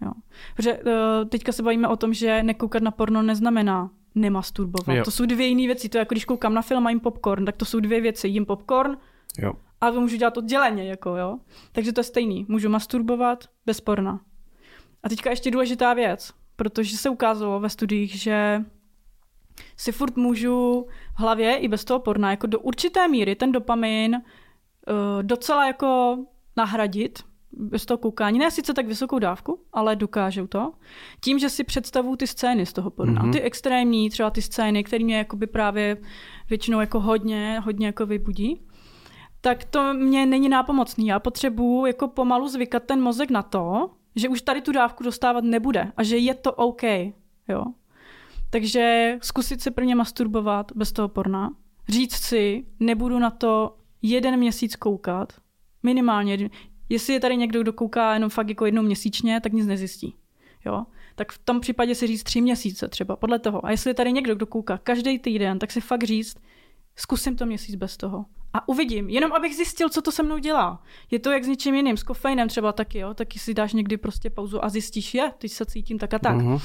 Jo. 0.00 0.12
Protože 0.56 0.78
uh, 0.78 1.28
teďka 1.28 1.52
se 1.52 1.62
bavíme 1.62 1.88
o 1.88 1.96
tom, 1.96 2.14
že 2.14 2.42
nekoukat 2.42 2.82
na 2.82 2.90
porno 2.90 3.22
neznamená 3.22 3.90
nemasturbovat. 4.14 4.96
Jo. 4.96 5.04
To 5.04 5.10
jsou 5.10 5.26
dvě 5.26 5.46
jiné 5.46 5.66
věci. 5.66 5.88
To 5.88 5.98
je 5.98 6.00
jako 6.00 6.14
když 6.14 6.24
koukám 6.24 6.54
na 6.54 6.62
film 6.62 6.86
a 6.86 6.90
jim 6.90 7.00
popcorn, 7.00 7.44
tak 7.44 7.56
to 7.56 7.64
jsou 7.64 7.80
dvě 7.80 8.00
věci. 8.00 8.28
Jím 8.28 8.46
popcorn 8.46 8.96
jo. 9.38 9.52
A 9.82 9.90
to 9.90 10.00
můžu 10.00 10.16
dělat 10.16 10.36
odděleně. 10.36 10.84
Jako, 10.84 11.16
jo. 11.16 11.38
Takže 11.72 11.92
to 11.92 12.00
je 12.00 12.04
stejný. 12.04 12.46
Můžu 12.48 12.68
masturbovat 12.68 13.44
bez 13.66 13.80
porna. 13.80 14.20
A 15.02 15.08
teďka 15.08 15.30
ještě 15.30 15.50
důležitá 15.50 15.94
věc, 15.94 16.32
protože 16.56 16.96
se 16.96 17.10
ukázalo 17.10 17.60
ve 17.60 17.70
studiích, 17.70 18.14
že 18.14 18.64
si 19.76 19.92
furt 19.92 20.16
můžu 20.16 20.86
v 21.16 21.20
hlavě 21.20 21.56
i 21.56 21.68
bez 21.68 21.84
toho 21.84 22.00
porna 22.00 22.30
jako 22.30 22.46
do 22.46 22.60
určité 22.60 23.08
míry 23.08 23.34
ten 23.34 23.52
dopamin 23.52 24.14
uh, 24.14 25.22
docela 25.22 25.66
jako 25.66 26.18
nahradit, 26.56 27.18
bez 27.52 27.86
toho 27.86 27.98
koukání, 27.98 28.38
ne 28.38 28.50
sice 28.50 28.74
tak 28.74 28.86
vysokou 28.86 29.18
dávku, 29.18 29.60
ale 29.72 29.96
dokážou 29.96 30.46
to, 30.46 30.72
tím, 31.20 31.38
že 31.38 31.50
si 31.50 31.64
představují 31.64 32.16
ty 32.16 32.26
scény 32.26 32.66
z 32.66 32.72
toho 32.72 32.90
porna. 32.90 33.22
Mm-hmm. 33.22 33.32
Ty 33.32 33.40
extrémní, 33.40 34.10
třeba 34.10 34.30
ty 34.30 34.42
scény, 34.42 34.84
které 34.84 35.04
mě 35.04 35.18
jakoby 35.18 35.46
právě 35.46 35.96
většinou 36.50 36.80
jako 36.80 37.00
hodně, 37.00 37.60
hodně 37.64 37.86
jako 37.86 38.06
vybudí, 38.06 38.66
tak 39.44 39.64
to 39.64 39.94
mě 39.94 40.26
není 40.26 40.48
nápomocný. 40.48 41.06
Já 41.06 41.20
potřebuju 41.20 41.86
jako 41.86 42.08
pomalu 42.08 42.48
zvykat 42.48 42.82
ten 42.82 43.00
mozek 43.00 43.30
na 43.30 43.42
to, 43.42 43.90
že 44.16 44.28
už 44.28 44.42
tady 44.42 44.60
tu 44.60 44.72
dávku 44.72 45.04
dostávat 45.04 45.44
nebude 45.44 45.92
a 45.96 46.02
že 46.02 46.16
je 46.16 46.34
to 46.34 46.52
OK. 46.52 46.82
Jo? 47.48 47.64
Takže 48.50 49.16
zkusit 49.22 49.62
si 49.62 49.70
prvně 49.70 49.94
masturbovat 49.94 50.72
bez 50.74 50.92
toho 50.92 51.08
porna, 51.08 51.50
říct 51.88 52.14
si, 52.14 52.66
nebudu 52.80 53.18
na 53.18 53.30
to 53.30 53.76
jeden 54.02 54.36
měsíc 54.36 54.76
koukat, 54.76 55.32
minimálně 55.82 56.50
Jestli 56.88 57.12
je 57.12 57.20
tady 57.20 57.36
někdo, 57.36 57.62
kdo 57.62 57.72
kouká 57.72 58.14
jenom 58.14 58.30
fakt 58.30 58.48
jako 58.48 58.66
jednou 58.66 58.82
měsíčně, 58.82 59.40
tak 59.40 59.52
nic 59.52 59.66
nezjistí. 59.66 60.14
Jo? 60.64 60.84
Tak 61.14 61.32
v 61.32 61.38
tom 61.38 61.60
případě 61.60 61.94
si 61.94 62.06
říct 62.06 62.22
tři 62.22 62.40
měsíce 62.40 62.88
třeba, 62.88 63.16
podle 63.16 63.38
toho. 63.38 63.66
A 63.66 63.70
jestli 63.70 63.90
je 63.90 63.94
tady 63.94 64.12
někdo, 64.12 64.34
kdo 64.34 64.46
kouká 64.46 64.78
každý 64.78 65.18
týden, 65.18 65.58
tak 65.58 65.70
si 65.70 65.80
fakt 65.80 66.04
říct, 66.04 66.36
zkusím 66.96 67.36
to 67.36 67.46
měsíc 67.46 67.74
bez 67.74 67.96
toho. 67.96 68.24
A 68.52 68.68
uvidím, 68.68 69.08
jenom 69.08 69.32
abych 69.32 69.56
zjistil, 69.56 69.88
co 69.88 70.02
to 70.02 70.12
se 70.12 70.22
mnou 70.22 70.38
dělá. 70.38 70.82
Je 71.10 71.18
to 71.18 71.30
jak 71.30 71.44
s 71.44 71.48
něčím 71.48 71.74
jiným, 71.74 71.96
s 71.96 72.02
kofeinem 72.02 72.48
třeba 72.48 72.72
taky, 72.72 72.98
jo? 72.98 73.14
Taky 73.14 73.38
si 73.38 73.54
dáš 73.54 73.72
někdy 73.72 73.96
prostě 73.96 74.30
pauzu 74.30 74.64
a 74.64 74.68
zjistíš, 74.68 75.14
je, 75.14 75.32
teď 75.38 75.52
se 75.52 75.66
cítím 75.66 75.98
tak 75.98 76.14
a 76.14 76.18
tak. 76.18 76.36
Uh-huh. 76.36 76.62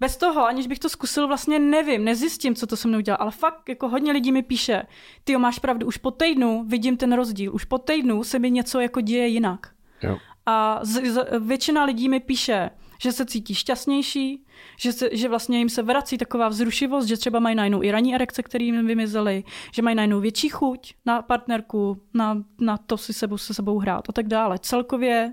Bez 0.00 0.16
toho, 0.16 0.46
aniž 0.46 0.66
bych 0.66 0.78
to 0.78 0.88
zkusil, 0.88 1.28
vlastně 1.28 1.58
nevím, 1.58 2.04
nezjistím, 2.04 2.54
co 2.54 2.66
to 2.66 2.76
se 2.76 2.88
mnou 2.88 3.00
dělá, 3.00 3.16
ale 3.16 3.30
fakt 3.30 3.68
jako 3.68 3.88
hodně 3.88 4.12
lidí 4.12 4.32
mi 4.32 4.42
píše, 4.42 4.82
ty 5.24 5.36
máš 5.36 5.58
pravdu, 5.58 5.86
už 5.86 5.96
po 5.96 6.10
týdnu 6.10 6.64
vidím 6.68 6.96
ten 6.96 7.12
rozdíl, 7.12 7.54
už 7.54 7.64
po 7.64 7.78
týdnu 7.78 8.24
se 8.24 8.38
mi 8.38 8.50
něco 8.50 8.80
jako 8.80 9.00
děje 9.00 9.26
jinak. 9.26 9.66
Jo. 10.02 10.18
A 10.46 10.80
z, 10.82 11.12
z, 11.12 11.40
většina 11.40 11.84
lidí 11.84 12.08
mi 12.08 12.20
píše, 12.20 12.70
že 13.02 13.12
se 13.12 13.26
cítí 13.26 13.54
šťastnější, 13.54 14.44
že, 14.78 14.92
se, 14.92 15.08
že 15.12 15.28
vlastně 15.28 15.58
jim 15.58 15.68
se 15.68 15.82
vrací 15.82 16.18
taková 16.18 16.48
vzrušivost, 16.48 17.08
že 17.08 17.16
třeba 17.16 17.38
mají 17.38 17.56
najednou 17.56 17.82
i 17.82 17.90
ranní 17.90 18.14
erekce, 18.14 18.42
které 18.42 18.64
jim 18.64 18.86
vymizely, 18.86 19.44
že 19.74 19.82
mají 19.82 19.96
najednou 19.96 20.20
větší 20.20 20.48
chuť 20.48 20.94
na 21.06 21.22
partnerku, 21.22 22.02
na, 22.14 22.44
na 22.60 22.76
to 22.76 22.96
si 22.96 23.12
sebou, 23.12 23.38
se 23.38 23.54
sebou 23.54 23.78
hrát 23.78 24.08
a 24.08 24.12
tak 24.12 24.26
dále. 24.28 24.58
Celkově 24.58 25.32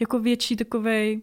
jako 0.00 0.18
větší 0.18 0.56
takovej 0.56 1.22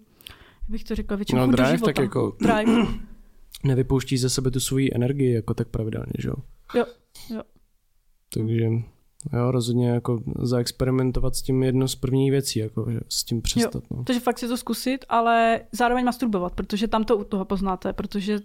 bych 0.68 0.84
to 0.84 0.96
řekla, 0.96 1.18
většinou 1.18 1.46
no, 1.46 1.52
drive, 1.52 1.78
tak 1.78 2.00
jako 2.00 2.38
drive. 2.42 2.88
nevypouští 3.64 4.18
ze 4.18 4.30
sebe 4.30 4.52
tu 4.52 4.60
svoji 4.60 4.90
energii 4.96 5.34
jako 5.34 5.54
tak 5.54 5.68
pravidelně, 5.68 6.14
že 6.20 6.28
jo? 6.28 6.36
Jo, 6.76 6.86
jo. 7.30 7.42
Takže 8.34 8.70
jo, 9.34 9.52
rozhodně 9.52 9.90
jako 9.90 10.24
zaexperimentovat 10.40 11.36
s 11.36 11.42
tím 11.42 11.64
jedno 11.64 11.88
z 11.88 11.96
prvních 11.96 12.32
věcí, 12.32 12.60
jako 12.60 12.86
s 13.10 13.24
tím 13.24 13.42
přestat. 13.42 13.84
Jo. 13.92 13.98
No. 13.98 14.04
Takže 14.04 14.20
fakt 14.20 14.40
si 14.40 14.48
to 14.48 14.58
zkusit, 14.58 15.06
ale 15.10 15.62
zároveň 15.72 16.06
masturbovat, 16.06 16.54
protože 16.54 16.88
tam 16.88 17.04
to 17.04 17.18
u 17.18 17.24
toho 17.24 17.46
poznáte, 17.46 17.94
protože 17.94 18.40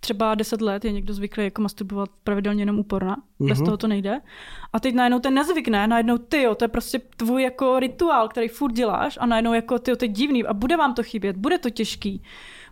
třeba 0.00 0.34
10 0.34 0.60
let 0.60 0.84
je 0.84 0.92
někdo 0.92 1.14
zvyklý 1.14 1.44
jako 1.44 1.62
masturbovat 1.62 2.10
pravidelně 2.24 2.62
jenom 2.62 2.78
úporna, 2.78 3.16
mm-hmm. 3.16 3.48
bez 3.48 3.58
mhm. 3.58 3.64
toho 3.64 3.76
to 3.76 3.88
nejde. 3.88 4.20
A 4.72 4.80
teď 4.80 4.94
najednou 4.94 5.18
ten 5.18 5.34
nezvykne, 5.34 5.86
najednou 5.86 6.18
ty, 6.18 6.42
jo, 6.42 6.54
to 6.54 6.64
je 6.64 6.68
prostě 6.68 7.00
tvůj 7.16 7.42
jako 7.42 7.78
rituál, 7.78 8.28
který 8.28 8.48
furt 8.48 8.72
děláš 8.72 9.18
a 9.20 9.26
najednou 9.26 9.54
jako 9.54 9.78
ty, 9.78 9.96
to 9.96 10.04
je 10.04 10.08
divný 10.08 10.44
a 10.44 10.54
bude 10.54 10.76
vám 10.76 10.94
to 10.94 11.02
chybět, 11.02 11.36
bude 11.36 11.58
to 11.58 11.70
těžký. 11.70 12.22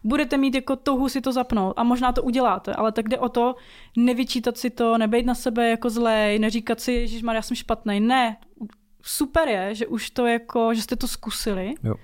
Budete 0.04 0.36
mít 0.36 0.54
jako 0.54 0.76
touhu 0.76 1.08
si 1.08 1.20
to 1.20 1.32
zapnout 1.32 1.74
a 1.76 1.82
možná 1.82 2.12
to 2.12 2.22
uděláte, 2.22 2.74
ale 2.74 2.92
tak 2.92 3.08
jde 3.08 3.18
o 3.18 3.28
to 3.28 3.54
nevyčítat 3.96 4.58
si 4.58 4.70
to, 4.70 4.98
nebejt 4.98 5.26
na 5.26 5.34
sebe 5.34 5.70
jako 5.70 5.90
zlej, 5.90 6.38
neříkat 6.38 6.80
si, 6.80 7.08
že 7.08 7.20
já 7.32 7.42
jsem 7.42 7.56
špatný. 7.56 8.00
Ne, 8.00 8.36
super 9.02 9.48
je, 9.48 9.74
že 9.74 9.86
už 9.86 10.10
to 10.10 10.26
jako, 10.26 10.74
že 10.74 10.82
jste 10.82 10.96
to 10.96 11.08
zkusili, 11.08 11.74
jo. 11.84 11.94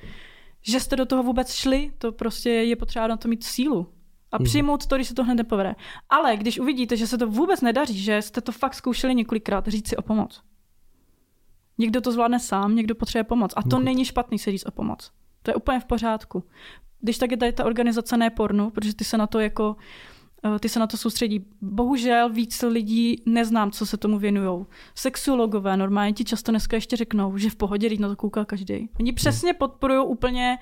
že 0.62 0.80
jste 0.80 0.96
do 0.96 1.06
toho 1.06 1.22
vůbec 1.22 1.52
šli, 1.52 1.92
to 1.98 2.12
prostě 2.12 2.50
je 2.50 2.76
potřeba 2.76 3.06
na 3.06 3.16
to 3.16 3.28
mít 3.28 3.44
sílu 3.44 3.86
a 4.32 4.36
hmm. 4.36 4.44
přijmout 4.44 4.86
to, 4.86 4.96
když 4.96 5.08
se 5.08 5.14
to 5.14 5.24
hned 5.24 5.34
nepovede. 5.34 5.74
Ale 6.08 6.36
když 6.36 6.58
uvidíte, 6.58 6.96
že 6.96 7.06
se 7.06 7.18
to 7.18 7.26
vůbec 7.26 7.60
nedaří, 7.60 8.02
že 8.02 8.22
jste 8.22 8.40
to 8.40 8.52
fakt 8.52 8.74
zkoušeli 8.74 9.14
několikrát, 9.14 9.68
říct 9.68 9.88
si 9.88 9.96
o 9.96 10.02
pomoc. 10.02 10.42
Někdo 11.78 12.00
to 12.00 12.12
zvládne 12.12 12.40
sám, 12.40 12.74
někdo 12.74 12.94
potřebuje 12.94 13.24
pomoc. 13.24 13.52
A 13.56 13.62
to 13.62 13.76
hmm. 13.76 13.84
není 13.84 14.04
špatný 14.04 14.38
se 14.38 14.50
říct 14.50 14.66
o 14.66 14.70
pomoc. 14.70 15.10
To 15.42 15.50
je 15.50 15.54
úplně 15.54 15.80
v 15.80 15.84
pořádku. 15.84 16.44
Když 17.00 17.18
tak 17.18 17.30
je 17.30 17.36
tady 17.36 17.52
ta 17.52 17.64
organizace 17.64 18.16
ne 18.16 18.30
pornu, 18.30 18.70
protože 18.70 18.94
ty 18.94 19.04
se 19.04 19.18
na 19.18 19.26
to 19.26 19.40
jako 19.40 19.76
eh, 20.44 20.58
ty 20.58 20.68
se 20.68 20.80
na 20.80 20.86
to 20.86 20.96
soustředí. 20.96 21.44
Bohužel 21.60 22.30
víc 22.30 22.62
lidí 22.62 23.22
neznám, 23.26 23.70
co 23.70 23.86
se 23.86 23.96
tomu 23.96 24.18
věnují. 24.18 24.66
Sexuologové 24.94 25.76
normálně 25.76 26.12
ti 26.12 26.24
často 26.24 26.52
dneska 26.52 26.76
ještě 26.76 26.96
řeknou, 26.96 27.38
že 27.38 27.50
v 27.50 27.56
pohodě, 27.56 27.86
když 27.86 27.98
na 27.98 28.08
to 28.08 28.16
kouká 28.16 28.44
každý. 28.44 28.88
Oni 29.00 29.12
přesně 29.12 29.54
podporují 29.54 30.06
úplně 30.06 30.58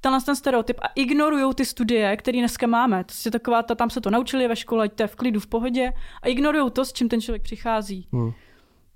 tenhle 0.00 0.20
ten 0.20 0.36
stereotyp 0.36 0.76
a 0.82 0.86
ignorují 0.94 1.54
ty 1.54 1.64
studie, 1.64 2.16
které 2.16 2.38
dneska 2.38 2.66
máme. 2.66 3.04
To 3.04 3.12
je 3.24 3.30
taková, 3.30 3.62
ta, 3.62 3.74
tam 3.74 3.90
se 3.90 4.00
to 4.00 4.10
naučili 4.10 4.48
ve 4.48 4.56
škole, 4.56 4.88
to 4.88 5.02
je 5.02 5.06
v 5.06 5.16
klidu, 5.16 5.40
v 5.40 5.46
pohodě 5.46 5.92
a 6.22 6.28
ignorují 6.28 6.70
to, 6.70 6.84
s 6.84 6.92
čím 6.92 7.08
ten 7.08 7.20
člověk 7.20 7.42
přichází. 7.42 8.08
Hmm. 8.12 8.32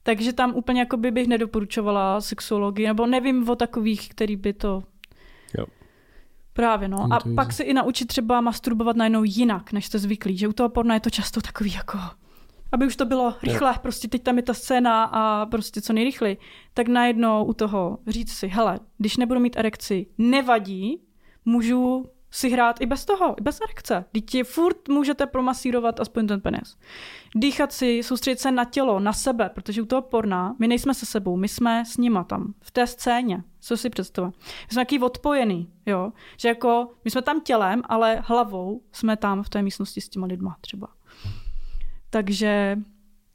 Takže 0.03 0.32
tam 0.32 0.55
úplně 0.55 0.80
jako 0.80 0.97
by 0.97 1.11
bych 1.11 1.28
nedoporučovala 1.28 2.20
sexologii, 2.20 2.86
nebo 2.86 3.07
nevím 3.07 3.49
o 3.49 3.57
takových, 3.57 4.09
který 4.09 4.36
by 4.36 4.53
to... 4.53 4.82
Jo. 5.59 5.66
Právě, 6.61 6.88
no. 6.88 7.12
A 7.12 7.18
pak 7.34 7.52
se 7.52 7.62
i 7.62 7.74
naučit 7.74 8.04
třeba 8.04 8.40
masturbovat 8.40 8.96
najednou 8.96 9.24
jinak, 9.24 9.72
než 9.72 9.86
jste 9.86 9.98
zvyklí. 9.98 10.36
Že 10.36 10.48
u 10.48 10.52
toho 10.52 10.68
porna 10.68 10.94
je 10.94 11.00
to 11.00 11.11
často 11.11 11.40
takový 11.40 11.72
jako 11.72 11.98
aby 12.72 12.86
už 12.86 12.96
to 12.96 13.04
bylo 13.04 13.34
rychle, 13.42 13.74
prostě 13.82 14.08
teď 14.08 14.22
tam 14.22 14.36
je 14.36 14.42
ta 14.42 14.54
scéna 14.54 15.04
a 15.04 15.46
prostě 15.46 15.80
co 15.80 15.92
nejrychleji, 15.92 16.36
tak 16.74 16.88
najednou 16.88 17.44
u 17.44 17.52
toho 17.52 17.98
říct 18.06 18.32
si, 18.32 18.46
hele, 18.46 18.80
když 18.98 19.16
nebudu 19.16 19.40
mít 19.40 19.56
erekci, 19.56 20.06
nevadí, 20.18 21.02
můžu 21.44 22.06
si 22.31 22.51
hrát 22.51 22.81
i 22.81 22.87
bez 22.87 23.05
toho, 23.05 23.35
i 23.39 23.43
bez 23.43 23.61
erekce. 23.61 24.05
Dítě 24.12 24.45
furt 24.45 24.89
můžete 24.89 25.26
promasírovat 25.26 26.01
aspoň 26.01 26.26
ten 26.26 26.41
penis. 26.41 26.76
Dýchat 27.37 27.72
si, 27.72 28.03
soustředit 28.03 28.41
se 28.41 28.51
na 28.51 28.64
tělo, 28.64 29.01
na 29.01 29.12
sebe, 29.12 29.51
protože 29.55 29.83
u 29.83 29.87
toho 29.87 30.03
porna 30.03 30.57
my 30.59 30.68
nejsme 30.68 30.95
se 30.95 31.07
sebou, 31.07 31.37
my 31.37 31.49
jsme 31.49 31.85
s 31.85 31.97
nima 31.97 32.24
tam, 32.24 32.55
v 32.61 32.70
té 32.70 32.87
scéně. 32.87 33.45
Co 33.61 33.76
si 33.76 33.91
představuje? 33.91 34.33
My 34.39 34.72
jsme 34.72 34.81
taky 34.81 34.99
odpojený, 34.99 35.72
jo? 35.87 36.12
Že 36.37 36.49
jako, 36.49 36.89
my 37.05 37.11
jsme 37.11 37.22
tam 37.22 37.41
tělem, 37.41 37.83
ale 37.89 38.22
hlavou 38.26 38.83
jsme 38.93 39.16
tam 39.16 39.43
v 39.43 39.49
té 39.49 39.62
místnosti 39.62 40.01
s 40.01 40.09
těma 40.09 40.26
lidma 40.26 40.57
třeba. 40.61 40.89
Takže, 42.11 42.78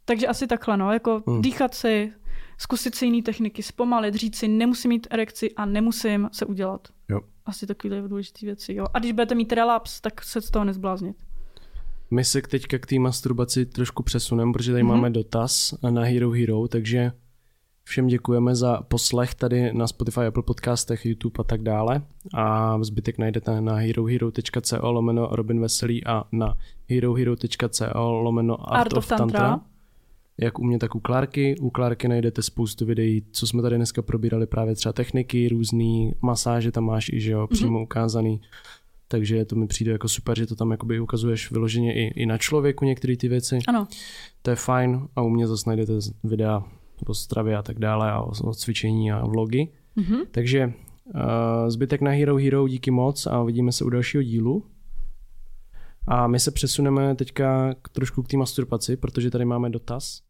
takže 0.06 0.28
asi 0.28 0.48
takhle, 0.48 0.78
no, 0.78 0.93
jako 0.93 1.24
hmm. 1.28 1.41
dýchat 1.41 1.74
si, 1.74 2.14
zkusit 2.58 2.96
si 2.96 3.06
jiné 3.06 3.22
techniky, 3.22 3.64
zpomalit, 3.64 4.16
říct 4.16 4.36
si, 4.36 4.48
nemusím 4.48 4.89
mít 4.89 5.08
erekci 5.12 5.56
a 5.56 5.66
nemusím 5.66 6.30
se 6.32 6.46
udělat. 6.46 6.88
Jo. 7.10 7.22
Asi 7.45 7.68
takové 7.68 8.08
důležité 8.08 8.45
věci, 8.45 8.74
jo. 8.74 8.86
A 8.93 8.99
když 8.99 9.12
budete 9.12 9.36
mít 9.36 9.53
relaps, 9.53 10.01
tak 10.01 10.24
se 10.24 10.41
z 10.41 10.49
toho 10.51 10.66
nezbláznit. 10.66 11.16
My 12.12 12.26
se 12.26 12.41
teďka 12.41 12.78
k 12.78 12.86
té 12.86 12.99
masturbaci 12.99 13.66
trošku 13.66 14.03
přesuneme, 14.03 14.53
protože 14.53 14.72
tady 14.72 14.84
mm-hmm. 14.84 14.88
máme 14.88 15.10
dotaz 15.10 15.74
na 15.89 16.03
Hero 16.03 16.32
Hero, 16.32 16.68
takže 16.68 17.12
Všem 17.88 18.08
děkujeme 18.08 18.56
za 18.56 18.82
poslech 18.82 19.36
tady 19.36 19.74
na 19.74 19.88
Spotify, 19.88 20.20
Apple 20.20 20.43
podcastech, 20.43 21.06
YouTube 21.06 21.36
a 21.39 21.43
tak 21.43 21.62
dále. 21.62 22.01
A 22.34 22.78
zbytek 22.84 23.18
najdete 23.18 23.62
na 23.62 23.76
herohero.co 23.76 24.91
lomeno 24.91 25.28
Robin 25.32 25.62
Veselý 25.62 26.06
a 26.06 26.24
na 26.32 26.58
herohero.co 26.89 28.12
lomeno 28.12 28.74
Art, 28.74 28.82
Art 28.82 28.93
of 28.93 29.08
Tantra. 29.08 29.39
Tantra. 29.39 29.74
Jak 30.38 30.59
u 30.59 30.63
mě, 30.63 30.79
tak 30.79 30.95
u 30.95 30.99
Klárky. 30.99 31.55
U 31.59 31.69
Klárky 31.69 32.07
najdete 32.07 32.41
spoustu 32.41 32.86
videí, 32.86 33.23
co 33.31 33.47
jsme 33.47 33.61
tady 33.61 33.75
dneska 33.75 34.01
probírali, 34.01 34.47
právě 34.47 34.75
třeba 34.75 34.93
techniky, 34.93 35.49
různé 35.49 36.11
masáže 36.21 36.71
tam 36.71 36.83
máš 36.83 37.09
i, 37.09 37.19
že 37.19 37.31
jo, 37.31 37.47
přímo 37.47 37.79
mm-hmm. 37.79 37.83
ukázaný. 37.83 38.41
takže 39.07 39.45
to 39.45 39.55
mi 39.55 39.67
přijde 39.67 39.91
jako 39.91 40.07
super, 40.07 40.38
že 40.38 40.45
to 40.45 40.55
tam 40.55 40.71
jakoby 40.71 40.99
ukazuješ 40.99 41.51
vyloženě 41.51 41.93
i, 41.93 42.21
i 42.21 42.25
na 42.25 42.38
člověku 42.38 42.86
některé 42.86 43.17
ty 43.17 43.27
věci. 43.27 43.59
Ano. 43.67 43.88
To 44.41 44.49
je 44.49 44.55
fajn 44.55 45.07
a 45.15 45.21
u 45.21 45.29
mě 45.29 45.47
zase 45.47 45.63
najdete 45.69 45.93
videa 46.23 46.63
o 47.07 47.13
stravě 47.13 47.57
a 47.57 47.61
tak 47.61 47.79
dále 47.79 48.11
a 48.11 48.21
o, 48.21 48.31
o 48.43 48.53
cvičení 48.53 49.11
a 49.11 49.25
vlogy. 49.25 49.67
Mm-hmm. 49.97 50.25
Takže 50.31 50.73
uh, 51.05 51.21
zbytek 51.67 52.01
na 52.01 52.11
Hero 52.11 52.38
Hero 52.38 52.67
díky 52.67 52.91
moc 52.91 53.27
a 53.27 53.41
uvidíme 53.41 53.71
se 53.71 53.86
u 53.86 53.89
dalšího 53.89 54.23
dílu. 54.23 54.63
A 56.07 56.27
my 56.27 56.39
se 56.39 56.51
přesuneme 56.51 57.15
teďka 57.15 57.73
k, 57.81 57.89
trošku 57.89 58.23
k 58.23 58.27
té 58.27 58.38
masturbaci, 58.38 58.97
protože 58.97 59.31
tady 59.31 59.45
máme 59.45 59.69
dotaz 59.69 60.24